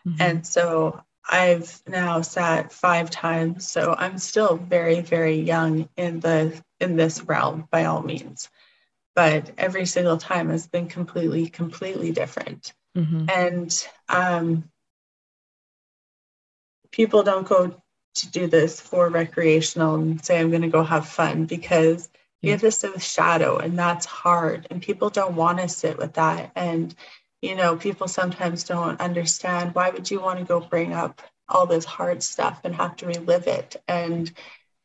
mm-hmm. 0.07 0.20
and 0.20 0.46
so 0.46 1.03
i've 1.30 1.80
now 1.88 2.20
sat 2.20 2.70
five 2.70 3.09
times 3.09 3.66
so 3.66 3.94
i'm 3.96 4.18
still 4.18 4.57
very 4.57 5.01
very 5.01 5.36
young 5.40 5.88
in 5.96 6.20
the 6.20 6.62
in 6.78 6.96
this 6.96 7.22
realm 7.22 7.66
by 7.70 7.86
all 7.86 8.03
means 8.03 8.51
but 9.14 9.51
every 9.57 9.86
single 9.86 10.18
time 10.18 10.51
has 10.51 10.66
been 10.66 10.88
completely 10.88 11.48
completely 11.48 12.12
different 12.12 12.74
mm-hmm. 12.96 13.26
and 13.30 13.88
um, 14.11 14.64
people 16.90 17.22
don't 17.22 17.48
go 17.48 17.74
to 18.14 18.30
do 18.30 18.46
this 18.46 18.78
for 18.78 19.09
recreational 19.09 19.94
and 19.94 20.22
say 20.22 20.38
i'm 20.38 20.51
going 20.51 20.61
to 20.61 20.68
go 20.68 20.82
have 20.82 21.09
fun 21.09 21.46
because 21.46 22.11
you 22.43 22.53
have 22.53 22.61
to 22.61 22.70
sit 22.70 22.93
with 22.93 23.03
shadow 23.03 23.59
and 23.59 23.78
that's 23.78 24.07
hard 24.07 24.66
and 24.70 24.82
people 24.82 25.11
don't 25.11 25.36
want 25.36 25.59
to 25.59 25.68
sit 25.68 25.99
with 25.99 26.14
that 26.14 26.51
and 26.55 26.95
you 27.43 27.55
know 27.55 27.76
people 27.76 28.09
sometimes 28.09 28.64
don't 28.64 29.01
understand 29.01 29.74
why 29.74 29.91
would 29.91 30.11
you 30.11 30.20
want 30.20 30.38
to 30.38 30.45
go 30.45 30.61
bring 30.61 30.93
up 30.93 31.22
all 31.49 31.66
this 31.66 31.84
hard 31.84 32.22
stuff 32.22 32.61
and 32.64 32.74
have 32.74 32.97
to 32.97 33.07
relive 33.07 33.47
it 33.47 33.76
and 33.88 34.32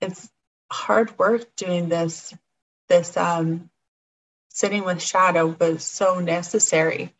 it's 0.01 0.29
hard 0.71 1.17
work 1.17 1.55
doing 1.55 1.89
this 1.89 2.33
this 2.89 3.15
um 3.17 3.69
sitting 4.49 4.83
with 4.83 5.01
shadow 5.01 5.55
was 5.59 5.83
so 5.83 6.19
necessary 6.19 7.13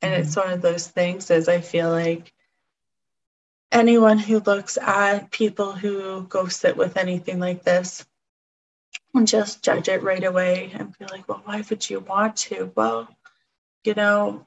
and 0.00 0.12
mm-hmm. 0.12 0.22
it's 0.22 0.36
one 0.36 0.50
of 0.50 0.62
those 0.62 0.86
things 0.86 1.30
as 1.30 1.48
i 1.48 1.60
feel 1.60 1.90
like 1.90 2.32
anyone 3.72 4.18
who 4.18 4.38
looks 4.40 4.76
at 4.76 5.30
people 5.30 5.72
who 5.72 6.22
go 6.24 6.46
sit 6.46 6.76
with 6.76 6.96
anything 6.98 7.38
like 7.38 7.62
this 7.62 8.04
and 9.14 9.28
just 9.28 9.62
judge 9.62 9.88
it 9.88 10.02
right 10.02 10.24
away 10.24 10.72
and 10.74 10.96
be 10.98 11.04
like, 11.06 11.28
well, 11.28 11.42
why 11.44 11.62
would 11.68 11.88
you 11.88 12.00
want 12.00 12.36
to? 12.36 12.72
Well, 12.74 13.08
you 13.84 13.94
know, 13.94 14.46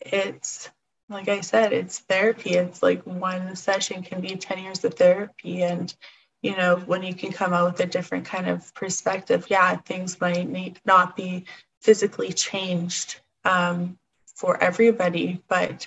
it's 0.00 0.70
like 1.08 1.28
I 1.28 1.40
said, 1.40 1.72
it's 1.72 2.00
therapy. 2.00 2.54
It's 2.54 2.82
like 2.82 3.02
one 3.02 3.54
session 3.54 4.02
can 4.02 4.20
be 4.20 4.36
10 4.36 4.58
years 4.58 4.84
of 4.84 4.94
therapy. 4.94 5.62
And, 5.62 5.94
you 6.42 6.56
know, 6.56 6.76
when 6.76 7.02
you 7.02 7.14
can 7.14 7.32
come 7.32 7.52
out 7.52 7.72
with 7.72 7.80
a 7.80 7.86
different 7.86 8.24
kind 8.24 8.48
of 8.48 8.74
perspective, 8.74 9.46
yeah, 9.48 9.76
things 9.76 10.20
might 10.20 10.48
need 10.48 10.80
not 10.84 11.16
be 11.16 11.44
physically 11.80 12.32
changed 12.32 13.20
um, 13.44 13.98
for 14.34 14.60
everybody. 14.60 15.42
But 15.48 15.86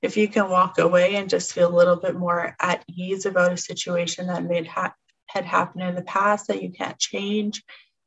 if 0.00 0.16
you 0.16 0.28
can 0.28 0.48
walk 0.48 0.78
away 0.78 1.16
and 1.16 1.28
just 1.28 1.52
feel 1.52 1.68
a 1.68 1.76
little 1.76 1.96
bit 1.96 2.14
more 2.14 2.56
at 2.60 2.84
ease 2.88 3.26
about 3.26 3.52
a 3.52 3.58
situation 3.58 4.28
that 4.28 4.44
made 4.44 4.66
ha- 4.66 4.94
had 5.34 5.44
happened 5.44 5.82
in 5.82 5.94
the 5.94 6.02
past 6.02 6.48
that 6.48 6.62
you 6.62 6.70
can't 6.70 6.98
change 6.98 7.62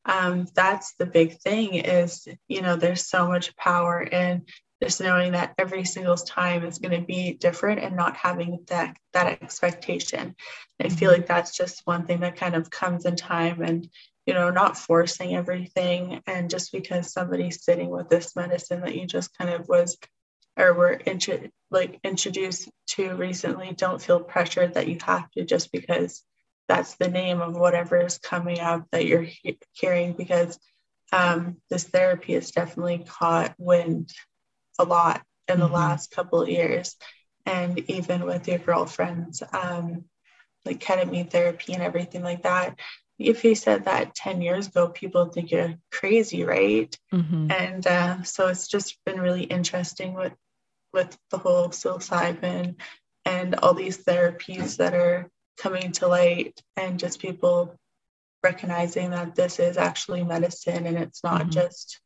um, 0.06 0.48
that's 0.56 0.94
the 0.98 1.06
big 1.06 1.38
thing 1.40 1.76
is 1.76 2.28
you 2.48 2.62
know 2.62 2.76
there's 2.76 3.06
so 3.06 3.28
much 3.28 3.56
power 3.56 4.02
in 4.02 4.46
just 4.82 5.02
knowing 5.02 5.32
that 5.32 5.54
every 5.58 5.84
single 5.84 6.16
time 6.16 6.64
is 6.64 6.78
going 6.78 7.00
to 7.00 7.06
be 7.06 7.34
different 7.34 7.80
and 7.80 7.96
not 7.96 8.16
having 8.16 8.64
that 8.68 8.96
that 9.14 9.42
expectation 9.42 10.36
i 10.80 10.90
feel 10.90 11.12
mm-hmm. 11.12 11.20
like 11.20 11.28
that's 11.28 11.56
just 11.56 11.82
one 11.86 12.06
thing 12.06 12.22
that 12.22 12.38
kind 12.38 12.56
of 12.56 12.70
comes 12.70 13.06
in 13.06 13.16
time 13.16 13.62
and 13.62 13.90
you 14.26 14.34
know 14.34 14.50
not 14.50 14.78
forcing 14.78 15.36
everything 15.36 16.22
and 16.28 16.50
just 16.50 16.72
because 16.72 17.12
somebody's 17.12 17.64
sitting 17.64 17.90
with 17.90 18.10
this 18.10 18.36
medicine 18.36 18.82
that 18.82 18.96
you 18.96 19.06
just 19.06 19.36
kind 19.38 19.50
of 19.50 19.68
was 19.68 19.98
or 20.58 20.74
were 20.74 21.00
intro- 21.06 21.50
like 21.70 22.00
introduced 22.04 22.70
to 22.88 23.16
recently 23.16 23.74
don't 23.74 24.02
feel 24.02 24.20
pressured 24.20 24.74
that 24.74 24.88
you 24.88 24.98
have 25.04 25.30
to 25.32 25.44
just 25.44 25.72
because 25.72 26.24
that's 26.68 26.96
the 26.96 27.10
name 27.10 27.42
of 27.42 27.56
whatever 27.56 28.00
is 28.00 28.18
coming 28.18 28.60
up 28.60 28.86
that 28.92 29.06
you're 29.06 29.22
he- 29.22 29.60
hearing 29.72 30.14
because 30.14 30.60
um, 31.14 31.58
this 31.70 31.86
therapy 31.86 32.34
has 32.34 32.52
definitely 32.52 33.06
caught 33.08 33.56
wind 33.58 34.12
a 34.80 34.84
lot 34.84 35.22
in 35.48 35.60
the 35.60 35.66
mm-hmm. 35.66 35.76
last 35.76 36.12
couple 36.12 36.42
of 36.42 36.50
years 36.50 36.96
and 37.46 37.80
even 37.90 38.26
with 38.26 38.48
your 38.48 38.58
girlfriends 38.58 39.42
um, 39.54 40.04
like 40.66 40.80
ketamine 40.80 41.30
therapy 41.30 41.74
and 41.74 41.82
everything 41.82 42.24
like 42.24 42.44
that 42.44 42.78
if 43.18 43.44
you 43.44 43.56
said 43.56 43.86
that 43.86 44.14
10 44.14 44.42
years 44.42 44.68
ago 44.68 44.90
people 44.90 45.26
think 45.26 45.52
you're 45.52 45.76
crazy 45.92 46.44
right 46.44 46.98
mm-hmm. 47.14 47.50
and 47.50 47.88
uh, 47.88 48.22
so 48.24 48.48
it's 48.48 48.68
just 48.68 48.98
been 49.06 49.20
really 49.20 49.44
interesting 49.44 50.14
with 50.14 50.34
with 50.94 51.18
the 51.32 51.38
whole 51.38 51.70
psilocybin 51.70 52.76
and 53.26 53.56
all 53.56 53.74
these 53.74 54.04
therapies 54.04 54.78
that 54.78 54.94
are 54.94 55.30
coming 55.58 55.92
to 55.94 56.08
light 56.08 56.62
and 56.76 57.00
just 57.00 57.22
people 57.22 57.76
recognizing 58.44 59.12
that 59.12 59.36
this 59.36 59.60
is 59.60 59.78
actually 59.78 60.24
medicine 60.24 60.86
and 60.86 60.98
it's 60.98 61.24
not 61.24 61.42
mm-hmm. 61.42 61.50
just 61.52 62.00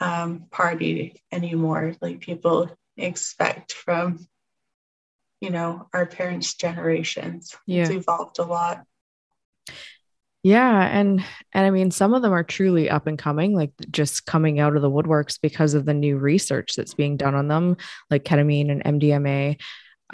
um, 0.00 0.46
party 0.50 1.22
anymore 1.32 1.94
like 2.00 2.20
people 2.20 2.70
expect 2.96 3.72
from 3.72 4.26
you 5.40 5.50
know 5.50 5.88
our 5.92 6.06
parents 6.06 6.54
generations 6.54 7.54
yeah. 7.66 7.82
it's 7.82 7.90
evolved 7.90 8.38
a 8.38 8.44
lot 8.44 8.84
yeah 10.42 10.82
and 10.86 11.24
and 11.52 11.66
i 11.66 11.70
mean 11.70 11.90
some 11.90 12.14
of 12.14 12.22
them 12.22 12.32
are 12.32 12.44
truly 12.44 12.88
up 12.88 13.06
and 13.06 13.18
coming 13.18 13.54
like 13.54 13.72
just 13.90 14.26
coming 14.26 14.60
out 14.60 14.76
of 14.76 14.82
the 14.82 14.90
woodworks 14.90 15.38
because 15.40 15.74
of 15.74 15.84
the 15.84 15.94
new 15.94 16.16
research 16.16 16.74
that's 16.76 16.94
being 16.94 17.16
done 17.16 17.34
on 17.34 17.48
them 17.48 17.76
like 18.10 18.24
ketamine 18.24 18.70
and 18.70 18.84
mdma 19.00 19.58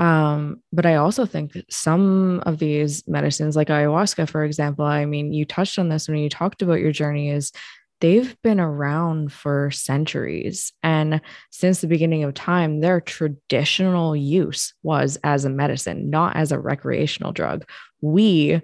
um, 0.00 0.62
but 0.72 0.86
I 0.86 0.94
also 0.94 1.26
think 1.26 1.52
some 1.68 2.42
of 2.46 2.58
these 2.58 3.06
medicines, 3.06 3.54
like 3.54 3.68
ayahuasca, 3.68 4.30
for 4.30 4.44
example, 4.44 4.86
I 4.86 5.04
mean, 5.04 5.34
you 5.34 5.44
touched 5.44 5.78
on 5.78 5.90
this 5.90 6.08
when 6.08 6.16
you 6.16 6.30
talked 6.30 6.62
about 6.62 6.80
your 6.80 6.90
journey, 6.90 7.28
is 7.28 7.52
they've 8.00 8.34
been 8.42 8.60
around 8.60 9.30
for 9.30 9.70
centuries. 9.70 10.72
And 10.82 11.20
since 11.50 11.82
the 11.82 11.86
beginning 11.86 12.24
of 12.24 12.32
time, 12.32 12.80
their 12.80 13.02
traditional 13.02 14.16
use 14.16 14.72
was 14.82 15.18
as 15.22 15.44
a 15.44 15.50
medicine, 15.50 16.08
not 16.08 16.34
as 16.34 16.50
a 16.50 16.58
recreational 16.58 17.32
drug. 17.32 17.68
We 18.00 18.62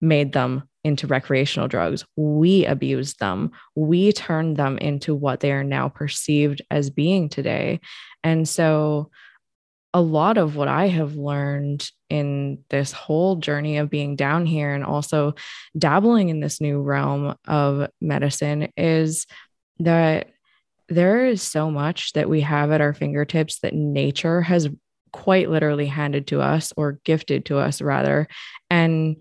made 0.00 0.32
them 0.32 0.68
into 0.84 1.08
recreational 1.08 1.66
drugs. 1.66 2.04
We 2.14 2.64
abused 2.64 3.18
them. 3.18 3.50
We 3.74 4.12
turned 4.12 4.56
them 4.56 4.78
into 4.78 5.16
what 5.16 5.40
they 5.40 5.50
are 5.50 5.64
now 5.64 5.88
perceived 5.88 6.62
as 6.70 6.90
being 6.90 7.28
today. 7.28 7.80
And 8.22 8.48
so, 8.48 9.10
a 9.92 10.00
lot 10.00 10.38
of 10.38 10.56
what 10.56 10.68
I 10.68 10.88
have 10.88 11.16
learned 11.16 11.88
in 12.08 12.64
this 12.70 12.92
whole 12.92 13.36
journey 13.36 13.78
of 13.78 13.90
being 13.90 14.16
down 14.16 14.46
here 14.46 14.72
and 14.72 14.84
also 14.84 15.34
dabbling 15.76 16.28
in 16.28 16.40
this 16.40 16.60
new 16.60 16.80
realm 16.80 17.34
of 17.46 17.88
medicine 18.00 18.72
is 18.76 19.26
that 19.80 20.28
there 20.88 21.26
is 21.26 21.42
so 21.42 21.70
much 21.70 22.12
that 22.12 22.28
we 22.28 22.40
have 22.42 22.70
at 22.70 22.80
our 22.80 22.94
fingertips 22.94 23.60
that 23.60 23.74
nature 23.74 24.42
has 24.42 24.68
quite 25.12 25.50
literally 25.50 25.86
handed 25.86 26.26
to 26.28 26.40
us 26.40 26.72
or 26.76 27.00
gifted 27.04 27.46
to 27.46 27.58
us 27.58 27.80
rather. 27.80 28.28
And 28.68 29.16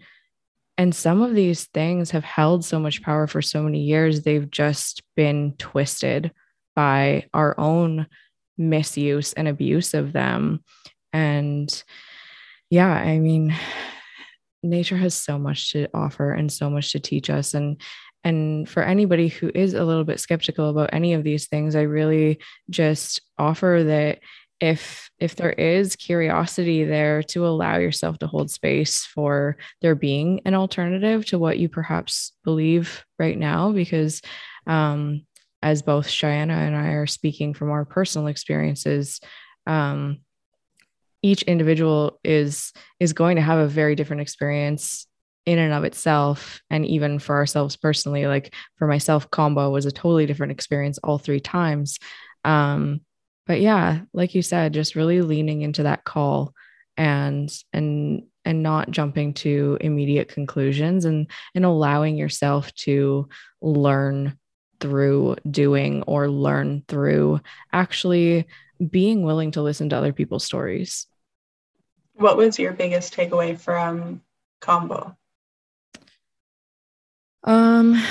and 0.78 0.96
some 0.96 1.22
of 1.22 1.36
these 1.36 1.66
things 1.66 2.12
have 2.12 2.24
held 2.24 2.64
so 2.64 2.80
much 2.80 3.04
power 3.04 3.28
for 3.28 3.42
so 3.42 3.62
many 3.62 3.82
years 3.82 4.22
they've 4.22 4.50
just 4.50 5.04
been 5.16 5.56
twisted 5.58 6.32
by 6.74 7.28
our 7.34 7.60
own 7.60 8.08
misuse 8.60 9.34
and 9.34 9.48
abuse 9.48 9.96
of 9.96 10.14
them. 10.14 10.64
And 11.14 11.84
yeah 12.70 12.92
i 12.92 13.18
mean 13.18 13.56
nature 14.62 14.98
has 14.98 15.14
so 15.14 15.40
much 15.40 15.72
to 15.72 15.88
offer 15.94 16.34
and 16.34 16.52
so 16.52 16.70
much 16.70 16.92
to 16.92 17.00
teach 17.00 17.30
us. 17.30 17.54
And 17.54 17.82
and 18.26 18.68
for 18.68 18.84
anybody 18.84 19.30
who 19.30 19.50
is 19.56 19.74
a 19.74 19.86
little 19.86 20.04
bit 20.04 20.20
skeptical 20.20 20.70
about 20.70 20.90
any 20.92 21.14
of 21.14 21.24
these 21.24 21.48
things 21.48 21.74
i 21.74 21.84
really 21.84 22.38
just 22.70 23.22
offer 23.38 23.82
that 23.86 24.20
if 24.60 25.10
if 25.20 25.38
there 25.38 25.54
is 25.54 25.96
curiosity 25.96 26.84
there 26.84 27.24
to 27.24 27.48
allow 27.48 27.78
yourself 27.78 28.20
to 28.20 28.28
hold 28.28 28.52
space 28.52 29.06
for 29.06 29.56
there 29.82 29.96
being 29.96 30.42
an 30.44 30.54
alternative 30.54 31.26
to 31.28 31.40
what 31.40 31.58
you 31.58 31.70
perhaps 31.70 32.34
believe 32.44 33.06
right 33.18 33.38
now 33.38 33.72
because 33.72 34.22
um, 34.68 35.26
as 35.62 35.82
both 35.82 36.08
Cheyanna 36.08 36.54
and 36.54 36.76
I 36.76 36.90
are 36.90 37.08
speaking 37.08 37.54
from 37.54 37.72
our 37.72 37.86
personal 37.86 38.28
experiences 38.28 39.20
um, 39.68 40.20
each 41.22 41.44
individual 41.44 42.20
is 42.24 42.72
is 43.00 43.14
going 43.14 43.36
to 43.36 43.42
have 43.42 43.60
a 43.60 43.68
very 43.68 43.96
different 43.96 44.22
experience 44.22 45.06
in 45.46 45.60
and 45.60 45.74
of 45.74 45.84
itself 45.84 46.62
and 46.70 46.86
even 46.86 47.20
for 47.20 47.36
ourselves 47.36 47.76
personally 47.76 48.28
like 48.28 48.54
for 48.78 48.88
myself 48.88 49.30
Kambo 49.30 49.72
was 49.72 49.86
a 49.86 49.92
totally 49.92 50.26
different 50.26 50.52
experience 50.52 50.98
all 51.00 51.18
three 51.18 51.40
times. 51.40 51.98
Um, 52.46 53.02
but 53.48 53.60
yeah 53.60 54.02
like 54.14 54.36
you 54.36 54.42
said 54.42 54.74
just 54.74 54.96
really 54.96 55.22
leaning 55.22 55.62
into 55.62 55.84
that 55.84 56.04
call 56.04 56.54
and 56.98 57.52
and 57.74 58.24
and 58.46 58.64
not 58.64 58.92
jumping 58.92 59.34
to 59.34 59.78
immediate 59.82 60.30
conclusions 60.30 61.06
and 61.06 61.30
and 61.54 61.66
allowing 61.66 62.16
yourself 62.16 62.74
to 62.76 63.28
learn 63.62 64.38
through 64.80 65.36
doing 65.50 66.04
or 66.04 66.30
learn 66.30 66.84
through 66.88 67.40
actually 67.74 68.46
being 68.90 69.24
willing 69.24 69.52
to 69.52 69.62
listen 69.62 69.90
to 69.90 69.98
other 69.98 70.14
people's 70.14 70.46
stories 70.46 71.08
what 72.16 72.38
was 72.38 72.60
your 72.60 72.74
biggest 72.74 73.16
takeaway 73.16 73.58
from 73.58 74.22
Kambo? 74.62 75.16
um 77.46 78.02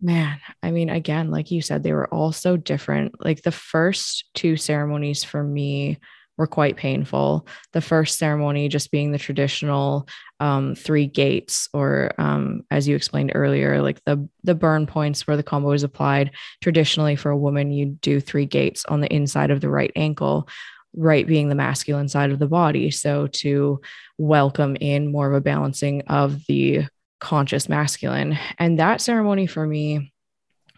Man, 0.00 0.38
I 0.62 0.70
mean, 0.70 0.90
again, 0.90 1.30
like 1.30 1.50
you 1.50 1.62
said, 1.62 1.82
they 1.82 1.94
were 1.94 2.12
all 2.12 2.30
so 2.30 2.58
different. 2.58 3.14
Like 3.24 3.40
the 3.40 3.50
first 3.50 4.24
two 4.34 4.58
ceremonies 4.58 5.24
for 5.24 5.42
me 5.42 5.98
were 6.36 6.46
quite 6.46 6.76
painful. 6.76 7.46
The 7.72 7.80
first 7.80 8.18
ceremony 8.18 8.68
just 8.68 8.90
being 8.90 9.12
the 9.12 9.18
traditional 9.18 10.08
um, 10.40 10.74
three 10.74 11.06
gates, 11.06 11.68
or 11.72 12.12
um, 12.18 12.64
as 12.70 12.88
you 12.88 12.96
explained 12.96 13.32
earlier, 13.34 13.82
like 13.82 14.02
the 14.04 14.28
the 14.42 14.54
burn 14.54 14.86
points 14.86 15.26
where 15.26 15.36
the 15.36 15.42
Kambo 15.42 15.74
is 15.74 15.82
applied. 15.82 16.32
Traditionally, 16.62 17.16
for 17.16 17.30
a 17.30 17.38
woman, 17.38 17.70
you 17.70 17.86
do 17.86 18.20
three 18.20 18.46
gates 18.46 18.84
on 18.86 19.00
the 19.00 19.12
inside 19.12 19.50
of 19.50 19.60
the 19.60 19.68
right 19.68 19.92
ankle, 19.96 20.48
right 20.94 21.26
being 21.26 21.48
the 21.48 21.54
masculine 21.54 22.08
side 22.08 22.30
of 22.30 22.38
the 22.38 22.48
body. 22.48 22.90
So 22.90 23.28
to 23.28 23.80
welcome 24.18 24.76
in 24.80 25.12
more 25.12 25.28
of 25.28 25.34
a 25.34 25.40
balancing 25.40 26.02
of 26.02 26.44
the 26.46 26.86
conscious 27.20 27.68
masculine. 27.68 28.38
And 28.58 28.78
that 28.78 29.00
ceremony 29.00 29.46
for 29.46 29.66
me 29.66 30.12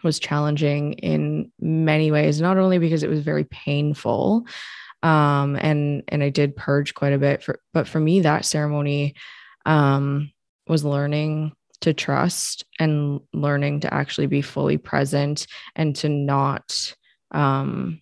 was 0.05 0.19
challenging 0.19 0.93
in 0.95 1.51
many 1.59 2.11
ways, 2.11 2.41
not 2.41 2.59
only 2.59 2.79
because 2.79 3.03
it 3.03 3.11
was 3.11 3.21
very 3.21 3.45
painful. 3.45 4.47
Um, 5.03 5.57
and 5.57 6.03
and 6.09 6.23
I 6.23 6.31
did 6.31 6.57
purge 6.57 6.95
quite 6.95 7.13
a 7.13 7.19
bit 7.19 7.43
for 7.43 7.61
but 7.73 7.87
for 7.87 8.01
me 8.01 8.21
that 8.21 8.45
ceremony 8.45 9.15
um 9.67 10.31
was 10.67 10.85
learning 10.85 11.53
to 11.83 11.93
trust 11.93 12.65
and 12.79 13.21
learning 13.33 13.81
to 13.81 13.93
actually 13.93 14.27
be 14.27 14.43
fully 14.43 14.79
present 14.79 15.47
and 15.75 15.95
to 15.97 16.09
not 16.09 16.95
um 17.31 18.01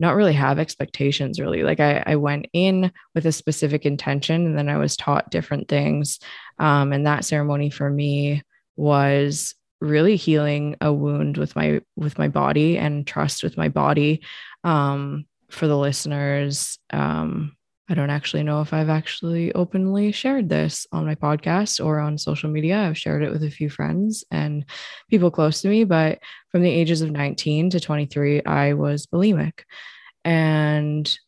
not 0.00 0.16
really 0.16 0.32
have 0.32 0.58
expectations 0.58 1.38
really. 1.38 1.62
Like 1.62 1.78
I, 1.78 2.02
I 2.06 2.16
went 2.16 2.46
in 2.54 2.90
with 3.14 3.26
a 3.26 3.32
specific 3.32 3.84
intention 3.84 4.46
and 4.46 4.56
then 4.56 4.70
i 4.70 4.78
was 4.78 4.96
taught 4.96 5.30
different 5.30 5.68
things. 5.68 6.18
Um, 6.58 6.92
and 6.94 7.06
that 7.06 7.26
ceremony 7.26 7.68
for 7.68 7.88
me 7.90 8.42
was 8.76 9.54
really 9.82 10.16
healing 10.16 10.76
a 10.80 10.92
wound 10.92 11.36
with 11.36 11.54
my 11.54 11.80
with 11.96 12.18
my 12.18 12.28
body 12.28 12.78
and 12.78 13.06
trust 13.06 13.42
with 13.42 13.56
my 13.56 13.68
body. 13.68 14.22
Um, 14.64 15.26
for 15.50 15.66
the 15.66 15.76
listeners 15.76 16.78
um, 16.92 17.56
i 17.88 17.94
don't 17.94 18.10
actually 18.10 18.42
know 18.42 18.60
if 18.60 18.72
i've 18.72 18.88
actually 18.88 19.52
openly 19.54 20.12
shared 20.12 20.48
this 20.48 20.86
on 20.92 21.06
my 21.06 21.14
podcast 21.14 21.84
or 21.84 21.98
on 21.98 22.18
social 22.18 22.50
media. 22.50 22.78
I've 22.78 22.98
shared 22.98 23.22
it 23.22 23.32
with 23.32 23.42
a 23.42 23.50
few 23.50 23.68
friends 23.68 24.24
and 24.30 24.64
people 25.08 25.30
close 25.30 25.60
to 25.62 25.68
me 25.68 25.84
but 25.84 26.18
from 26.50 26.62
the 26.62 26.70
ages 26.70 27.02
of 27.02 27.10
19 27.10 27.70
to 27.70 27.80
23 27.80 28.44
i 28.44 28.74
was 28.74 29.06
bulimic. 29.06 29.60
And 30.24 31.18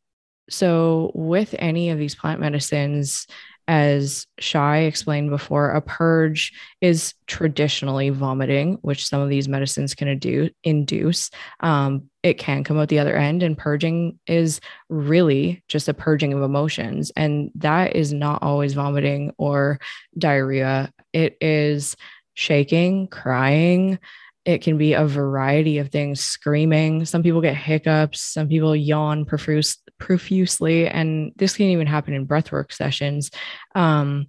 so 0.51 1.13
with 1.15 1.55
any 1.59 1.91
of 1.91 1.99
these 1.99 2.15
plant 2.15 2.41
medicines 2.41 3.27
as 3.69 4.27
Chey 4.41 4.87
explained 4.87 5.31
before, 5.31 5.71
a 5.71 5.81
purge 5.81 6.53
is 6.81 7.15
traditionally 7.27 8.11
vomiting, 8.11 8.79
which 8.83 9.07
some 9.07 9.21
of 9.21 9.29
these 9.29 9.49
medicines 9.49 9.95
can 9.95 10.19
do, 10.19 10.51
induce. 10.65 11.31
Um, 11.61 12.11
it 12.23 12.35
can 12.35 12.65
come 12.65 12.79
out 12.79 12.89
the 12.89 12.99
other 12.99 13.17
end, 13.17 13.43
and 13.43 13.57
purging 13.59 14.19
is 14.27 14.61
really 14.89 15.63
just 15.69 15.89
a 15.89 15.95
purging 15.95 16.33
of 16.33 16.43
emotions. 16.43 17.13
And 17.17 17.51
that 17.57 17.97
is 17.97 18.13
not 18.13 18.43
always 18.43 18.75
vomiting 18.75 19.33
or 19.39 19.81
diarrhea, 20.17 20.93
it 21.13 21.37
is 21.41 21.97
shaking, 22.35 23.09
crying, 23.09 23.99
it 24.45 24.59
can 24.63 24.77
be 24.77 24.95
a 24.95 25.07
variety 25.07 25.79
of 25.79 25.91
things 25.91 26.21
screaming 26.21 27.05
some 27.05 27.23
people 27.23 27.41
get 27.41 27.55
hiccups 27.55 28.21
some 28.21 28.49
people 28.49 28.75
yawn 28.75 29.25
profuse, 29.25 29.79
profusely 30.03 30.89
and 30.89 31.31
this 31.37 31.57
can 31.57 31.67
even 31.67 31.87
happen 31.87 32.13
in 32.13 32.27
breathwork 32.27 32.73
sessions. 32.73 33.31
Um, 33.77 34.27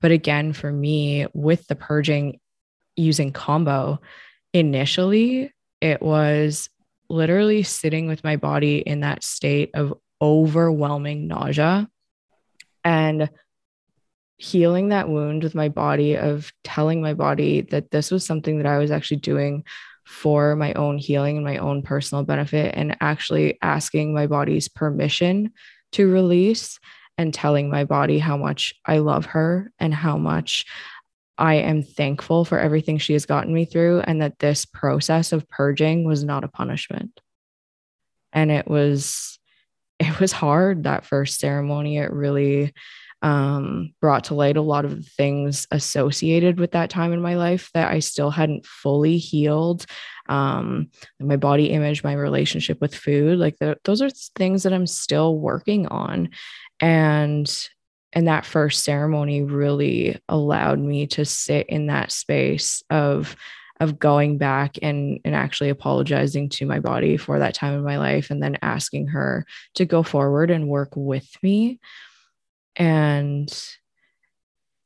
but 0.00 0.12
again 0.12 0.52
for 0.52 0.70
me 0.70 1.26
with 1.34 1.66
the 1.66 1.74
purging 1.74 2.38
using 2.94 3.32
Kambo, 3.32 3.98
initially 4.52 5.52
it 5.80 6.00
was 6.00 6.70
literally 7.08 7.64
sitting 7.64 8.06
with 8.06 8.22
my 8.22 8.36
body 8.36 8.78
in 8.78 9.00
that 9.00 9.24
state 9.24 9.70
of 9.74 9.94
overwhelming 10.22 11.26
nausea 11.26 11.88
and 12.84 13.28
healing 14.38 14.90
that 14.90 15.08
wound 15.08 15.42
with 15.42 15.56
my 15.56 15.68
body 15.68 16.16
of 16.16 16.52
telling 16.62 17.02
my 17.02 17.14
body 17.14 17.62
that 17.62 17.90
this 17.90 18.12
was 18.12 18.24
something 18.24 18.58
that 18.58 18.66
I 18.66 18.78
was 18.78 18.92
actually 18.92 19.18
doing 19.18 19.64
for 20.06 20.54
my 20.54 20.72
own 20.74 20.98
healing 20.98 21.36
and 21.36 21.44
my 21.44 21.58
own 21.58 21.82
personal 21.82 22.22
benefit 22.22 22.72
and 22.76 22.96
actually 23.00 23.58
asking 23.60 24.14
my 24.14 24.26
body's 24.26 24.68
permission 24.68 25.50
to 25.92 26.08
release 26.10 26.78
and 27.18 27.34
telling 27.34 27.68
my 27.68 27.84
body 27.84 28.18
how 28.18 28.36
much 28.36 28.72
I 28.84 28.98
love 28.98 29.26
her 29.26 29.72
and 29.80 29.92
how 29.92 30.16
much 30.16 30.64
I 31.38 31.54
am 31.54 31.82
thankful 31.82 32.44
for 32.44 32.58
everything 32.58 32.98
she 32.98 33.14
has 33.14 33.26
gotten 33.26 33.52
me 33.52 33.64
through 33.64 34.00
and 34.00 34.22
that 34.22 34.38
this 34.38 34.64
process 34.64 35.32
of 35.32 35.48
purging 35.48 36.04
was 36.04 36.22
not 36.22 36.44
a 36.44 36.48
punishment. 36.48 37.20
And 38.32 38.50
it 38.50 38.68
was 38.68 39.38
it 39.98 40.20
was 40.20 40.30
hard 40.30 40.84
that 40.84 41.06
first 41.06 41.40
ceremony 41.40 41.98
it 41.98 42.12
really 42.12 42.74
um, 43.22 43.94
brought 44.00 44.24
to 44.24 44.34
light 44.34 44.56
a 44.56 44.62
lot 44.62 44.84
of 44.84 44.96
the 44.96 45.10
things 45.10 45.66
associated 45.70 46.60
with 46.60 46.72
that 46.72 46.90
time 46.90 47.12
in 47.12 47.20
my 47.20 47.36
life 47.36 47.70
that 47.74 47.90
I 47.90 48.00
still 48.00 48.30
hadn't 48.30 48.66
fully 48.66 49.18
healed. 49.18 49.86
Um, 50.28 50.90
my 51.20 51.36
body 51.36 51.70
image, 51.70 52.04
my 52.04 52.12
relationship 52.12 52.80
with 52.80 52.94
food, 52.94 53.38
like 53.38 53.58
the, 53.58 53.78
those 53.84 54.02
are 54.02 54.10
things 54.36 54.62
that 54.64 54.72
I'm 54.72 54.86
still 54.86 55.38
working 55.38 55.86
on. 55.88 56.30
And 56.80 57.68
and 58.12 58.28
that 58.28 58.46
first 58.46 58.82
ceremony 58.84 59.42
really 59.42 60.18
allowed 60.28 60.78
me 60.78 61.06
to 61.08 61.24
sit 61.24 61.66
in 61.68 61.86
that 61.88 62.12
space 62.12 62.82
of 62.90 63.36
of 63.78 63.98
going 63.98 64.38
back 64.38 64.78
and 64.80 65.20
and 65.24 65.34
actually 65.34 65.68
apologizing 65.68 66.48
to 66.48 66.66
my 66.66 66.80
body 66.80 67.16
for 67.16 67.38
that 67.38 67.54
time 67.54 67.74
in 67.74 67.84
my 67.84 67.98
life 67.98 68.30
and 68.30 68.42
then 68.42 68.56
asking 68.62 69.08
her 69.08 69.44
to 69.74 69.84
go 69.84 70.02
forward 70.02 70.50
and 70.50 70.68
work 70.68 70.90
with 70.94 71.28
me 71.42 71.78
and 72.76 73.50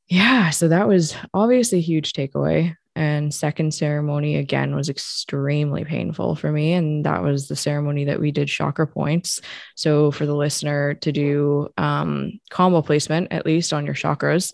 yeah, 0.09 0.51
so 0.51 0.69
that 0.69 0.89
was 0.89 1.15
obviously 1.33 1.79
a 1.79 1.83
huge 1.83 2.13
takeaway. 2.13 2.75
And 2.97 3.33
second 3.33 3.73
ceremony 3.73 4.37
again 4.37 4.75
was 4.75 4.89
extremely 4.89 5.85
painful 5.85 6.35
for 6.35 6.51
me. 6.51 6.73
And 6.73 7.07
that 7.07 7.23
was 7.23 7.47
the 7.47 7.55
ceremony 7.55 8.05
that 8.07 8.21
we 8.21 8.33
did 8.33 8.49
chakra 8.49 8.87
points. 8.87 9.41
So 9.77 10.11
for 10.11 10.27
the 10.27 10.35
listener 10.35 10.95
to 10.95 11.13
do 11.13 11.69
um, 11.79 12.41
Kambo 12.51 12.85
placement, 12.85 13.29
at 13.31 13.47
least 13.47 13.73
on 13.73 13.87
your 13.87 13.95
chakras, 13.95 14.53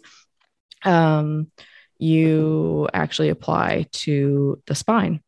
um, 0.85 1.51
you 1.99 2.89
actually 2.93 3.31
apply 3.31 3.87
to 3.93 4.63
the 4.67 4.75
spine. 4.75 5.21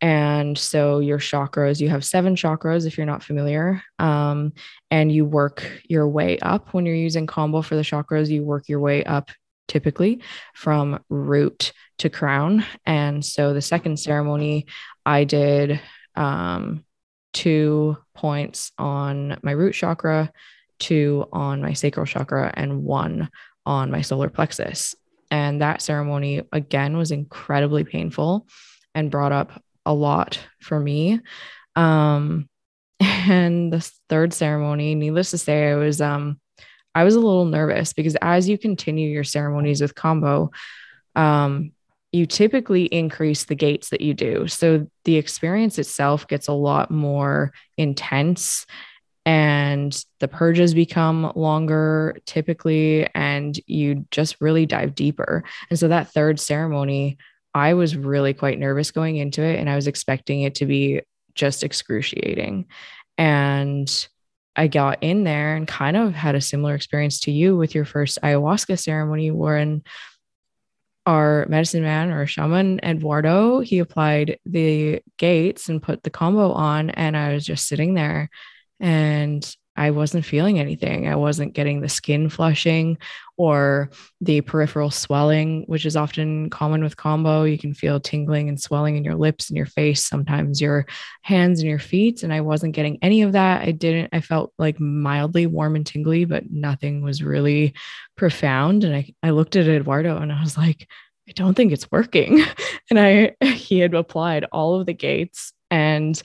And 0.00 0.56
so 0.56 1.00
your 1.00 1.18
chakras, 1.18 1.80
you 1.80 1.88
have 1.88 2.04
seven 2.04 2.36
chakras 2.36 2.86
if 2.86 2.96
you're 2.96 3.06
not 3.06 3.22
familiar. 3.22 3.82
Um, 3.98 4.52
and 4.90 5.10
you 5.10 5.24
work 5.24 5.64
your 5.88 6.08
way 6.08 6.38
up 6.38 6.72
when 6.72 6.86
you're 6.86 6.94
using 6.94 7.26
kambo 7.26 7.64
for 7.64 7.74
the 7.74 7.82
chakras, 7.82 8.28
you 8.28 8.44
work 8.44 8.68
your 8.68 8.80
way 8.80 9.04
up 9.04 9.30
typically 9.66 10.22
from 10.54 11.02
root 11.08 11.72
to 11.98 12.08
crown. 12.08 12.64
And 12.86 13.24
so 13.24 13.52
the 13.52 13.60
second 13.60 13.98
ceremony, 13.98 14.66
I 15.04 15.24
did 15.24 15.80
um, 16.14 16.84
two 17.32 17.96
points 18.14 18.72
on 18.78 19.38
my 19.42 19.52
root 19.52 19.72
chakra, 19.72 20.32
two 20.78 21.26
on 21.32 21.60
my 21.60 21.72
sacral 21.72 22.06
chakra, 22.06 22.52
and 22.54 22.84
one 22.84 23.30
on 23.66 23.90
my 23.90 24.00
solar 24.00 24.30
plexus. 24.30 24.94
And 25.30 25.60
that 25.60 25.82
ceremony, 25.82 26.42
again, 26.52 26.96
was 26.96 27.10
incredibly 27.10 27.84
painful 27.84 28.46
and 28.94 29.10
brought 29.10 29.32
up 29.32 29.62
a 29.88 29.94
lot 29.94 30.38
for 30.60 30.78
me. 30.78 31.20
Um, 31.74 32.48
and 33.00 33.72
the 33.72 33.80
third 34.08 34.32
ceremony, 34.32 34.94
needless 34.94 35.30
to 35.32 35.38
say, 35.38 35.72
I 35.72 35.76
was 35.76 36.00
um, 36.00 36.38
I 36.94 37.04
was 37.04 37.14
a 37.14 37.20
little 37.20 37.44
nervous 37.44 37.92
because 37.92 38.16
as 38.20 38.48
you 38.48 38.58
continue 38.58 39.08
your 39.08 39.24
ceremonies 39.24 39.80
with 39.80 39.94
Kambo, 39.94 40.52
um, 41.14 41.72
you 42.12 42.26
typically 42.26 42.84
increase 42.84 43.44
the 43.44 43.54
gates 43.54 43.90
that 43.90 44.00
you 44.00 44.14
do. 44.14 44.46
So 44.48 44.86
the 45.04 45.16
experience 45.16 45.78
itself 45.78 46.26
gets 46.26 46.48
a 46.48 46.52
lot 46.52 46.90
more 46.90 47.52
intense 47.76 48.66
and 49.26 50.04
the 50.20 50.28
purges 50.28 50.72
become 50.72 51.32
longer 51.36 52.16
typically 52.24 53.06
and 53.14 53.58
you 53.66 54.06
just 54.10 54.40
really 54.40 54.64
dive 54.64 54.94
deeper. 54.94 55.44
And 55.68 55.78
so 55.78 55.88
that 55.88 56.12
third 56.12 56.40
ceremony, 56.40 57.18
I 57.54 57.74
was 57.74 57.96
really 57.96 58.34
quite 58.34 58.58
nervous 58.58 58.90
going 58.90 59.16
into 59.16 59.42
it 59.42 59.58
and 59.58 59.68
I 59.68 59.76
was 59.76 59.86
expecting 59.86 60.42
it 60.42 60.56
to 60.56 60.66
be 60.66 61.02
just 61.34 61.64
excruciating. 61.64 62.66
And 63.16 64.08
I 64.56 64.66
got 64.66 65.02
in 65.02 65.24
there 65.24 65.54
and 65.54 65.66
kind 65.66 65.96
of 65.96 66.14
had 66.14 66.34
a 66.34 66.40
similar 66.40 66.74
experience 66.74 67.20
to 67.20 67.30
you 67.30 67.56
with 67.56 67.74
your 67.74 67.84
first 67.84 68.18
ayahuasca 68.22 68.78
ceremony, 68.78 69.30
wherein 69.30 69.82
our 71.06 71.46
medicine 71.48 71.82
man 71.82 72.10
or 72.10 72.26
shaman 72.26 72.80
Eduardo, 72.82 73.60
he 73.60 73.78
applied 73.78 74.38
the 74.44 75.00
gates 75.16 75.68
and 75.68 75.82
put 75.82 76.02
the 76.02 76.10
Kambo 76.10 76.54
on, 76.54 76.90
and 76.90 77.16
I 77.16 77.32
was 77.32 77.46
just 77.46 77.66
sitting 77.66 77.94
there 77.94 78.28
and 78.80 79.56
I 79.78 79.92
wasn't 79.92 80.24
feeling 80.24 80.58
anything. 80.58 81.06
I 81.06 81.14
wasn't 81.14 81.54
getting 81.54 81.80
the 81.80 81.88
skin 81.88 82.28
flushing 82.28 82.98
or 83.36 83.90
the 84.20 84.40
peripheral 84.40 84.90
swelling, 84.90 85.62
which 85.68 85.86
is 85.86 85.96
often 85.96 86.50
common 86.50 86.82
with 86.82 86.96
Kambo. 86.96 87.48
You 87.48 87.56
can 87.56 87.74
feel 87.74 88.00
tingling 88.00 88.48
and 88.48 88.60
swelling 88.60 88.96
in 88.96 89.04
your 89.04 89.14
lips 89.14 89.48
and 89.48 89.56
your 89.56 89.66
face, 89.66 90.04
sometimes 90.04 90.60
your 90.60 90.84
hands 91.22 91.60
and 91.60 91.68
your 91.68 91.78
feet. 91.78 92.24
And 92.24 92.32
I 92.32 92.40
wasn't 92.40 92.74
getting 92.74 92.98
any 93.02 93.22
of 93.22 93.32
that. 93.32 93.62
I 93.62 93.70
didn't, 93.70 94.08
I 94.12 94.20
felt 94.20 94.52
like 94.58 94.80
mildly 94.80 95.46
warm 95.46 95.76
and 95.76 95.86
tingly, 95.86 96.24
but 96.24 96.50
nothing 96.50 97.00
was 97.00 97.22
really 97.22 97.72
profound. 98.16 98.82
And 98.82 98.96
I, 98.96 99.14
I 99.22 99.30
looked 99.30 99.54
at 99.54 99.68
Eduardo 99.68 100.16
and 100.16 100.32
I 100.32 100.40
was 100.42 100.58
like, 100.58 100.88
I 101.28 101.32
don't 101.32 101.54
think 101.54 101.70
it's 101.72 101.90
working. 101.90 102.42
And 102.90 102.98
I, 102.98 103.36
he 103.44 103.80
had 103.80 103.92
applied 103.92 104.46
all 104.50 104.80
of 104.80 104.86
the 104.86 104.94
gates 104.94 105.52
and 105.70 106.20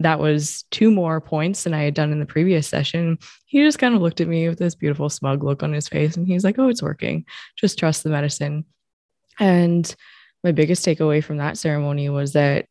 that 0.00 0.20
was 0.20 0.64
two 0.70 0.90
more 0.90 1.20
points 1.20 1.64
than 1.64 1.74
I 1.74 1.82
had 1.82 1.94
done 1.94 2.12
in 2.12 2.20
the 2.20 2.26
previous 2.26 2.68
session. 2.68 3.18
He 3.46 3.62
just 3.62 3.78
kind 3.78 3.94
of 3.94 4.02
looked 4.02 4.20
at 4.20 4.28
me 4.28 4.48
with 4.48 4.58
this 4.58 4.74
beautiful 4.74 5.08
smug 5.08 5.42
look 5.42 5.62
on 5.62 5.72
his 5.72 5.88
face 5.88 6.16
and 6.16 6.26
he's 6.26 6.44
like, 6.44 6.58
Oh, 6.58 6.68
it's 6.68 6.82
working. 6.82 7.24
Just 7.56 7.78
trust 7.78 8.04
the 8.04 8.10
medicine. 8.10 8.64
And 9.40 9.94
my 10.44 10.52
biggest 10.52 10.84
takeaway 10.84 11.22
from 11.22 11.38
that 11.38 11.58
ceremony 11.58 12.08
was 12.08 12.32
that 12.32 12.66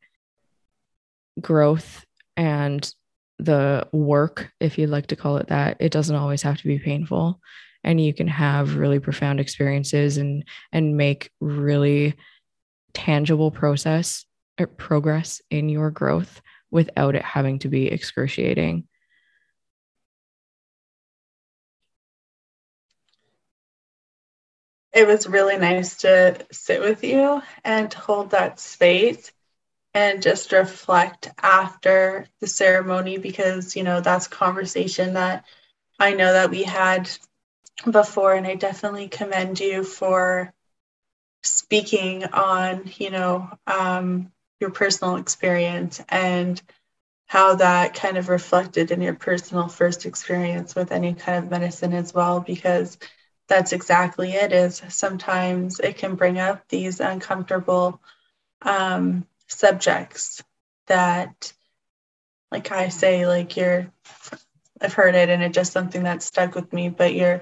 growth 1.39 2.05
and 2.35 2.93
the 3.39 3.87
work, 3.91 4.51
if 4.59 4.77
you'd 4.77 4.89
like 4.89 5.07
to 5.07 5.15
call 5.15 5.37
it 5.37 5.47
that, 5.47 5.77
it 5.79 5.91
doesn't 5.91 6.15
always 6.15 6.41
have 6.41 6.57
to 6.57 6.67
be 6.67 6.79
painful. 6.79 7.39
And 7.83 8.01
you 8.01 8.13
can 8.13 8.27
have 8.27 8.77
really 8.77 8.99
profound 8.99 9.39
experiences 9.39 10.17
and 10.17 10.43
and 10.71 10.97
make 10.97 11.29
really 11.39 12.15
tangible 12.93 13.51
process 13.51 14.25
or 14.59 14.67
progress 14.67 15.41
in 15.51 15.69
your 15.69 15.91
growth 15.91 16.41
without 16.71 17.15
it 17.15 17.23
having 17.23 17.59
to 17.59 17.69
be 17.69 17.87
excruciating. 17.87 18.87
It 24.93 25.07
was 25.07 25.27
really 25.27 25.57
nice 25.57 25.97
to 25.97 26.37
sit 26.51 26.81
with 26.81 27.03
you 27.03 27.41
and 27.63 27.93
hold 27.93 28.31
that 28.31 28.59
space 28.59 29.31
and 29.93 30.21
just 30.21 30.51
reflect 30.51 31.29
after 31.41 32.27
the 32.39 32.47
ceremony 32.47 33.17
because, 33.17 33.75
you 33.75 33.83
know, 33.83 34.01
that's 34.01 34.27
conversation 34.27 35.13
that 35.13 35.45
I 35.99 36.13
know 36.13 36.33
that 36.33 36.49
we 36.49 36.63
had 36.63 37.09
before. 37.89 38.33
And 38.33 38.47
I 38.47 38.55
definitely 38.55 39.07
commend 39.07 39.59
you 39.59 39.83
for 39.83 40.53
speaking 41.43 42.25
on, 42.25 42.91
you 42.97 43.09
know, 43.09 43.49
um, 43.65 44.31
your 44.59 44.71
personal 44.71 45.17
experience 45.17 46.01
and 46.09 46.61
how 47.27 47.55
that 47.55 47.93
kind 47.93 48.17
of 48.17 48.29
reflected 48.29 48.91
in 48.91 49.01
your 49.01 49.13
personal 49.13 49.67
first 49.67 50.05
experience 50.05 50.75
with 50.75 50.91
any 50.91 51.13
kind 51.13 51.43
of 51.43 51.51
medicine 51.51 51.93
as 51.93 52.13
well 52.13 52.39
because 52.39 52.97
that's 53.47 53.73
exactly 53.73 54.31
it 54.31 54.51
is 54.51 54.81
sometimes 54.89 55.79
it 55.79 55.97
can 55.97 56.15
bring 56.15 56.39
up 56.39 56.67
these 56.69 56.99
uncomfortable 56.99 58.01
um, 58.61 59.25
subjects 59.47 60.43
that 60.87 61.53
like 62.51 62.71
i 62.71 62.89
say 62.89 63.27
like 63.27 63.57
you're 63.57 63.91
i've 64.81 64.93
heard 64.93 65.15
it 65.15 65.29
and 65.29 65.43
it's 65.43 65.55
just 65.55 65.73
something 65.73 66.03
that 66.03 66.23
stuck 66.23 66.55
with 66.55 66.71
me 66.71 66.89
but 66.89 67.13
your 67.13 67.41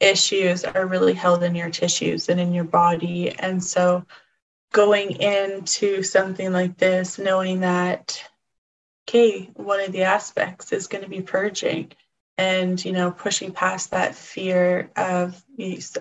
issues 0.00 0.64
are 0.64 0.86
really 0.86 1.14
held 1.14 1.42
in 1.42 1.54
your 1.54 1.70
tissues 1.70 2.28
and 2.28 2.40
in 2.40 2.52
your 2.52 2.64
body. 2.64 3.30
And 3.38 3.62
so 3.62 4.04
going 4.74 5.22
into 5.22 6.02
something 6.02 6.52
like 6.52 6.76
this 6.76 7.16
knowing 7.16 7.60
that 7.60 8.20
okay 9.08 9.48
one 9.54 9.78
of 9.78 9.92
the 9.92 10.02
aspects 10.02 10.72
is 10.72 10.88
going 10.88 11.04
to 11.04 11.08
be 11.08 11.22
purging 11.22 11.92
and 12.38 12.84
you 12.84 12.90
know 12.90 13.12
pushing 13.12 13.52
past 13.52 13.92
that 13.92 14.16
fear 14.16 14.90
of 14.96 15.40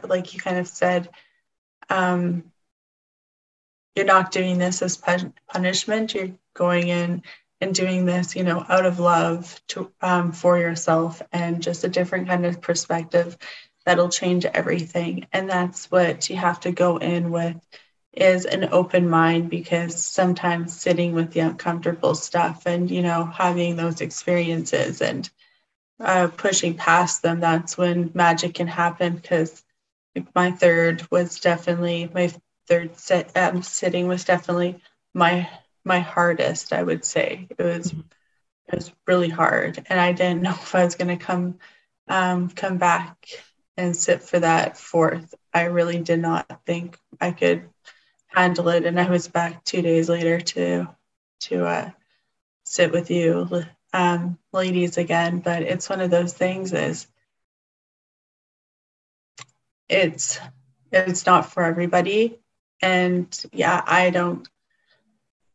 like 0.03 0.33
you 0.33 0.39
kind 0.39 0.57
of 0.57 0.67
said 0.67 1.07
um, 1.89 2.51
you're 3.95 4.05
not 4.05 4.31
doing 4.31 4.57
this 4.57 4.81
as 4.81 4.97
punishment. 5.47 6.15
You're 6.15 6.31
going 6.55 6.87
in 6.87 7.21
and 7.61 7.75
doing 7.75 8.05
this 8.05 8.35
you 8.35 8.43
know 8.43 8.65
out 8.67 8.87
of 8.87 8.99
love 8.99 9.61
to 9.67 9.91
um, 10.01 10.31
for 10.31 10.57
yourself 10.57 11.21
and 11.31 11.61
just 11.61 11.83
a 11.83 11.89
different 11.89 12.27
kind 12.27 12.45
of 12.45 12.61
perspective 12.61 13.37
that'll 13.85 14.09
change 14.09 14.45
everything. 14.45 15.27
And 15.31 15.47
that's 15.49 15.91
what 15.91 16.29
you 16.29 16.37
have 16.37 16.61
to 16.61 16.71
go 16.71 16.97
in 16.97 17.29
with 17.29 17.57
is 18.13 18.45
an 18.45 18.69
open 18.71 19.09
mind 19.09 19.49
because 19.49 20.03
sometimes 20.03 20.79
sitting 20.79 21.13
with 21.13 21.31
the 21.31 21.39
uncomfortable 21.39 22.13
stuff 22.13 22.65
and 22.67 22.91
you 22.91 23.01
know 23.01 23.25
having 23.25 23.75
those 23.75 24.01
experiences 24.01 25.01
and 25.01 25.29
uh, 25.99 26.27
pushing 26.37 26.75
past 26.75 27.21
them 27.21 27.39
that's 27.39 27.77
when 27.77 28.11
magic 28.13 28.53
can 28.53 28.67
happen 28.67 29.15
because 29.15 29.63
my 30.35 30.51
third 30.51 31.05
was 31.09 31.39
definitely 31.39 32.09
my 32.13 32.31
third 32.67 32.95
set 32.97 33.35
um, 33.35 33.63
sitting 33.63 34.07
was 34.07 34.23
definitely 34.25 34.79
my 35.13 35.49
my 35.83 35.99
hardest 35.99 36.71
i 36.71 36.83
would 36.83 37.03
say 37.03 37.47
it 37.57 37.63
was 37.63 37.91
mm-hmm. 37.91 38.01
it 38.67 38.75
was 38.75 38.91
really 39.07 39.29
hard 39.29 39.83
and 39.89 39.99
i 39.99 40.11
didn't 40.11 40.43
know 40.43 40.51
if 40.61 40.75
i 40.75 40.83
was 40.83 40.95
going 40.95 41.17
to 41.17 41.23
come 41.23 41.57
um, 42.09 42.49
come 42.49 42.77
back 42.77 43.27
and 43.75 43.95
sit 43.95 44.21
for 44.21 44.39
that 44.39 44.77
fourth 44.77 45.33
i 45.51 45.63
really 45.63 45.99
did 45.99 46.19
not 46.19 46.61
think 46.65 46.99
i 47.19 47.31
could 47.31 47.69
handle 48.33 48.69
it. 48.69 48.85
And 48.85 48.99
I 48.99 49.09
was 49.09 49.27
back 49.27 49.63
two 49.63 49.81
days 49.81 50.09
later 50.09 50.39
to 50.39 50.87
to 51.41 51.65
uh, 51.65 51.91
sit 52.63 52.91
with 52.91 53.11
you, 53.11 53.65
um, 53.93 54.37
ladies, 54.51 54.97
again. 54.97 55.39
But 55.39 55.63
it's 55.63 55.89
one 55.89 56.01
of 56.01 56.09
those 56.11 56.33
things 56.33 56.73
is 56.73 57.07
it's 59.89 60.39
it's 60.91 61.25
not 61.25 61.51
for 61.51 61.63
everybody. 61.63 62.39
And 62.81 63.27
yeah, 63.51 63.81
I 63.85 64.09
don't 64.09 64.47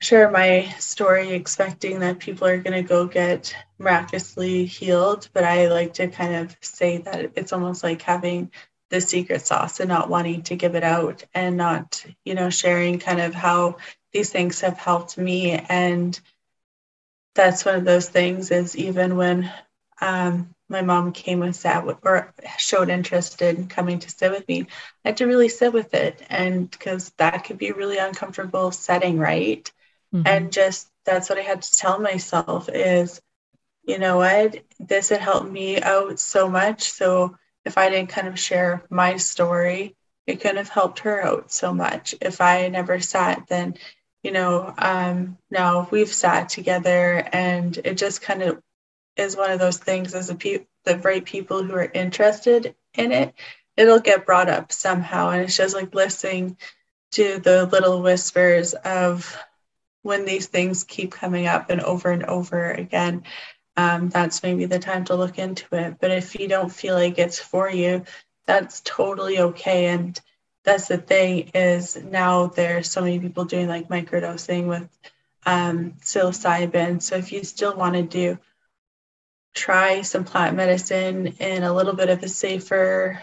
share 0.01 0.31
my 0.31 0.63
story 0.79 1.31
expecting 1.33 2.01
that 2.01 2.21
people 2.21 2.47
are 2.47 2.59
going 2.59 2.83
to 2.83 2.89
go 2.89 3.07
get 3.07 3.55
miraculously 3.79 4.65
healed, 4.65 5.29
but 5.33 5.45
I 5.45 5.69
like 5.69 5.95
to 5.95 6.09
kind 6.09 6.37
of 6.37 6.57
say 6.61 6.99
that 6.99 7.33
it's 7.35 7.53
almost 7.53 7.83
like 7.83 8.03
having 8.03 8.51
the 8.91 9.01
secret 9.01 9.47
sauce 9.47 9.81
and 9.81 9.89
not 9.89 10.09
wanting 10.09 10.43
to 10.43 10.57
give 10.57 10.75
it 10.75 10.83
out 10.83 11.25
and 11.35 11.57
not, 11.57 12.05
you 12.25 12.35
know, 12.35 12.51
sharing 12.51 12.99
kind 12.99 13.21
of 13.21 13.35
how 13.35 13.77
these 14.13 14.31
things 14.31 14.61
have 14.63 14.79
helped 14.79 15.19
me. 15.19 15.53
And 15.53 16.19
that's 17.35 17.65
one 17.65 17.77
of 17.77 17.85
those 17.85 18.09
things 18.09 18.51
is 18.51 18.77
even 18.77 19.17
when 19.17 19.53
um, 20.01 20.55
my 20.69 20.83
mom 20.83 21.13
came 21.13 21.41
with 21.41 21.63
that 21.63 21.85
or 22.03 22.33
showed 22.57 22.89
interest 22.89 23.43
in 23.43 23.69
coming 23.69 23.99
to 23.99 24.11
sit 24.11 24.31
with 24.31 24.47
me, 24.49 24.67
I 25.05 25.09
had 25.09 25.17
to 25.19 25.27
really 25.27 25.49
sit 25.49 25.73
with 25.73 25.95
it. 25.95 26.23
And 26.31 26.71
because 26.71 27.11
that 27.19 27.45
could 27.45 27.59
be 27.59 27.69
a 27.69 27.75
really 27.75 27.99
uncomfortable 27.99 28.71
setting, 28.71 29.19
right? 29.19 29.71
Mm-hmm. 30.15 30.27
And 30.27 30.53
just 30.53 30.89
that's 31.05 31.29
what 31.29 31.39
I 31.39 31.43
had 31.43 31.63
to 31.63 31.77
tell 31.77 31.99
myself 31.99 32.69
is, 32.69 33.21
you 33.85 33.99
know 33.99 34.19
what, 34.19 34.59
this 34.79 35.09
had 35.09 35.21
helped 35.21 35.51
me 35.51 35.81
out 35.81 36.19
so 36.19 36.49
much. 36.49 36.91
So 36.91 37.37
if 37.65 37.79
I 37.79 37.91
didn't 37.91 38.11
kind 38.11 38.29
of 38.29 38.39
share 38.39 38.85
my 38.91 39.17
story, 39.17 39.97
it 40.27 40.41
could 40.41 40.57
have 40.57 40.69
helped 40.69 41.01
her 41.01 41.23
out 41.23 41.51
so 41.51 41.73
much. 41.73 42.15
If 42.21 42.41
I 42.41 42.69
never 42.69 43.01
sat, 43.01 43.47
then, 43.49 43.77
you 44.23 44.31
know, 44.31 44.75
um, 44.79 45.39
now 45.51 45.89
we've 45.91 46.13
sat 46.13 46.49
together 46.49 47.29
and 47.33 47.77
it 47.79 47.95
just 47.95 48.23
kind 48.23 48.43
of 48.43 48.63
is 49.17 49.37
one 49.37 49.51
of 49.51 49.59
those 49.59 49.79
things 49.79 50.15
as 50.15 50.31
a 50.31 50.35
pe- 50.35 50.67
the 50.85 50.99
right 50.99 51.25
people 51.25 51.63
who 51.63 51.75
are 51.75 51.91
interested 51.93 52.75
in 52.95 53.13
it, 53.13 53.35
it'll 53.77 54.01
get 54.01 54.27
brought 54.27 54.49
up 54.49 54.73
somehow. 54.73 55.31
And 55.31 55.43
it's 55.43 55.57
just 55.57 55.75
like 55.75 55.95
listening 55.95 56.57
to 57.13 57.39
the 57.39 57.67
little 57.67 58.03
whispers 58.03 58.75
of 58.75 59.37
when 60.03 60.25
these 60.25 60.47
things 60.47 60.85
keep 60.85 61.13
coming 61.13 61.47
up 61.47 61.71
and 61.71 61.81
over 61.81 62.11
and 62.11 62.25
over 62.25 62.71
again. 62.71 63.25
Um, 63.79 64.09
that's 64.09 64.43
maybe 64.43 64.65
the 64.65 64.81
time 64.81 65.05
to 65.05 65.15
look 65.15 65.39
into 65.39 65.65
it. 65.77 65.99
But 66.01 66.11
if 66.11 66.35
you 66.35 66.49
don't 66.49 66.69
feel 66.69 66.97
like 66.97 67.17
it's 67.17 67.39
for 67.39 67.71
you, 67.71 68.05
that's 68.45 68.81
totally 68.85 69.39
okay. 69.39 69.87
And 69.87 70.21
that's 70.65 70.89
the 70.89 70.99
thing 70.99 71.53
is 71.55 71.95
now 71.95 72.49
there's 72.49 72.91
so 72.91 73.03
many 73.03 73.21
people 73.21 73.45
doing 73.45 73.69
like 73.69 73.89
microdosing 73.89 74.67
with 74.67 74.89
um, 75.47 75.93
psilocybin. 76.01 77.01
So 77.01 77.15
if 77.15 77.31
you 77.31 77.45
still 77.45 77.77
want 77.77 77.95
to 77.95 78.03
do, 78.03 78.39
try 79.55 80.03
some 80.03 80.25
plant 80.25 80.57
medicine 80.57 81.29
in 81.39 81.63
a 81.63 81.73
little 81.73 81.95
bit 81.95 82.11
of 82.11 82.21
a 82.25 82.29
safer 82.29 83.23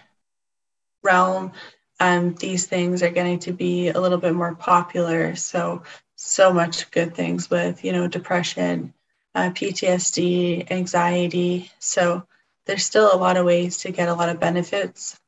realm. 1.03 1.51
Um, 1.99 2.33
these 2.33 2.65
things 2.65 3.03
are 3.03 3.09
getting 3.09 3.39
to 3.39 3.51
be 3.51 3.89
a 3.89 3.99
little 3.99 4.19
bit 4.19 4.33
more 4.33 4.55
popular. 4.55 5.35
So 5.35 5.83
so 6.15 6.53
much 6.53 6.91
good 6.91 7.13
things 7.13 7.49
with 7.49 7.83
you 7.83 7.91
know 7.91 8.07
depression, 8.07 8.93
uh, 9.35 9.49
PTSD, 9.51 10.71
anxiety. 10.71 11.71
So 11.79 12.25
there's 12.65 12.85
still 12.85 13.13
a 13.13 13.17
lot 13.17 13.37
of 13.37 13.45
ways 13.45 13.79
to 13.79 13.91
get 13.91 14.09
a 14.09 14.13
lot 14.13 14.29
of 14.29 14.39
benefits 14.39 15.19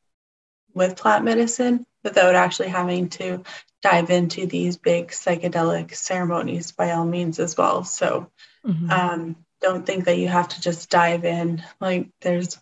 with 0.74 0.96
plant 0.96 1.26
medicine 1.26 1.86
without 2.04 2.36
actually 2.36 2.70
having 2.70 3.10
to 3.10 3.44
dive 3.82 4.10
into 4.10 4.46
these 4.46 4.78
big 4.78 5.10
psychedelic 5.10 5.94
ceremonies 5.94 6.72
by 6.72 6.92
all 6.92 7.06
means 7.06 7.40
as 7.40 7.58
well. 7.58 7.84
So 7.84 8.32
mm-hmm. 8.66 8.90
um, 8.90 9.36
don't 9.62 9.86
think 9.86 10.06
that 10.06 10.18
you 10.18 10.28
have 10.28 10.48
to 10.50 10.62
just 10.62 10.90
dive 10.90 11.26
in. 11.26 11.64
Like 11.80 12.10
there's 12.22 12.60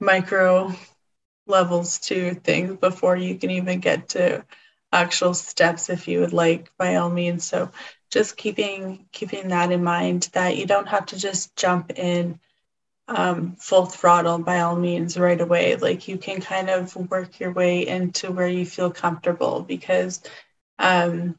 micro 0.00 0.74
levels 1.46 1.98
to 2.00 2.34
things 2.34 2.76
before 2.76 3.16
you 3.16 3.36
can 3.36 3.50
even 3.50 3.80
get 3.80 4.10
to 4.10 4.44
actual 4.92 5.34
steps 5.34 5.90
if 5.90 6.08
you 6.08 6.20
would 6.20 6.32
like 6.32 6.70
by 6.76 6.96
all 6.96 7.10
means. 7.10 7.44
So 7.44 7.70
just 8.10 8.36
keeping 8.36 9.06
keeping 9.12 9.48
that 9.48 9.72
in 9.72 9.84
mind 9.84 10.28
that 10.32 10.56
you 10.56 10.66
don't 10.66 10.88
have 10.88 11.06
to 11.06 11.18
just 11.18 11.54
jump 11.56 11.98
in 11.98 12.40
um, 13.08 13.56
full 13.56 13.86
throttle 13.86 14.38
by 14.38 14.60
all 14.60 14.76
means 14.76 15.18
right 15.18 15.40
away. 15.40 15.76
Like 15.76 16.08
you 16.08 16.18
can 16.18 16.40
kind 16.40 16.68
of 16.68 16.94
work 17.10 17.40
your 17.40 17.52
way 17.52 17.86
into 17.86 18.30
where 18.30 18.48
you 18.48 18.66
feel 18.66 18.90
comfortable 18.90 19.62
because 19.62 20.22
um, 20.78 21.36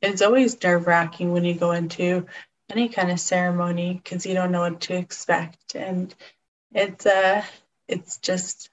it's 0.00 0.22
always 0.22 0.62
nerve 0.62 0.86
wracking 0.86 1.32
when 1.32 1.44
you 1.44 1.54
go 1.54 1.72
into 1.72 2.26
any 2.70 2.88
kind 2.88 3.10
of 3.10 3.20
ceremony 3.20 4.00
because 4.02 4.26
you 4.26 4.34
don't 4.34 4.52
know 4.52 4.60
what 4.60 4.80
to 4.82 4.96
expect. 4.96 5.74
And 5.74 6.14
it's 6.72 7.06
uh 7.06 7.42
it's 7.86 8.18
just 8.18 8.70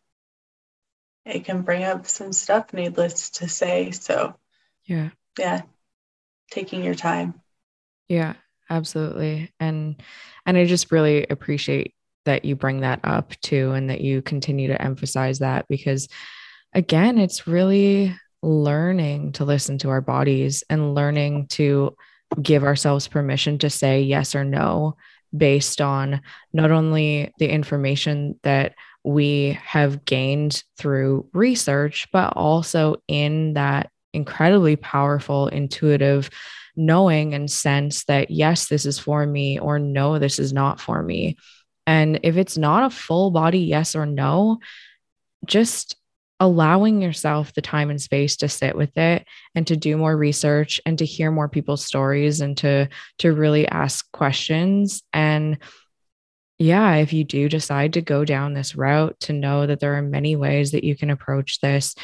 it 1.25 1.45
can 1.45 1.61
bring 1.63 1.83
up 1.83 2.07
some 2.07 2.33
stuff 2.33 2.73
needless 2.73 3.31
to 3.31 3.49
say. 3.49 3.91
So 3.91 4.35
yeah. 4.85 5.09
yeah 5.39 5.61
taking 6.51 6.83
your 6.83 6.95
time. 6.95 7.41
Yeah 8.07 8.35
absolutely. 8.69 9.51
And 9.59 10.01
and 10.45 10.57
i 10.57 10.65
just 10.65 10.91
really 10.91 11.25
appreciate 11.29 11.93
that 12.25 12.45
you 12.45 12.55
bring 12.55 12.81
that 12.81 12.99
up 13.03 13.39
too 13.41 13.71
and 13.71 13.89
that 13.89 14.01
you 14.01 14.21
continue 14.21 14.67
to 14.67 14.81
emphasize 14.81 15.39
that 15.39 15.65
because 15.69 16.07
again 16.73 17.19
it's 17.19 17.47
really 17.47 18.15
learning 18.41 19.31
to 19.33 19.45
listen 19.45 19.77
to 19.77 19.89
our 19.89 20.01
bodies 20.01 20.63
and 20.69 20.95
learning 20.95 21.47
to 21.47 21.95
give 22.41 22.63
ourselves 22.63 23.07
permission 23.07 23.57
to 23.59 23.69
say 23.69 24.01
yes 24.01 24.35
or 24.35 24.43
no 24.43 24.95
based 25.35 25.81
on 25.81 26.21
not 26.53 26.71
only 26.71 27.31
the 27.39 27.47
information 27.47 28.39
that 28.43 28.73
we 29.03 29.59
have 29.63 30.05
gained 30.05 30.63
through 30.77 31.29
research, 31.33 32.07
but 32.11 32.33
also 32.35 32.95
in 33.07 33.53
that 33.53 33.91
incredibly 34.15 34.75
powerful, 34.75 35.47
intuitive 35.47 36.29
knowing 36.75 37.33
and 37.33 37.49
sense 37.49 38.03
that, 38.05 38.31
yes, 38.31 38.67
this 38.67 38.85
is 38.85 38.99
for 38.99 39.25
me, 39.25 39.59
or 39.59 39.79
no, 39.79 40.19
this 40.19 40.39
is 40.39 40.51
not 40.51 40.79
for 40.79 41.01
me. 41.01 41.37
And 41.87 42.19
if 42.23 42.37
it's 42.37 42.57
not 42.57 42.85
a 42.91 42.95
full 42.95 43.31
body 43.31 43.59
yes 43.59 43.95
or 43.95 44.05
no, 44.05 44.59
just 45.45 45.95
allowing 46.39 47.01
yourself 47.01 47.53
the 47.53 47.61
time 47.61 47.89
and 47.89 48.01
space 48.01 48.37
to 48.37 48.49
sit 48.49 48.75
with 48.75 48.97
it 48.97 49.25
and 49.53 49.65
to 49.67 49.77
do 49.77 49.95
more 49.95 50.15
research 50.15 50.81
and 50.85 50.97
to 50.99 51.05
hear 51.05 51.31
more 51.31 51.47
people's 51.47 51.85
stories 51.85 52.41
and 52.41 52.57
to 52.57 52.89
to 53.19 53.31
really 53.31 53.65
ask 53.69 54.11
questions 54.11 55.01
and 55.13 55.57
yeah 56.59 56.95
if 56.95 57.13
you 57.13 57.23
do 57.23 57.47
decide 57.47 57.93
to 57.93 58.01
go 58.01 58.25
down 58.25 58.53
this 58.53 58.75
route 58.75 59.17
to 59.21 59.31
know 59.31 59.65
that 59.65 59.79
there 59.79 59.95
are 59.95 60.01
many 60.01 60.35
ways 60.35 60.71
that 60.71 60.83
you 60.83 60.95
can 60.95 61.09
approach 61.09 61.61
this 61.61 61.95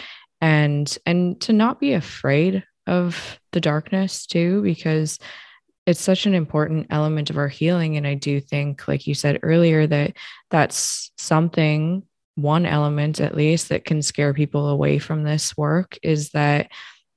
and 0.41 0.97
and 1.05 1.39
to 1.41 1.53
not 1.53 1.79
be 1.79 1.93
afraid 1.93 2.63
of 2.87 3.39
the 3.51 3.61
darkness 3.61 4.25
too 4.25 4.61
because 4.63 5.19
it's 5.85 6.01
such 6.01 6.25
an 6.25 6.33
important 6.33 6.87
element 6.89 7.29
of 7.29 7.37
our 7.37 7.47
healing. 7.47 7.97
And 7.97 8.07
i 8.07 8.15
do 8.15 8.39
think 8.41 8.87
like 8.87 9.07
you 9.07 9.13
said 9.13 9.39
earlier 9.43 9.87
that 9.87 10.13
that's 10.49 11.11
something 11.17 12.03
one 12.35 12.65
element 12.65 13.19
at 13.19 13.35
least 13.35 13.69
that 13.69 13.85
can 13.85 14.01
scare 14.01 14.33
people 14.33 14.69
away 14.69 14.99
from 14.99 15.23
this 15.23 15.55
work 15.57 15.97
is 16.01 16.29
that 16.31 16.69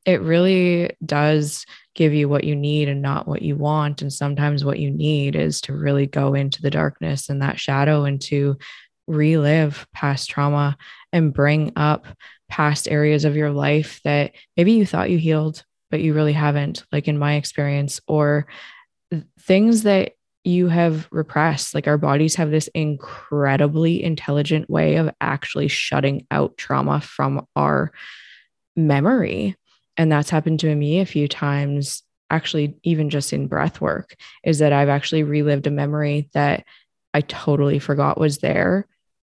it 0.05 0.21
really 0.21 0.91
does 1.05 1.65
give 1.95 2.13
you 2.13 2.29
what 2.29 2.45
you 2.45 2.55
need 2.55 2.89
and 2.89 3.01
not 3.01 3.27
what 3.27 3.43
you 3.43 3.57
want. 3.57 4.03
And 4.03 4.13
sometimes 4.13 4.65
what 4.65 4.79
you 4.79 4.91
need 4.91 5.37
is 5.37 5.61
to 5.63 5.73
really 5.73 6.07
go 6.07 6.35
into 6.35 6.61
the 6.61 6.71
darkness 6.71 7.29
and 7.29 7.41
that 7.41 7.61
shadow 7.61 8.05
and 8.05 8.21
to 8.23 8.59
relive 9.07 9.87
past 9.95 10.29
trauma 10.29 10.77
and 11.13 11.33
bring 11.33 11.73
up 11.77 12.07
past 12.55 12.87
areas 12.89 13.25
of 13.25 13.35
your 13.35 13.51
life 13.51 14.01
that 14.05 14.31
maybe 14.57 14.71
you 14.71 14.87
thought 14.87 15.11
you 15.11 15.19
healed 15.19 15.65
but 15.91 16.01
you 16.01 16.15
really 16.15 16.33
haven't 16.33 16.85
like 16.93 17.09
in 17.09 17.19
my 17.19 17.35
experience 17.35 18.01
or 18.07 18.47
things 19.41 19.83
that 19.83 20.13
you 20.45 20.69
have 20.69 21.09
repressed. 21.11 21.75
Like 21.75 21.89
our 21.89 21.99
bodies 21.99 22.37
have 22.37 22.53
this 22.53 22.69
incredibly 22.69 24.05
intelligent 24.05 24.71
way 24.71 24.97
of 24.97 25.11
actually 25.21 25.67
shutting 25.67 26.29
out 26.31 26.57
trauma 26.57 27.01
from 27.01 27.45
our 27.57 27.91
memory. 28.77 29.57
And 29.97 30.13
that's 30.13 30.31
happened 30.31 30.61
to 30.61 30.73
me 30.77 31.01
a 31.01 31.07
few 31.07 31.27
times, 31.27 32.05
actually, 32.31 32.77
even 32.85 33.11
just 33.11 33.33
in 33.33 33.49
breath 33.49 33.81
work, 33.81 34.15
is 34.45 34.61
that 34.61 34.73
I've 34.73 34.89
actually 34.89 35.25
relived 35.25 35.67
a 35.67 35.73
memory 35.73 36.29
that 36.35 36.65
I 37.15 37.23
totally 37.23 37.81
forgot 37.81 38.19
was 38.19 38.39
there. 38.39 38.87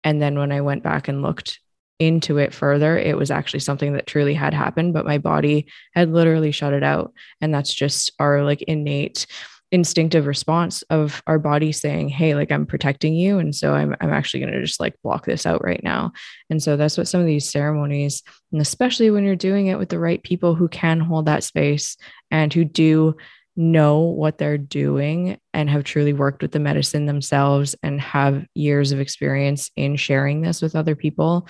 And 0.05 0.23
then 0.23 0.39
when 0.39 0.53
I 0.53 0.61
went 0.61 0.85
back 0.85 1.09
and 1.09 1.23
looked 1.23 1.59
into 1.99 2.39
it 2.39 2.55
further, 2.55 2.97
it 2.97 3.17
was 3.17 3.31
actually 3.31 3.61
something 3.61 3.93
that 3.95 4.07
truly 4.07 4.35
had 4.35 4.55
happened, 4.55 4.95
but 4.95 5.07
my 5.07 5.19
body 5.19 5.67
had 5.95 6.13
literally 6.13 6.53
shut 6.53 6.73
it 6.73 6.83
out. 6.83 7.13
And 7.41 7.53
that's 7.53 7.75
just 7.75 8.13
our 8.19 8.45
like 8.45 8.63
innate 8.63 9.27
instinctive 9.71 10.27
response 10.27 10.83
of 10.89 11.23
our 11.27 11.39
body 11.39 11.73
saying 11.73 12.09
hey 12.09 12.35
like 12.35 12.51
i'm 12.51 12.65
protecting 12.65 13.15
you 13.15 13.39
and 13.39 13.55
so 13.55 13.75
i'm, 13.75 13.95
I'm 14.01 14.11
actually 14.11 14.41
going 14.41 14.55
to 14.55 14.63
just 14.63 14.81
like 14.81 14.97
block 15.03 15.27
this 15.27 15.45
out 15.45 15.63
right 15.63 15.83
now 15.85 16.13
and 16.49 16.63
so 16.63 16.79
that's 16.79 16.97
what 16.97 17.07
some 17.07 17.21
of 17.21 17.27
these 17.27 17.51
ceremonies 17.51 18.23
and 18.51 18.63
especially 18.63 19.11
when 19.11 19.25
you're 19.25 19.37
doing 19.37 19.67
it 19.67 19.79
with 19.79 19.91
the 19.91 19.99
right 19.99 20.23
people 20.23 20.55
who 20.55 20.69
can 20.69 21.01
hold 21.01 21.27
that 21.27 21.45
space 21.45 21.99
and 22.31 22.53
who 22.53 22.65
do 22.65 23.15
know 23.57 23.99
what 23.99 24.39
they're 24.39 24.57
doing 24.57 25.37
and 25.53 25.69
have 25.69 25.85
truly 25.85 26.15
worked 26.15 26.41
with 26.41 26.53
the 26.53 26.61
medicine 26.61 27.05
themselves 27.05 27.75
and 27.83 28.01
have 28.01 28.47
years 28.55 28.93
of 28.93 29.01
experience 29.01 29.71
in 29.77 29.97
sharing 29.97 30.41
this 30.41 30.63
with 30.63 30.77
other 30.77 30.95
people 30.95 31.47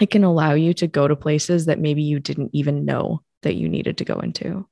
it 0.00 0.10
can 0.10 0.24
allow 0.24 0.54
you 0.54 0.74
to 0.74 0.86
go 0.86 1.06
to 1.06 1.16
places 1.16 1.66
that 1.66 1.78
maybe 1.78 2.02
you 2.02 2.18
didn't 2.18 2.50
even 2.52 2.84
know 2.84 3.22
that 3.42 3.54
you 3.54 3.68
needed 3.68 3.98
to 3.98 4.04
go 4.04 4.20
into 4.20 4.66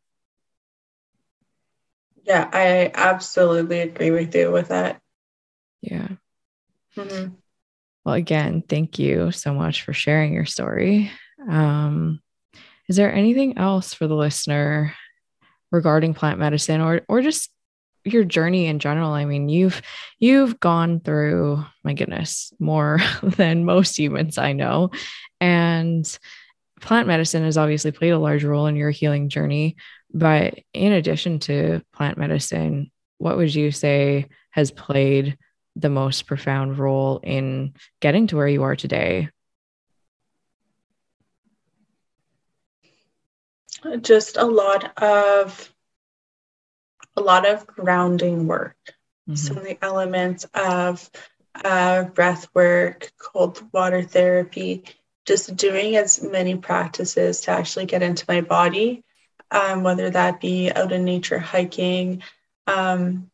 yeah, 2.25 2.49
I 2.53 2.91
absolutely 2.95 3.81
agree 3.81 4.11
with 4.11 4.35
you 4.35 4.53
with 4.53 4.69
that. 4.69 5.01
Yeah. 5.81 6.09
Mm-hmm. 6.97 7.35
Well, 8.05 8.15
again, 8.15 8.63
thank 8.69 8.99
you 8.99 9.33
so 9.33 9.55
much 9.55 9.83
for 9.83 9.93
sharing 9.93 10.33
your 10.33 10.45
story. 10.45 11.11
Um, 11.49 12.21
is 12.89 12.97
there 12.97 13.13
anything 13.13 13.59
else 13.59 13.95
for 13.95 14.07
the 14.07 14.15
listener 14.15 14.95
regarding 15.71 16.15
plant 16.15 16.39
medicine 16.39 16.81
or 16.81 17.03
or 17.09 17.23
just 17.23 17.51
your 18.05 18.25
journey 18.25 18.67
in 18.67 18.79
general? 18.79 19.11
I 19.13 19.25
mean, 19.25 19.49
you've 19.49 19.83
you've 20.19 20.61
gone 20.61 21.01
through, 21.01 21.65
my 21.85 21.95
goodness, 21.95 22.53
more 22.59 23.01
than 23.23 23.65
most 23.65 23.99
humans 23.99 24.39
I 24.39 24.53
know. 24.53 24.91
And 25.41 26.07
plant 26.81 27.07
medicine 27.07 27.45
has 27.45 27.57
obviously 27.57 27.93
played 27.93 28.11
a 28.11 28.19
large 28.19 28.45
role 28.45 28.67
in 28.67 28.77
your 28.77 28.91
healing 28.91 29.29
journey 29.29 29.77
but 30.13 30.59
in 30.75 30.93
addition 30.93 31.39
to 31.41 31.83
plant 31.93 32.19
medicine, 32.19 32.91
what 33.19 33.37
would 33.37 33.55
you 33.55 33.71
say 33.71 34.29
has 34.51 34.71
played 34.71 35.39
the 35.77 35.89
most 35.89 36.27
profound 36.27 36.79
role 36.79 37.21
in 37.23 37.73
getting 38.01 38.27
to 38.27 38.37
where 38.37 38.49
you 38.49 38.63
are 38.63 38.77
today? 38.77 39.31
Just 44.01 44.37
a 44.37 44.45
lot 44.45 44.93
of 45.03 45.72
a 47.17 47.21
lot 47.21 47.47
of 47.49 47.67
grounding 47.67 48.47
work. 48.47 48.77
Mm-hmm. 49.29 49.35
Some 49.35 49.59
of 49.59 49.65
the 49.65 49.79
elements 49.83 50.45
of 50.55 51.09
uh, 51.65 52.05
breath 52.05 52.49
work, 52.55 53.13
cold 53.19 53.63
water 53.73 54.03
therapy, 54.03 54.85
just 55.25 55.55
doing 55.57 55.97
as 55.97 56.23
many 56.23 56.57
practices 56.57 57.43
to 57.43 57.51
actually 57.51 57.87
get 57.87 58.03
into 58.03 58.25
my 58.29 58.41
body, 58.41 59.05
um, 59.51 59.83
whether 59.83 60.11
that 60.11 60.41
be 60.41 60.71
out 60.73 60.93
in 60.93 61.05
nature 61.05 61.39
hiking, 61.39 62.23
um, 62.67 63.31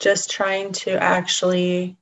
just 0.00 0.30
trying 0.30 0.72
to 0.72 0.92
actually, 0.92 1.96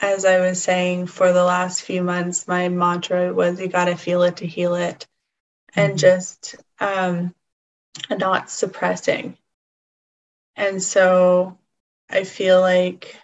as 0.00 0.24
I 0.24 0.40
was 0.40 0.62
saying, 0.62 1.06
for 1.06 1.32
the 1.32 1.44
last 1.44 1.82
few 1.82 2.02
months, 2.02 2.46
my 2.46 2.68
mantra 2.68 3.32
was 3.32 3.60
you 3.60 3.68
got 3.68 3.86
to 3.86 3.96
feel 3.96 4.22
it 4.22 4.38
to 4.38 4.46
heal 4.46 4.74
it. 4.74 5.06
Mm-hmm. 5.74 5.80
And 5.80 5.98
just 5.98 6.56
um, 6.80 7.34
not 8.10 8.50
suppressing. 8.50 9.36
And 10.56 10.82
so 10.82 11.58
I 12.10 12.24
feel 12.24 12.60
like 12.60 13.16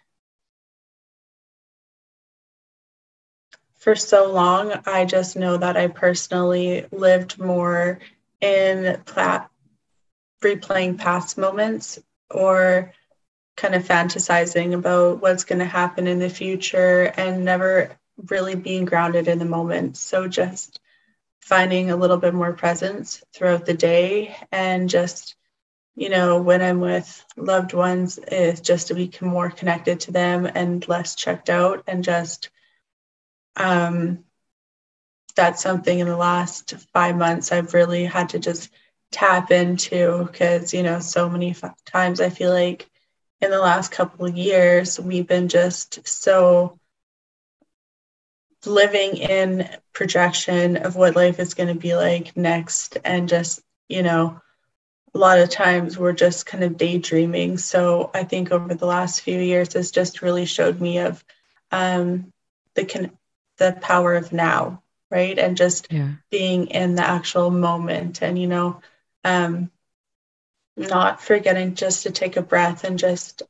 for 3.77 3.95
so 3.95 4.31
long, 4.31 4.73
I 4.87 5.05
just 5.05 5.37
know 5.37 5.57
that 5.57 5.77
I 5.77 5.87
personally 5.89 6.87
lived 6.91 7.39
more 7.39 8.01
in 8.41 9.01
plat- 9.05 9.51
replaying 10.43 10.99
past 10.99 11.39
moments 11.39 11.99
or 12.31 12.93
kind 13.57 13.75
of 13.75 13.85
fantasizing 13.85 14.75
about 14.75 15.21
what's 15.21 15.45
going 15.45 15.59
to 15.59 15.65
happen 15.65 16.07
in 16.07 16.19
the 16.19 16.31
future 16.31 17.13
and 17.17 17.45
never 17.45 17.97
really 18.29 18.55
being 18.55 18.85
grounded 18.85 19.29
in 19.29 19.39
the 19.39 19.45
moment. 19.45 19.97
So 19.97 20.29
just 20.29 20.81
finding 21.49 21.91
a 21.91 21.97
little 21.97 22.19
bit 22.19 22.35
more 22.35 22.53
presence 22.53 23.25
throughout 23.35 23.67
the 23.67 23.75
day. 23.75 24.37
And 24.53 24.89
just 24.89 25.35
you 25.97 26.09
know 26.09 26.41
when 26.41 26.63
i'm 26.63 26.81
with 26.81 27.25
loved 27.37 27.75
ones 27.75 28.19
is 28.19 28.61
just 28.61 28.89
to 28.89 28.95
become 28.95 29.29
more 29.29 29.51
connected 29.51 30.01
to 30.01 30.13
them 30.13 30.47
and 30.47 30.87
less 30.89 31.17
checked 31.17 31.51
out 31.51 31.83
and 31.89 32.05
just 32.05 32.51
um 33.57 34.25
that's 35.35 35.63
something 35.63 35.99
in 35.99 36.07
the 36.07 36.17
last 36.17 36.75
five 36.93 37.17
months 37.17 37.53
i've 37.53 37.75
really 37.75 38.05
had 38.05 38.29
to 38.31 38.39
just 38.39 38.71
tap 39.11 39.51
into 39.51 40.25
because 40.25 40.73
you 40.73 40.83
know 40.83 41.01
so 41.01 41.29
many 41.29 41.55
times 41.85 42.21
i 42.21 42.31
feel 42.31 42.53
like 42.53 42.89
in 43.41 43.51
the 43.51 43.59
last 43.59 43.91
couple 43.91 44.27
of 44.27 44.37
years 44.37 45.01
we've 45.01 45.27
been 45.27 45.49
just 45.49 46.07
so 46.07 46.78
living 48.67 49.17
in 49.17 49.69
projection 49.93 50.77
of 50.77 50.97
what 50.97 51.17
life 51.17 51.39
is 51.39 51.55
going 51.55 51.69
to 51.69 51.81
be 51.81 51.95
like 51.95 52.37
next 52.37 52.99
and 53.05 53.29
just 53.29 53.61
you 53.89 54.03
know 54.03 54.41
a 55.15 55.19
lot 55.19 55.39
of 55.39 55.49
times 55.49 55.97
we're 55.97 56.13
just 56.13 56.47
kind 56.47 56.65
of 56.65 56.77
daydreaming 56.77 57.57
so 57.57 58.11
i 58.15 58.25
think 58.25 58.51
over 58.51 58.75
the 58.75 58.87
last 58.87 59.21
few 59.21 59.39
years 59.39 59.73
has 59.75 59.91
just 59.91 60.23
really 60.23 60.45
showed 60.45 60.81
me 60.81 60.99
of 60.99 61.25
um, 61.71 62.33
the 62.75 62.85
con- 62.85 63.17
the 63.59 63.77
power 63.81 64.15
of 64.15 64.33
now 64.33 64.83
right 65.11 65.39
and 65.39 65.57
just 65.57 65.93
yeah. 65.93 66.13
being 66.31 66.69
in 66.69 66.95
the 66.95 67.07
actual 67.07 67.51
moment 67.51 68.23
and 68.23 68.39
you 68.39 68.47
know 68.47 68.81
um, 69.25 69.71
not 70.77 71.21
forgetting 71.21 71.75
just 71.75 72.05
to 72.05 72.11
take 72.11 72.37
a 72.37 72.43
breath 72.43 72.85
and 72.85 72.99
just 72.99 73.43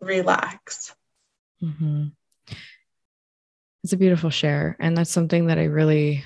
relax 0.00 0.94
mm-hmm. 1.62 2.08
It's 3.82 3.92
a 3.92 3.98
beautiful 3.98 4.30
share. 4.30 4.76
And 4.78 4.96
that's 4.96 5.10
something 5.10 5.46
that 5.46 5.58
I 5.58 5.64
really, 5.64 6.24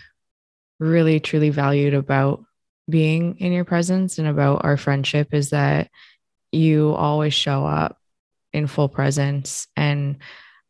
really, 0.78 1.20
truly 1.20 1.50
valued 1.50 1.94
about 1.94 2.44
being 2.88 3.36
in 3.38 3.52
your 3.52 3.64
presence 3.64 4.18
and 4.18 4.28
about 4.28 4.64
our 4.64 4.76
friendship 4.76 5.32
is 5.32 5.50
that 5.50 5.90
you 6.52 6.94
always 6.94 7.34
show 7.34 7.64
up 7.64 7.98
in 8.52 8.66
full 8.66 8.88
presence. 8.88 9.66
And 9.76 10.18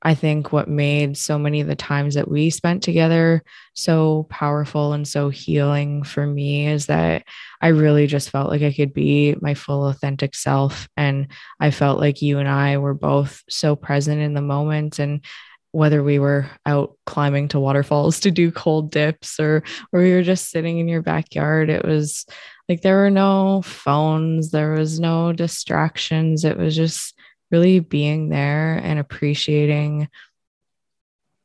I 0.06 0.14
think 0.14 0.52
what 0.52 0.68
made 0.68 1.16
so 1.16 1.38
many 1.38 1.62
of 1.62 1.66
the 1.66 1.74
times 1.74 2.14
that 2.14 2.30
we 2.30 2.50
spent 2.50 2.82
together 2.82 3.42
so 3.72 4.26
powerful 4.28 4.92
and 4.92 5.08
so 5.08 5.30
healing 5.30 6.02
for 6.02 6.26
me 6.26 6.66
is 6.66 6.86
that 6.86 7.24
I 7.62 7.68
really 7.68 8.06
just 8.06 8.28
felt 8.28 8.50
like 8.50 8.60
I 8.60 8.72
could 8.72 8.92
be 8.92 9.34
my 9.40 9.54
full 9.54 9.88
authentic 9.88 10.34
self. 10.34 10.88
And 10.98 11.28
I 11.58 11.70
felt 11.70 12.00
like 12.00 12.20
you 12.20 12.38
and 12.38 12.48
I 12.48 12.76
were 12.76 12.92
both 12.92 13.42
so 13.48 13.76
present 13.76 14.20
in 14.20 14.34
the 14.34 14.42
moment. 14.42 14.98
And 14.98 15.24
whether 15.74 16.02
we 16.02 16.18
were 16.18 16.48
out 16.66 16.96
climbing 17.06 17.48
to 17.48 17.60
waterfalls 17.60 18.20
to 18.20 18.30
do 18.30 18.50
cold 18.50 18.90
dips 18.90 19.40
or 19.40 19.62
or 19.92 20.00
we 20.00 20.12
were 20.12 20.22
just 20.22 20.50
sitting 20.50 20.78
in 20.78 20.88
your 20.88 21.02
backyard 21.02 21.68
it 21.68 21.84
was 21.84 22.26
like 22.68 22.82
there 22.82 22.96
were 22.96 23.10
no 23.10 23.62
phones 23.62 24.50
there 24.50 24.72
was 24.72 24.98
no 24.98 25.32
distractions. 25.32 26.44
It 26.44 26.56
was 26.56 26.74
just 26.74 27.14
really 27.50 27.80
being 27.80 28.30
there 28.30 28.80
and 28.82 28.98
appreciating 28.98 30.08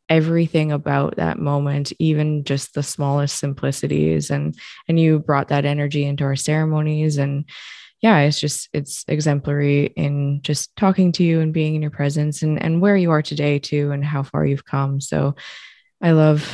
everything 0.08 0.72
about 0.72 1.18
that 1.18 1.38
moment 1.38 1.94
even 2.00 2.44
just 2.44 2.74
the 2.74 2.82
smallest 2.82 3.38
simplicities. 3.38 4.30
And 4.30 4.58
and 4.88 5.00
you 5.00 5.20
brought 5.20 5.50
that 5.50 5.66
energy 5.66 6.06
into 6.06 6.24
our 6.24 6.36
ceremonies 6.36 7.18
and 7.18 7.46
yeah, 8.02 8.20
it's 8.20 8.40
just 8.40 8.70
it's 8.72 9.04
exemplary 9.08 9.88
in 9.88 10.42
just 10.42 10.76
talking 10.78 11.12
to 11.14 11.24
you 11.24 11.42
and 11.42 11.54
being 11.54 11.76
in 11.76 11.82
your 11.82 11.92
presence 11.92 12.44
and 12.44 12.62
and 12.62 12.82
where 12.82 12.96
you 12.96 13.12
are 13.12 13.22
today 13.22 13.60
too 13.60 13.92
and 13.92 14.06
how 14.06 14.24
far 14.24 14.46
you've 14.46 14.66
come. 14.66 15.02
So 15.02 15.36
I 16.02 16.12
love 16.12 16.50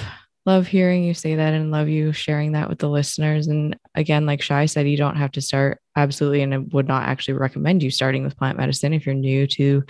love 0.45 0.67
hearing 0.67 1.03
you 1.03 1.13
say 1.13 1.35
that 1.35 1.53
and 1.53 1.71
love 1.71 1.87
you 1.87 2.13
sharing 2.13 2.51
that 2.51 2.69
with 2.69 2.79
the 2.79 2.89
listeners. 2.89 3.47
And 3.47 3.77
again, 3.95 4.25
like 4.25 4.41
Chey 4.41 4.67
said, 4.67 4.87
you 4.87 4.97
don't 4.97 5.17
have 5.17 5.31
to 5.33 5.41
start 5.41 5.79
absolutely, 5.95 6.41
and 6.41 6.53
I 6.53 6.57
would 6.57 6.87
not 6.87 7.03
actually 7.03 7.35
recommend 7.35 7.83
you 7.83 7.91
starting 7.91 8.23
with 8.23 8.37
plant 8.37 8.57
medicine 8.57 8.93
if 8.93 9.05
you're 9.05 9.15
new 9.15 9.45
to 9.47 9.83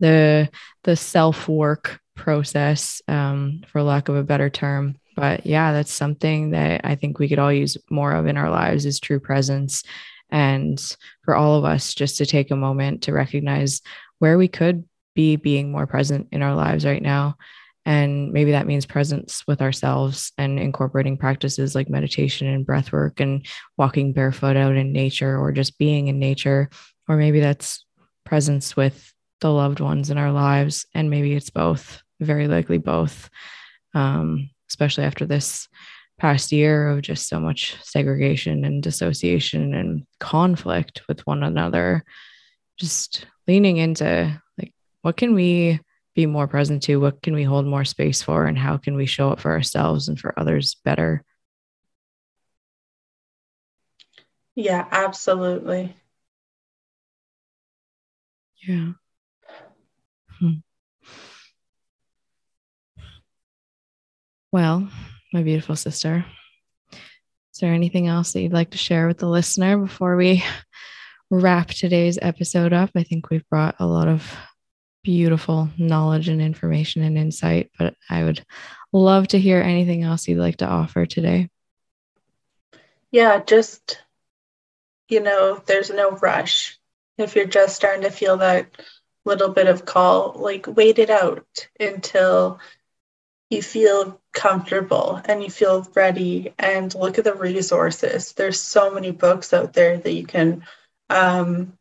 the 0.00 0.48
the 0.84 0.96
self 0.96 1.46
work 1.46 2.00
process, 2.16 3.02
um, 3.08 3.62
for 3.68 3.82
lack 3.82 4.08
of 4.08 4.16
a 4.16 4.24
better 4.24 4.48
term. 4.48 4.96
But 5.14 5.44
yeah, 5.44 5.72
that's 5.72 5.92
something 5.92 6.52
that 6.52 6.82
I 6.84 6.94
think 6.94 7.18
we 7.18 7.28
could 7.28 7.38
all 7.38 7.52
use 7.52 7.76
more 7.90 8.12
of 8.12 8.26
in 8.26 8.38
our 8.38 8.48
lives 8.48 8.86
is 8.86 8.98
true 8.98 9.20
presence 9.20 9.82
and 10.32 10.96
for 11.24 11.36
all 11.36 11.56
of 11.56 11.64
us 11.64 11.94
just 11.94 12.16
to 12.16 12.26
take 12.26 12.50
a 12.50 12.56
moment 12.56 13.02
to 13.02 13.12
recognize 13.12 13.82
where 14.18 14.38
we 14.38 14.48
could 14.48 14.84
be 15.14 15.36
being 15.36 15.70
more 15.70 15.86
present 15.86 16.26
in 16.32 16.42
our 16.42 16.54
lives 16.54 16.84
right 16.84 17.02
now. 17.02 17.36
And 17.84 18.32
maybe 18.32 18.52
that 18.52 18.66
means 18.66 18.86
presence 18.86 19.44
with 19.46 19.60
ourselves 19.60 20.32
and 20.38 20.58
incorporating 20.58 21.16
practices 21.16 21.74
like 21.74 21.90
meditation 21.90 22.46
and 22.46 22.64
breath 22.64 22.92
work 22.92 23.20
and 23.20 23.46
walking 23.76 24.12
barefoot 24.12 24.56
out 24.56 24.76
in 24.76 24.92
nature 24.92 25.36
or 25.38 25.52
just 25.52 25.78
being 25.78 26.08
in 26.08 26.18
nature. 26.18 26.70
Or 27.08 27.16
maybe 27.16 27.40
that's 27.40 27.84
presence 28.24 28.76
with 28.76 29.12
the 29.40 29.52
loved 29.52 29.80
ones 29.80 30.10
in 30.10 30.16
our 30.16 30.32
lives. 30.32 30.86
And 30.94 31.10
maybe 31.10 31.34
it's 31.34 31.50
both 31.50 32.02
very 32.20 32.48
likely 32.48 32.78
both 32.78 33.28
um, 33.94 34.48
especially 34.70 35.04
after 35.04 35.26
this 35.26 35.68
past 36.22 36.52
year 36.52 36.88
of 36.88 37.02
just 37.02 37.28
so 37.28 37.40
much 37.40 37.76
segregation 37.82 38.64
and 38.64 38.80
dissociation 38.80 39.74
and 39.74 40.06
conflict 40.20 41.02
with 41.08 41.18
one 41.26 41.42
another 41.42 42.04
just 42.78 43.26
leaning 43.48 43.78
into 43.78 44.40
like 44.56 44.72
what 45.00 45.16
can 45.16 45.34
we 45.34 45.80
be 46.14 46.26
more 46.26 46.46
present 46.46 46.80
to? 46.84 47.00
What 47.00 47.22
can 47.22 47.34
we 47.34 47.42
hold 47.42 47.66
more 47.66 47.84
space 47.84 48.22
for? 48.22 48.46
And 48.46 48.56
how 48.56 48.76
can 48.76 48.94
we 48.94 49.04
show 49.04 49.30
up 49.30 49.40
for 49.40 49.50
ourselves 49.50 50.06
and 50.06 50.16
for 50.16 50.38
others 50.38 50.76
better? 50.84 51.24
Yeah 54.54 54.86
absolutely. 54.92 55.96
Yeah. 58.64 58.92
Hmm. 60.38 60.52
well 64.52 64.88
my 65.32 65.42
beautiful 65.42 65.76
sister. 65.76 66.24
Is 66.92 67.58
there 67.60 67.72
anything 67.72 68.08
else 68.08 68.32
that 68.32 68.40
you'd 68.40 68.52
like 68.52 68.70
to 68.70 68.78
share 68.78 69.06
with 69.06 69.18
the 69.18 69.28
listener 69.28 69.76
before 69.76 70.16
we 70.16 70.42
wrap 71.30 71.68
today's 71.68 72.18
episode 72.20 72.72
up? 72.72 72.90
I 72.94 73.02
think 73.02 73.30
we've 73.30 73.48
brought 73.48 73.76
a 73.78 73.86
lot 73.86 74.08
of 74.08 74.34
beautiful 75.02 75.68
knowledge 75.76 76.28
and 76.28 76.40
information 76.40 77.02
and 77.02 77.18
insight, 77.18 77.70
but 77.78 77.94
I 78.08 78.24
would 78.24 78.44
love 78.92 79.28
to 79.28 79.38
hear 79.38 79.60
anything 79.60 80.02
else 80.02 80.28
you'd 80.28 80.38
like 80.38 80.58
to 80.58 80.66
offer 80.66 81.06
today. 81.06 81.48
Yeah, 83.10 83.42
just, 83.44 83.98
you 85.08 85.20
know, 85.20 85.62
there's 85.66 85.90
no 85.90 86.12
rush. 86.12 86.78
If 87.18 87.36
you're 87.36 87.44
just 87.44 87.76
starting 87.76 88.02
to 88.02 88.10
feel 88.10 88.38
that 88.38 88.66
little 89.24 89.50
bit 89.50 89.66
of 89.66 89.84
call, 89.84 90.34
like 90.36 90.66
wait 90.66 90.98
it 90.98 91.10
out 91.10 91.68
until 91.78 92.58
you 93.52 93.62
feel 93.62 94.20
comfortable 94.32 95.20
and 95.26 95.42
you 95.42 95.50
feel 95.50 95.86
ready 95.94 96.54
and 96.58 96.94
look 96.94 97.18
at 97.18 97.24
the 97.24 97.34
resources. 97.34 98.32
There's 98.32 98.60
so 98.60 98.92
many 98.92 99.10
books 99.10 99.52
out 99.52 99.74
there 99.74 99.98
that 99.98 100.12
you 100.12 100.26
can 100.26 100.64
um, 101.10 101.78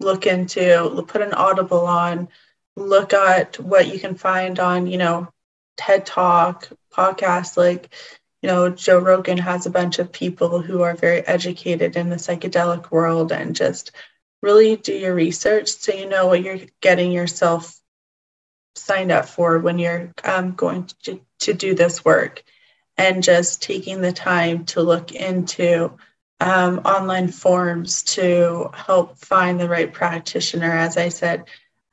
look 0.00 0.26
into 0.26 1.04
put 1.06 1.22
an 1.22 1.34
audible 1.34 1.86
on 1.86 2.28
look 2.76 3.12
at 3.12 3.58
what 3.60 3.92
you 3.92 4.00
can 4.00 4.14
find 4.14 4.58
on 4.58 4.86
you 4.86 4.96
know 4.96 5.28
ted 5.76 6.06
talk 6.06 6.68
podcasts 6.92 7.56
like 7.56 7.92
you 8.42 8.48
know 8.48 8.70
joe 8.70 8.98
rogan 8.98 9.36
has 9.36 9.66
a 9.66 9.70
bunch 9.70 9.98
of 9.98 10.10
people 10.10 10.60
who 10.60 10.82
are 10.82 10.94
very 10.94 11.20
educated 11.26 11.96
in 11.96 12.08
the 12.08 12.16
psychedelic 12.16 12.90
world 12.90 13.32
and 13.32 13.54
just 13.54 13.92
really 14.40 14.76
do 14.76 14.94
your 14.94 15.14
research 15.14 15.68
so 15.68 15.92
you 15.92 16.08
know 16.08 16.26
what 16.26 16.42
you're 16.42 16.60
getting 16.80 17.12
yourself 17.12 17.79
signed 18.74 19.12
up 19.12 19.26
for 19.26 19.58
when 19.58 19.78
you're 19.78 20.12
um, 20.24 20.52
going 20.52 20.88
to, 21.02 21.20
to 21.40 21.54
do 21.54 21.74
this 21.74 22.04
work. 22.04 22.42
And 22.96 23.22
just 23.22 23.62
taking 23.62 24.02
the 24.02 24.12
time 24.12 24.66
to 24.66 24.82
look 24.82 25.12
into 25.12 25.96
um, 26.38 26.78
online 26.80 27.28
forums 27.28 28.02
to 28.02 28.70
help 28.74 29.16
find 29.18 29.58
the 29.58 29.68
right 29.68 29.92
practitioner. 29.92 30.70
As 30.70 30.96
i 30.96 31.08
said 31.08 31.44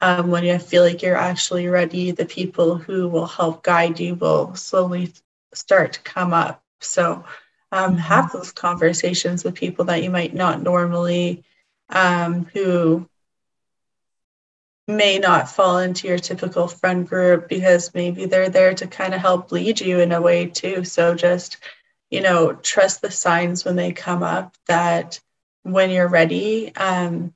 um, 0.01 0.29
when 0.29 0.43
you 0.43 0.59
feel 0.59 0.83
like 0.83 1.01
you're 1.01 1.15
actually 1.15 1.67
ready 1.67 2.11
the 2.11 2.25
people 2.25 2.75
who 2.75 3.07
will 3.07 3.25
help 3.25 3.63
guide 3.63 3.99
you 3.99 4.15
will 4.15 4.53
slowly 4.55 5.13
start 5.53 5.93
to 5.93 6.01
come 6.01 6.33
up. 6.33 6.63
So 6.81 7.23
um, 7.71 7.91
mm-hmm. 7.91 7.97
have 7.97 8.31
those 8.31 8.51
conversations 8.51 9.43
with 9.43 9.55
people 9.55 9.85
that 9.85 10.03
you 10.03 10.09
might 10.09 10.33
not 10.33 10.61
normally 10.61 11.43
um, 11.89 12.45
who 12.53 13.09
may 14.87 15.19
not 15.19 15.49
fall 15.49 15.79
into 15.79 16.07
your 16.07 16.17
typical 16.17 16.67
friend 16.67 17.07
group 17.07 17.49
because 17.49 17.93
maybe 17.93 18.25
they're 18.25 18.49
there 18.49 18.73
to 18.73 18.87
kind 18.87 19.13
of 19.13 19.19
help 19.19 19.51
lead 19.51 19.81
you 19.81 19.99
in 19.99 20.11
a 20.11 20.21
way 20.21 20.45
too. 20.47 20.83
So 20.85 21.13
just, 21.13 21.57
you 22.09 22.21
know, 22.21 22.53
trust 22.53 23.01
the 23.01 23.11
signs 23.11 23.65
when 23.65 23.75
they 23.75 23.91
come 23.91 24.23
up 24.23 24.55
that 24.67 25.19
when 25.63 25.89
you're 25.89 26.07
ready, 26.07 26.73
um, 26.75 27.33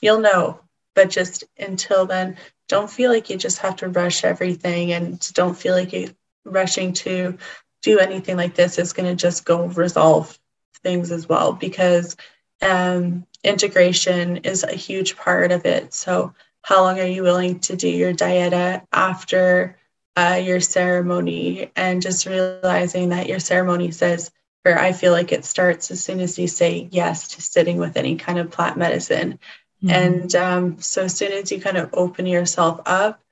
you'll 0.00 0.20
know. 0.20 0.60
But 0.94 1.10
just 1.10 1.44
until 1.58 2.06
then, 2.06 2.36
don't 2.68 2.90
feel 2.90 3.10
like 3.10 3.30
you 3.30 3.36
just 3.36 3.58
have 3.58 3.76
to 3.76 3.88
rush 3.88 4.24
everything 4.24 4.92
and 4.92 5.18
don't 5.34 5.56
feel 5.58 5.74
like 5.74 5.92
you 5.92 6.14
rushing 6.44 6.92
to 6.92 7.38
do 7.82 7.98
anything 7.98 8.36
like 8.36 8.54
this 8.54 8.78
is 8.78 8.92
going 8.92 9.08
to 9.08 9.16
just 9.20 9.44
go 9.44 9.66
resolve 9.66 10.38
things 10.82 11.10
as 11.10 11.28
well 11.28 11.52
because 11.52 12.16
um, 12.62 13.26
integration 13.44 14.38
is 14.38 14.62
a 14.62 14.72
huge 14.74 15.16
part 15.16 15.52
of 15.52 15.64
it. 15.66 15.94
So, 15.94 16.34
how 16.62 16.82
long 16.82 17.00
are 17.00 17.06
you 17.06 17.22
willing 17.22 17.60
to 17.60 17.76
do 17.76 17.88
your 17.88 18.12
dieta 18.12 18.82
after 18.92 19.78
uh, 20.16 20.40
your 20.42 20.60
ceremony? 20.60 21.70
And 21.74 22.02
just 22.02 22.26
realizing 22.26 23.10
that 23.10 23.28
your 23.28 23.38
ceremony 23.38 23.90
says, 23.92 24.30
or 24.64 24.78
I 24.78 24.92
feel 24.92 25.12
like 25.12 25.32
it 25.32 25.44
starts 25.44 25.90
as 25.90 26.04
soon 26.04 26.20
as 26.20 26.38
you 26.38 26.48
say 26.48 26.88
yes 26.90 27.28
to 27.28 27.42
sitting 27.42 27.78
with 27.78 27.96
any 27.96 28.16
kind 28.16 28.38
of 28.38 28.50
plant 28.50 28.76
medicine. 28.76 29.38
Mm-hmm. 29.82 29.90
And 29.90 30.34
um, 30.34 30.80
so, 30.80 31.04
as 31.04 31.16
soon 31.16 31.32
as 31.32 31.50
you 31.50 31.60
kind 31.60 31.78
of 31.78 31.90
open 31.94 32.26
yourself 32.26 32.80
up, 32.86 33.22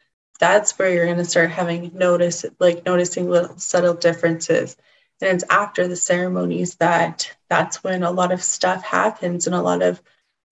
that's 0.40 0.78
where 0.78 0.92
you're 0.92 1.06
going 1.06 1.18
to 1.18 1.24
start 1.24 1.50
having 1.50 1.90
notice, 1.94 2.44
like 2.58 2.86
noticing 2.86 3.28
little 3.28 3.58
subtle 3.58 3.94
differences 3.94 4.76
and 5.20 5.30
it's 5.34 5.44
after 5.50 5.88
the 5.88 5.96
ceremonies 5.96 6.76
that 6.76 7.36
that's 7.48 7.82
when 7.82 8.02
a 8.02 8.10
lot 8.10 8.32
of 8.32 8.42
stuff 8.42 8.82
happens 8.82 9.46
and 9.46 9.56
a 9.56 9.62
lot 9.62 9.82
of 9.82 10.02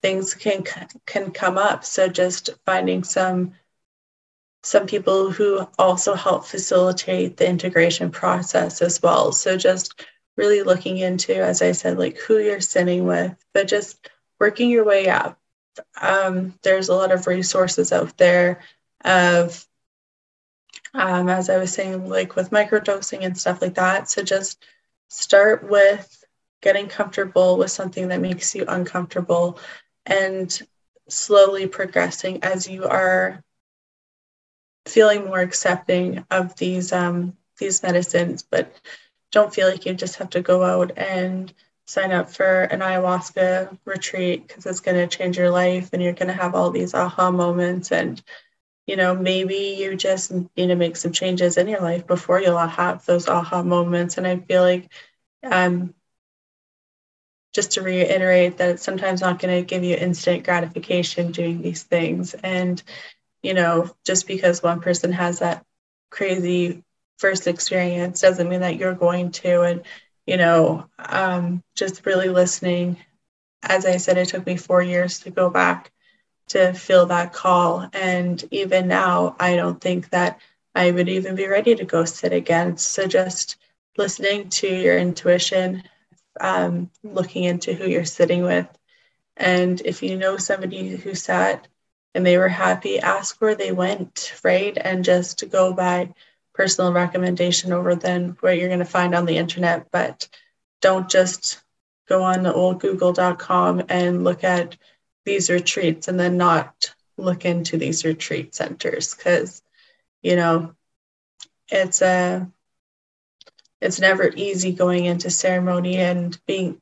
things 0.01 0.33
can 0.33 0.63
can 1.05 1.31
come 1.31 1.57
up. 1.57 1.83
So 1.85 2.07
just 2.07 2.49
finding 2.65 3.03
some 3.03 3.53
some 4.63 4.87
people 4.87 5.31
who 5.31 5.67
also 5.77 6.13
help 6.15 6.45
facilitate 6.45 7.37
the 7.37 7.47
integration 7.47 8.11
process 8.11 8.81
as 8.81 9.01
well. 9.01 9.31
So 9.31 9.57
just 9.57 10.05
really 10.35 10.61
looking 10.61 10.99
into 10.99 11.33
as 11.33 11.63
i 11.63 11.71
said 11.71 11.97
like 11.97 12.15
who 12.19 12.37
you're 12.37 12.61
sitting 12.61 13.07
with 13.07 13.35
but 13.55 13.67
just 13.67 14.07
working 14.39 14.69
your 14.69 14.85
way 14.85 15.09
up. 15.09 15.39
Um, 15.99 16.53
there's 16.63 16.89
a 16.89 16.93
lot 16.95 17.11
of 17.11 17.27
resources 17.27 17.91
out 17.91 18.17
there 18.17 18.61
of 19.03 19.65
um, 20.93 21.29
as 21.29 21.49
I 21.49 21.57
was 21.57 21.73
saying, 21.73 22.09
like 22.09 22.35
with 22.35 22.49
microdosing 22.49 23.23
and 23.23 23.37
stuff 23.37 23.61
like 23.61 23.75
that. 23.75 24.09
So 24.09 24.23
just 24.23 24.63
start 25.09 25.63
with 25.63 26.23
getting 26.61 26.87
comfortable 26.87 27.57
with 27.57 27.71
something 27.71 28.07
that 28.09 28.21
makes 28.21 28.55
you 28.55 28.65
uncomfortable 28.67 29.59
and 30.05 30.61
slowly 31.09 31.67
progressing 31.67 32.43
as 32.43 32.67
you 32.67 32.85
are 32.85 33.43
feeling 34.85 35.25
more 35.25 35.39
accepting 35.39 36.25
of 36.31 36.55
these 36.55 36.91
um, 36.93 37.35
these 37.57 37.83
medicines 37.83 38.43
but 38.43 38.73
don't 39.31 39.53
feel 39.53 39.67
like 39.67 39.85
you 39.85 39.93
just 39.93 40.15
have 40.15 40.29
to 40.29 40.41
go 40.41 40.63
out 40.63 40.97
and 40.97 41.53
sign 41.85 42.11
up 42.11 42.29
for 42.29 42.63
an 42.63 42.79
ayahuasca 42.79 43.77
retreat 43.85 44.47
because 44.47 44.65
it's 44.65 44.79
going 44.79 44.97
to 44.97 45.17
change 45.17 45.37
your 45.37 45.49
life 45.49 45.89
and 45.93 46.01
you're 46.01 46.13
going 46.13 46.27
to 46.27 46.33
have 46.33 46.55
all 46.55 46.71
these 46.71 46.93
aha 46.93 47.31
moments 47.31 47.91
and 47.91 48.21
you 48.87 48.95
know, 48.95 49.13
maybe 49.13 49.75
you 49.77 49.95
just 49.95 50.31
need 50.31 50.67
to 50.67 50.75
make 50.75 50.95
some 50.95 51.11
changes 51.11 51.57
in 51.57 51.67
your 51.67 51.81
life 51.81 52.07
before 52.07 52.41
you'll 52.41 52.57
have 52.57 53.05
those 53.05 53.27
aha 53.27 53.61
moments. 53.61 54.17
And 54.17 54.25
I 54.25 54.37
feel 54.37 54.61
like, 54.61 54.89
um, 55.43 55.93
just 57.57 57.71
to 57.71 57.81
reiterate 57.81 58.57
that 58.57 58.69
it's 58.69 58.83
sometimes 58.83 59.19
not 59.19 59.39
going 59.39 59.55
to 59.55 59.65
give 59.65 59.83
you 59.83 59.95
instant 59.95 60.43
gratification 60.43 61.31
doing 61.31 61.59
these 61.59 61.81
things. 61.81 62.35
And, 62.35 62.83
you 63.41 63.55
know, 63.55 63.89
just 64.05 64.27
because 64.27 64.61
one 64.61 64.79
person 64.79 65.11
has 65.13 65.39
that 65.39 65.65
crazy 66.11 66.83
first 67.17 67.47
experience 67.47 68.21
doesn't 68.21 68.47
mean 68.47 68.59
that 68.59 68.75
you're 68.75 68.93
going 68.93 69.31
to. 69.31 69.61
And, 69.61 69.81
you 70.27 70.37
know, 70.37 70.85
um, 70.99 71.63
just 71.73 72.05
really 72.05 72.29
listening. 72.29 72.97
As 73.63 73.87
I 73.87 73.97
said, 73.97 74.19
it 74.19 74.27
took 74.27 74.45
me 74.45 74.55
four 74.55 74.83
years 74.83 75.21
to 75.21 75.31
go 75.31 75.49
back 75.49 75.91
to 76.49 76.73
feel 76.73 77.07
that 77.07 77.33
call. 77.33 77.89
And 77.91 78.43
even 78.51 78.87
now, 78.87 79.35
I 79.39 79.55
don't 79.55 79.81
think 79.81 80.11
that 80.11 80.39
I 80.75 80.91
would 80.91 81.09
even 81.09 81.33
be 81.33 81.47
ready 81.47 81.73
to 81.73 81.85
go 81.85 82.05
sit 82.05 82.33
again. 82.33 82.77
So 82.77 83.07
just 83.07 83.55
listening 83.97 84.49
to 84.49 84.67
your 84.67 84.99
intuition, 84.99 85.81
um, 86.39 86.89
looking 87.03 87.43
into 87.43 87.73
who 87.73 87.87
you're 87.87 88.05
sitting 88.05 88.43
with. 88.43 88.67
And 89.35 89.81
if 89.85 90.03
you 90.03 90.17
know 90.17 90.37
somebody 90.37 90.95
who 90.95 91.13
sat 91.13 91.67
and 92.13 92.25
they 92.25 92.37
were 92.37 92.49
happy, 92.49 92.99
ask 92.99 93.39
where 93.39 93.55
they 93.55 93.71
went, 93.71 94.33
right? 94.43 94.77
And 94.79 95.03
just 95.03 95.39
to 95.39 95.45
go 95.45 95.73
by 95.73 96.13
personal 96.53 96.91
recommendation 96.91 97.71
over 97.71 97.95
than 97.95 98.37
what 98.39 98.57
you're 98.57 98.69
going 98.69 98.79
to 98.79 98.85
find 98.85 99.13
on 99.13 99.25
the 99.25 99.37
internet. 99.37 99.91
But 99.91 100.27
don't 100.81 101.09
just 101.09 101.61
go 102.07 102.23
on 102.23 102.43
the 102.43 102.53
old 102.53 102.79
google.com 102.79 103.83
and 103.89 104.23
look 104.23 104.43
at 104.43 104.77
these 105.25 105.49
retreats 105.49 106.07
and 106.07 106.19
then 106.19 106.37
not 106.37 106.93
look 107.17 107.45
into 107.45 107.77
these 107.77 108.05
retreat 108.05 108.55
centers 108.55 109.13
because 109.13 109.61
you 110.21 110.35
know 110.35 110.73
it's 111.69 112.01
a 112.01 112.49
it's 113.81 113.99
never 113.99 114.31
easy 114.35 114.73
going 114.73 115.05
into 115.05 115.29
ceremony 115.29 115.97
and 115.97 116.39
being 116.47 116.81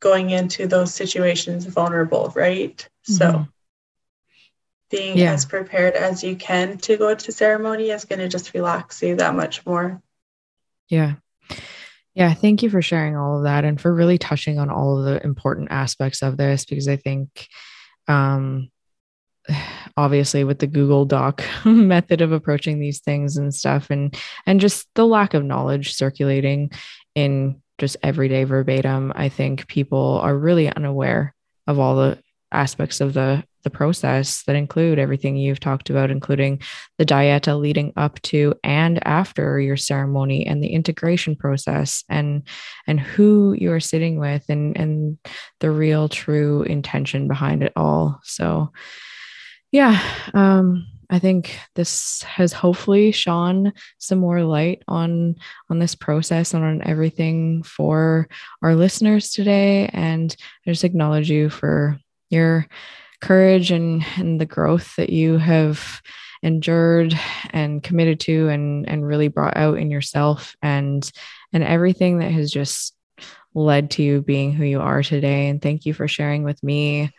going 0.00 0.30
into 0.30 0.66
those 0.66 0.92
situations 0.92 1.66
vulnerable 1.66 2.32
right 2.34 2.88
mm-hmm. 3.08 3.14
so 3.14 3.46
being 4.90 5.18
yeah. 5.18 5.32
as 5.32 5.44
prepared 5.44 5.94
as 5.94 6.22
you 6.22 6.36
can 6.36 6.78
to 6.78 6.96
go 6.96 7.14
to 7.14 7.32
ceremony 7.32 7.90
is 7.90 8.04
going 8.04 8.18
to 8.18 8.28
just 8.28 8.54
relax 8.54 9.02
you 9.02 9.16
that 9.16 9.34
much 9.34 9.64
more 9.66 10.00
yeah 10.88 11.14
yeah, 12.14 12.32
thank 12.32 12.62
you 12.62 12.70
for 12.70 12.80
sharing 12.80 13.16
all 13.16 13.38
of 13.38 13.44
that 13.44 13.64
and 13.64 13.80
for 13.80 13.92
really 13.92 14.18
touching 14.18 14.60
on 14.60 14.70
all 14.70 14.98
of 14.98 15.04
the 15.04 15.24
important 15.24 15.72
aspects 15.72 16.22
of 16.22 16.36
this 16.36 16.64
because 16.64 16.86
I 16.88 16.96
think 16.96 17.48
um 18.06 18.70
obviously 19.96 20.44
with 20.44 20.58
the 20.58 20.66
Google 20.66 21.04
Doc 21.04 21.42
method 21.64 22.20
of 22.20 22.32
approaching 22.32 22.80
these 22.80 23.00
things 23.00 23.36
and 23.36 23.54
stuff 23.54 23.90
and 23.90 24.16
and 24.46 24.60
just 24.60 24.88
the 24.94 25.06
lack 25.06 25.34
of 25.34 25.44
knowledge 25.44 25.94
circulating 25.94 26.70
in 27.14 27.60
just 27.78 27.96
everyday 28.02 28.44
verbatim, 28.44 29.12
I 29.14 29.28
think 29.28 29.66
people 29.66 30.20
are 30.22 30.36
really 30.36 30.68
unaware 30.68 31.34
of 31.66 31.78
all 31.78 31.96
the 31.96 32.18
aspects 32.52 33.00
of 33.00 33.14
the 33.14 33.44
the 33.64 33.70
process 33.70 34.42
that 34.42 34.56
include 34.56 34.98
everything 34.98 35.36
you've 35.36 35.58
talked 35.58 35.88
about, 35.88 36.10
including 36.10 36.60
the 36.98 37.06
dieta 37.06 37.58
leading 37.58 37.94
up 37.96 38.20
to 38.20 38.54
and 38.62 39.04
after 39.06 39.58
your 39.58 39.76
ceremony 39.78 40.46
and 40.46 40.62
the 40.62 40.68
integration 40.68 41.34
process 41.34 42.04
and 42.10 42.46
and 42.86 43.00
who 43.00 43.56
you're 43.58 43.80
sitting 43.80 44.20
with 44.20 44.44
and 44.50 44.76
and 44.76 45.18
the 45.60 45.70
real 45.70 46.08
true 46.08 46.62
intention 46.62 47.26
behind 47.26 47.62
it 47.62 47.72
all. 47.74 48.20
So 48.22 48.70
yeah, 49.74 50.00
um, 50.34 50.86
I 51.10 51.18
think 51.18 51.58
this 51.74 52.22
has 52.22 52.52
hopefully 52.52 53.10
shone 53.10 53.72
some 53.98 54.20
more 54.20 54.44
light 54.44 54.84
on 54.86 55.34
on 55.68 55.80
this 55.80 55.96
process 55.96 56.54
and 56.54 56.64
on 56.64 56.82
everything 56.86 57.64
for 57.64 58.28
our 58.62 58.76
listeners 58.76 59.32
today. 59.32 59.90
And 59.92 60.34
I 60.64 60.70
just 60.70 60.84
acknowledge 60.84 61.28
you 61.28 61.50
for 61.50 61.98
your 62.30 62.68
courage 63.20 63.72
and 63.72 64.06
and 64.16 64.40
the 64.40 64.46
growth 64.46 64.94
that 64.94 65.10
you 65.10 65.38
have 65.38 66.00
endured 66.44 67.12
and 67.50 67.82
committed 67.82 68.20
to 68.20 68.50
and 68.50 68.88
and 68.88 69.04
really 69.04 69.26
brought 69.26 69.56
out 69.56 69.78
in 69.78 69.90
yourself 69.90 70.54
and 70.62 71.10
and 71.52 71.64
everything 71.64 72.20
that 72.20 72.30
has 72.30 72.52
just 72.52 72.94
led 73.56 73.90
to 73.90 74.04
you 74.04 74.22
being 74.22 74.52
who 74.52 74.64
you 74.64 74.80
are 74.80 75.02
today 75.02 75.48
and 75.48 75.60
thank 75.60 75.84
you 75.84 75.92
for 75.92 76.06
sharing 76.06 76.44
with 76.44 76.62
me 76.62 77.10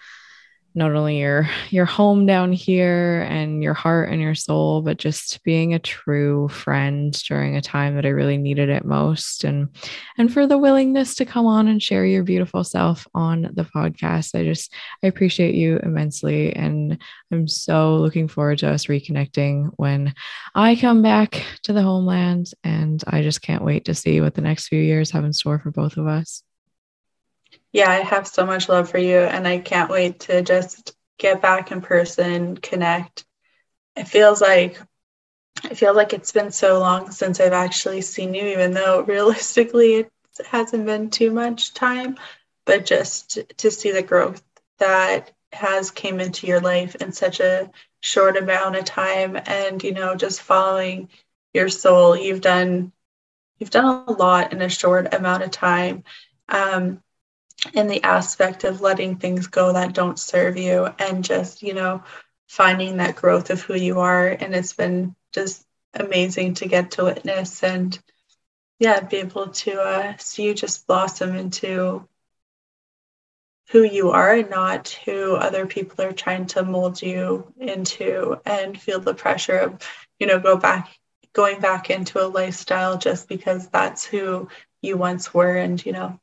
not 0.75 0.93
only 0.93 1.19
your 1.19 1.49
your 1.69 1.85
home 1.85 2.25
down 2.25 2.51
here 2.51 3.21
and 3.29 3.63
your 3.63 3.73
heart 3.73 4.09
and 4.09 4.21
your 4.21 4.35
soul 4.35 4.81
but 4.81 4.97
just 4.97 5.41
being 5.43 5.73
a 5.73 5.79
true 5.79 6.49
friend 6.49 7.13
during 7.27 7.55
a 7.55 7.61
time 7.61 7.95
that 7.95 8.05
I 8.05 8.09
really 8.09 8.37
needed 8.37 8.69
it 8.69 8.83
most. 8.83 9.45
And 9.45 9.69
and 10.17 10.31
for 10.31 10.45
the 10.45 10.57
willingness 10.57 11.15
to 11.15 11.25
come 11.25 11.45
on 11.45 11.69
and 11.69 11.81
share 11.81 12.05
your 12.05 12.23
beautiful 12.23 12.63
self 12.63 13.07
on 13.15 13.49
the 13.53 13.63
podcast 13.63 14.37
I 14.37 14.43
just 14.43 14.73
I 15.01 15.07
appreciate 15.07 15.55
you 15.55 15.79
immensely. 15.81 16.53
And 16.53 17.01
I'm 17.31 17.47
so 17.47 17.95
looking 17.95 18.27
forward 18.27 18.59
to 18.59 18.69
us 18.69 18.85
reconnecting 18.85 19.71
when 19.77 20.13
I 20.53 20.75
come 20.75 21.01
back 21.01 21.43
to 21.63 21.73
the 21.73 21.83
homeland. 21.83 22.51
And 22.63 23.03
I 23.07 23.21
just 23.21 23.41
can't 23.41 23.63
wait 23.63 23.85
to 23.85 23.95
see 23.95 24.19
what 24.19 24.35
the 24.35 24.41
next 24.41 24.67
few 24.67 24.81
years 24.81 25.11
have 25.11 25.23
in 25.23 25.33
store 25.33 25.59
for 25.59 25.71
both 25.71 25.97
of 25.97 26.07
us 26.07 26.43
yeah, 27.75 27.89
I 27.89 27.95
have 27.95 28.25
so 28.25 28.45
much 28.45 28.69
love 28.69 28.89
for 28.89 28.99
you, 28.99 29.17
and 29.17 29.45
I 29.45 29.57
can't 29.57 29.91
wait 29.91 30.21
to 30.21 30.41
just 30.41 30.95
get 31.17 31.41
back 31.41 31.73
in 31.73 31.81
person, 31.81 32.55
connect. 32.55 33.25
It 33.97 34.07
feels 34.07 34.39
like 34.39 34.79
it 35.65 35.75
feels 35.75 35.97
like 35.97 36.13
it's 36.13 36.31
been 36.31 36.51
so 36.51 36.79
long 36.79 37.11
since 37.11 37.41
I've 37.41 37.51
actually 37.51 37.99
seen 37.99 38.33
you, 38.33 38.45
even 38.47 38.71
though 38.71 39.01
realistically 39.07 39.95
it 39.95 40.09
hasn't 40.49 40.85
been 40.85 41.09
too 41.09 41.31
much 41.31 41.73
time. 41.73 42.17
But 42.63 42.85
just 42.85 43.39
to 43.57 43.69
see 43.69 43.91
the 43.91 44.01
growth 44.01 44.41
that 44.79 45.31
has 45.51 45.91
came 45.91 46.21
into 46.21 46.47
your 46.47 46.61
life 46.61 46.95
in 46.95 47.11
such 47.11 47.41
a 47.41 47.69
short 47.99 48.37
amount 48.37 48.77
of 48.77 48.85
time, 48.85 49.37
and 49.47 49.83
you 49.83 49.91
know, 49.93 50.15
just 50.15 50.41
following 50.41 51.09
your 51.53 51.67
soul, 51.67 52.15
you've 52.15 52.39
done 52.39 52.93
you've 53.59 53.69
done 53.69 54.05
a 54.07 54.13
lot 54.13 54.53
in 54.53 54.61
a 54.61 54.69
short 54.69 55.13
amount 55.13 55.43
of 55.43 55.51
time. 55.51 56.05
Um, 56.47 57.01
in 57.73 57.87
the 57.87 58.03
aspect 58.03 58.63
of 58.63 58.81
letting 58.81 59.17
things 59.17 59.47
go 59.47 59.73
that 59.73 59.93
don't 59.93 60.19
serve 60.19 60.57
you 60.57 60.85
and 60.99 61.23
just, 61.23 61.61
you 61.63 61.73
know, 61.73 62.03
finding 62.47 62.97
that 62.97 63.15
growth 63.15 63.49
of 63.49 63.61
who 63.61 63.75
you 63.75 63.99
are. 63.99 64.27
And 64.27 64.55
it's 64.55 64.73
been 64.73 65.15
just 65.33 65.65
amazing 65.93 66.55
to 66.55 66.67
get 66.67 66.91
to 66.91 67.05
witness 67.05 67.63
and, 67.63 67.97
yeah, 68.79 68.99
be 68.99 69.17
able 69.17 69.47
to 69.47 69.81
uh, 69.81 70.13
see 70.17 70.43
you 70.43 70.53
just 70.53 70.85
blossom 70.85 71.35
into 71.35 72.07
who 73.71 73.83
you 73.83 74.11
are 74.11 74.33
and 74.35 74.49
not 74.49 74.89
who 75.05 75.35
other 75.35 75.65
people 75.65 76.05
are 76.05 76.11
trying 76.11 76.45
to 76.45 76.63
mold 76.63 77.01
you 77.01 77.51
into 77.57 78.39
and 78.45 78.79
feel 78.79 78.99
the 78.99 79.13
pressure 79.13 79.57
of, 79.57 79.81
you 80.19 80.27
know, 80.27 80.39
go 80.39 80.55
back 80.55 80.89
going 81.35 81.59
back 81.59 81.89
into 81.89 82.23
a 82.23 82.27
lifestyle 82.27 82.97
just 82.97 83.27
because 83.27 83.67
that's 83.67 84.05
who 84.05 84.47
you 84.81 84.97
once 84.97 85.33
were 85.33 85.57
and 85.57 85.85
you 85.85 85.91
know 85.91 86.17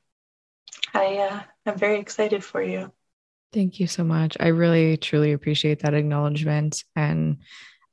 I 0.95 1.19
uh, 1.19 1.41
I'm 1.67 1.79
very 1.79 1.99
excited 1.99 2.45
for 2.45 2.63
you. 2.63 2.93
Thank 3.53 3.81
you 3.81 3.87
so 3.87 4.03
much. 4.03 4.37
I 4.41 4.49
really 4.49 4.97
truly 4.97 5.33
appreciate 5.33 5.81
that 5.81 5.95
acknowledgement 5.95 6.85
and 6.97 7.39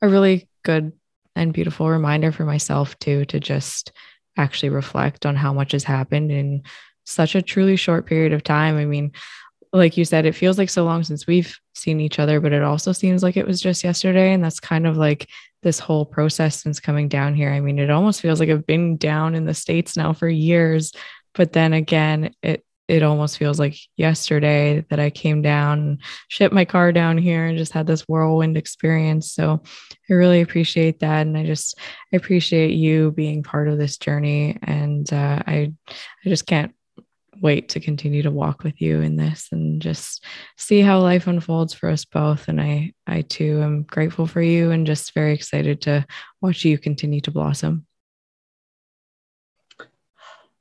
a 0.01 0.07
really 0.07 0.47
good 0.63 0.93
and 1.35 1.53
beautiful 1.53 1.89
reminder 1.89 2.31
for 2.31 2.45
myself 2.45 2.97
too 2.99 3.25
to 3.25 3.39
just 3.39 3.91
actually 4.37 4.69
reflect 4.69 5.25
on 5.25 5.35
how 5.35 5.53
much 5.53 5.73
has 5.73 5.83
happened 5.83 6.31
in 6.31 6.63
such 7.05 7.35
a 7.35 7.41
truly 7.41 7.75
short 7.75 8.05
period 8.05 8.33
of 8.33 8.43
time. 8.43 8.77
I 8.77 8.85
mean, 8.85 9.11
like 9.73 9.97
you 9.97 10.05
said, 10.05 10.25
it 10.25 10.35
feels 10.35 10.57
like 10.57 10.69
so 10.69 10.83
long 10.83 11.03
since 11.03 11.27
we've 11.27 11.57
seen 11.75 11.99
each 11.99 12.19
other, 12.19 12.39
but 12.39 12.53
it 12.53 12.63
also 12.63 12.91
seems 12.91 13.21
like 13.21 13.37
it 13.37 13.45
was 13.45 13.61
just 13.61 13.83
yesterday. 13.83 14.33
And 14.33 14.43
that's 14.43 14.59
kind 14.59 14.87
of 14.87 14.97
like 14.97 15.27
this 15.61 15.79
whole 15.79 16.05
process 16.05 16.61
since 16.61 16.79
coming 16.79 17.07
down 17.07 17.35
here. 17.35 17.51
I 17.51 17.59
mean, 17.59 17.79
it 17.79 17.89
almost 17.89 18.21
feels 18.21 18.39
like 18.39 18.49
I've 18.49 18.65
been 18.65 18.97
down 18.97 19.35
in 19.35 19.45
the 19.45 19.53
States 19.53 19.97
now 19.97 20.13
for 20.13 20.29
years. 20.29 20.93
But 21.33 21.53
then 21.53 21.73
again, 21.73 22.33
it 22.41 22.63
it 22.89 23.03
almost 23.03 23.37
feels 23.37 23.59
like 23.59 23.77
yesterday 23.97 24.83
that 24.89 24.99
I 24.99 25.11
came 25.11 25.41
down, 25.41 25.99
shipped 26.27 26.53
my 26.53 26.65
car 26.65 26.91
down 26.91 27.17
here, 27.17 27.45
and 27.45 27.57
just 27.57 27.71
had 27.71 27.85
this 27.85 28.01
whirlwind 28.01 28.57
experience. 28.57 29.31
So 29.31 29.61
I 30.09 30.13
really 30.13 30.41
appreciate 30.41 30.99
that, 30.99 31.27
and 31.27 31.37
I 31.37 31.45
just 31.45 31.77
I 32.11 32.17
appreciate 32.17 32.71
you 32.71 33.11
being 33.11 33.43
part 33.43 33.67
of 33.67 33.77
this 33.77 33.97
journey, 33.97 34.57
and 34.63 35.11
uh, 35.13 35.43
I 35.45 35.71
I 35.87 36.29
just 36.29 36.47
can't 36.47 36.73
wait 37.41 37.69
to 37.69 37.79
continue 37.79 38.23
to 38.23 38.31
walk 38.31 38.63
with 38.63 38.81
you 38.81 39.01
in 39.01 39.15
this 39.15 39.47
and 39.51 39.81
just 39.81 40.25
see 40.57 40.81
how 40.81 40.99
life 40.99 41.27
unfolds 41.27 41.73
for 41.73 41.89
us 41.89 42.05
both. 42.05 42.47
And 42.47 42.59
I 42.59 42.93
I 43.07 43.21
too 43.21 43.61
am 43.61 43.83
grateful 43.83 44.27
for 44.27 44.41
you 44.41 44.71
and 44.71 44.87
just 44.87 45.13
very 45.13 45.33
excited 45.33 45.81
to 45.83 46.05
watch 46.41 46.65
you 46.65 46.77
continue 46.77 47.21
to 47.21 47.31
blossom. 47.31 47.85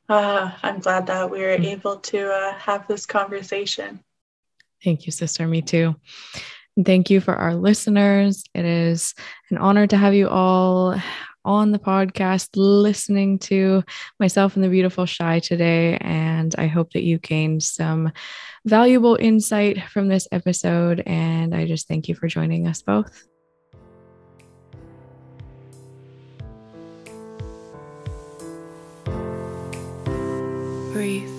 Uh, 0.09 0.51
I'm 0.63 0.81
glad 0.81 1.07
that 1.09 1.31
we 1.31 1.41
were 1.41 1.57
mm. 1.59 1.65
able 1.65 1.97
to 1.97 2.33
uh, 2.33 2.55
have 2.55 2.87
this 2.89 3.05
conversation. 3.05 4.03
Thank 4.83 5.07
you, 5.07 5.13
sister. 5.13 5.47
Me 5.47 5.61
too. 5.61 5.97
And 6.77 6.87
thank 6.87 7.11
you 7.11 7.21
for 7.21 7.35
our 7.35 7.55
listeners. 7.55 8.45
It 8.55 8.65
is 8.65 9.15
an 9.51 9.59
honor 9.59 9.87
to 9.87 9.97
have 9.97 10.15
you 10.15 10.29
all 10.29 10.97
on 11.45 11.73
the 11.73 11.79
podcast 11.79 12.51
listening 12.55 13.39
to 13.39 13.83
myself 14.21 14.55
and 14.55 14.65
the 14.65 14.69
beautiful 14.69 15.07
Chey 15.07 15.41
today. 15.41 15.99
And 16.01 16.55
I 16.57 16.67
hope 16.67 16.93
that 16.93 17.05
you 17.05 17.19
gained 17.19 17.63
some 17.63 18.13
valuable 18.65 19.17
insight 19.19 19.83
from 19.91 20.09
this 20.09 20.29
episode. 20.31 21.03
And 21.05 21.55
I 21.55 21.67
just 21.67 21.89
thank 21.89 22.09
you 22.09 22.15
for 22.15 22.29
joining 22.29 22.67
us 22.67 22.83
both. 22.83 23.27
Breathe. 30.99 31.38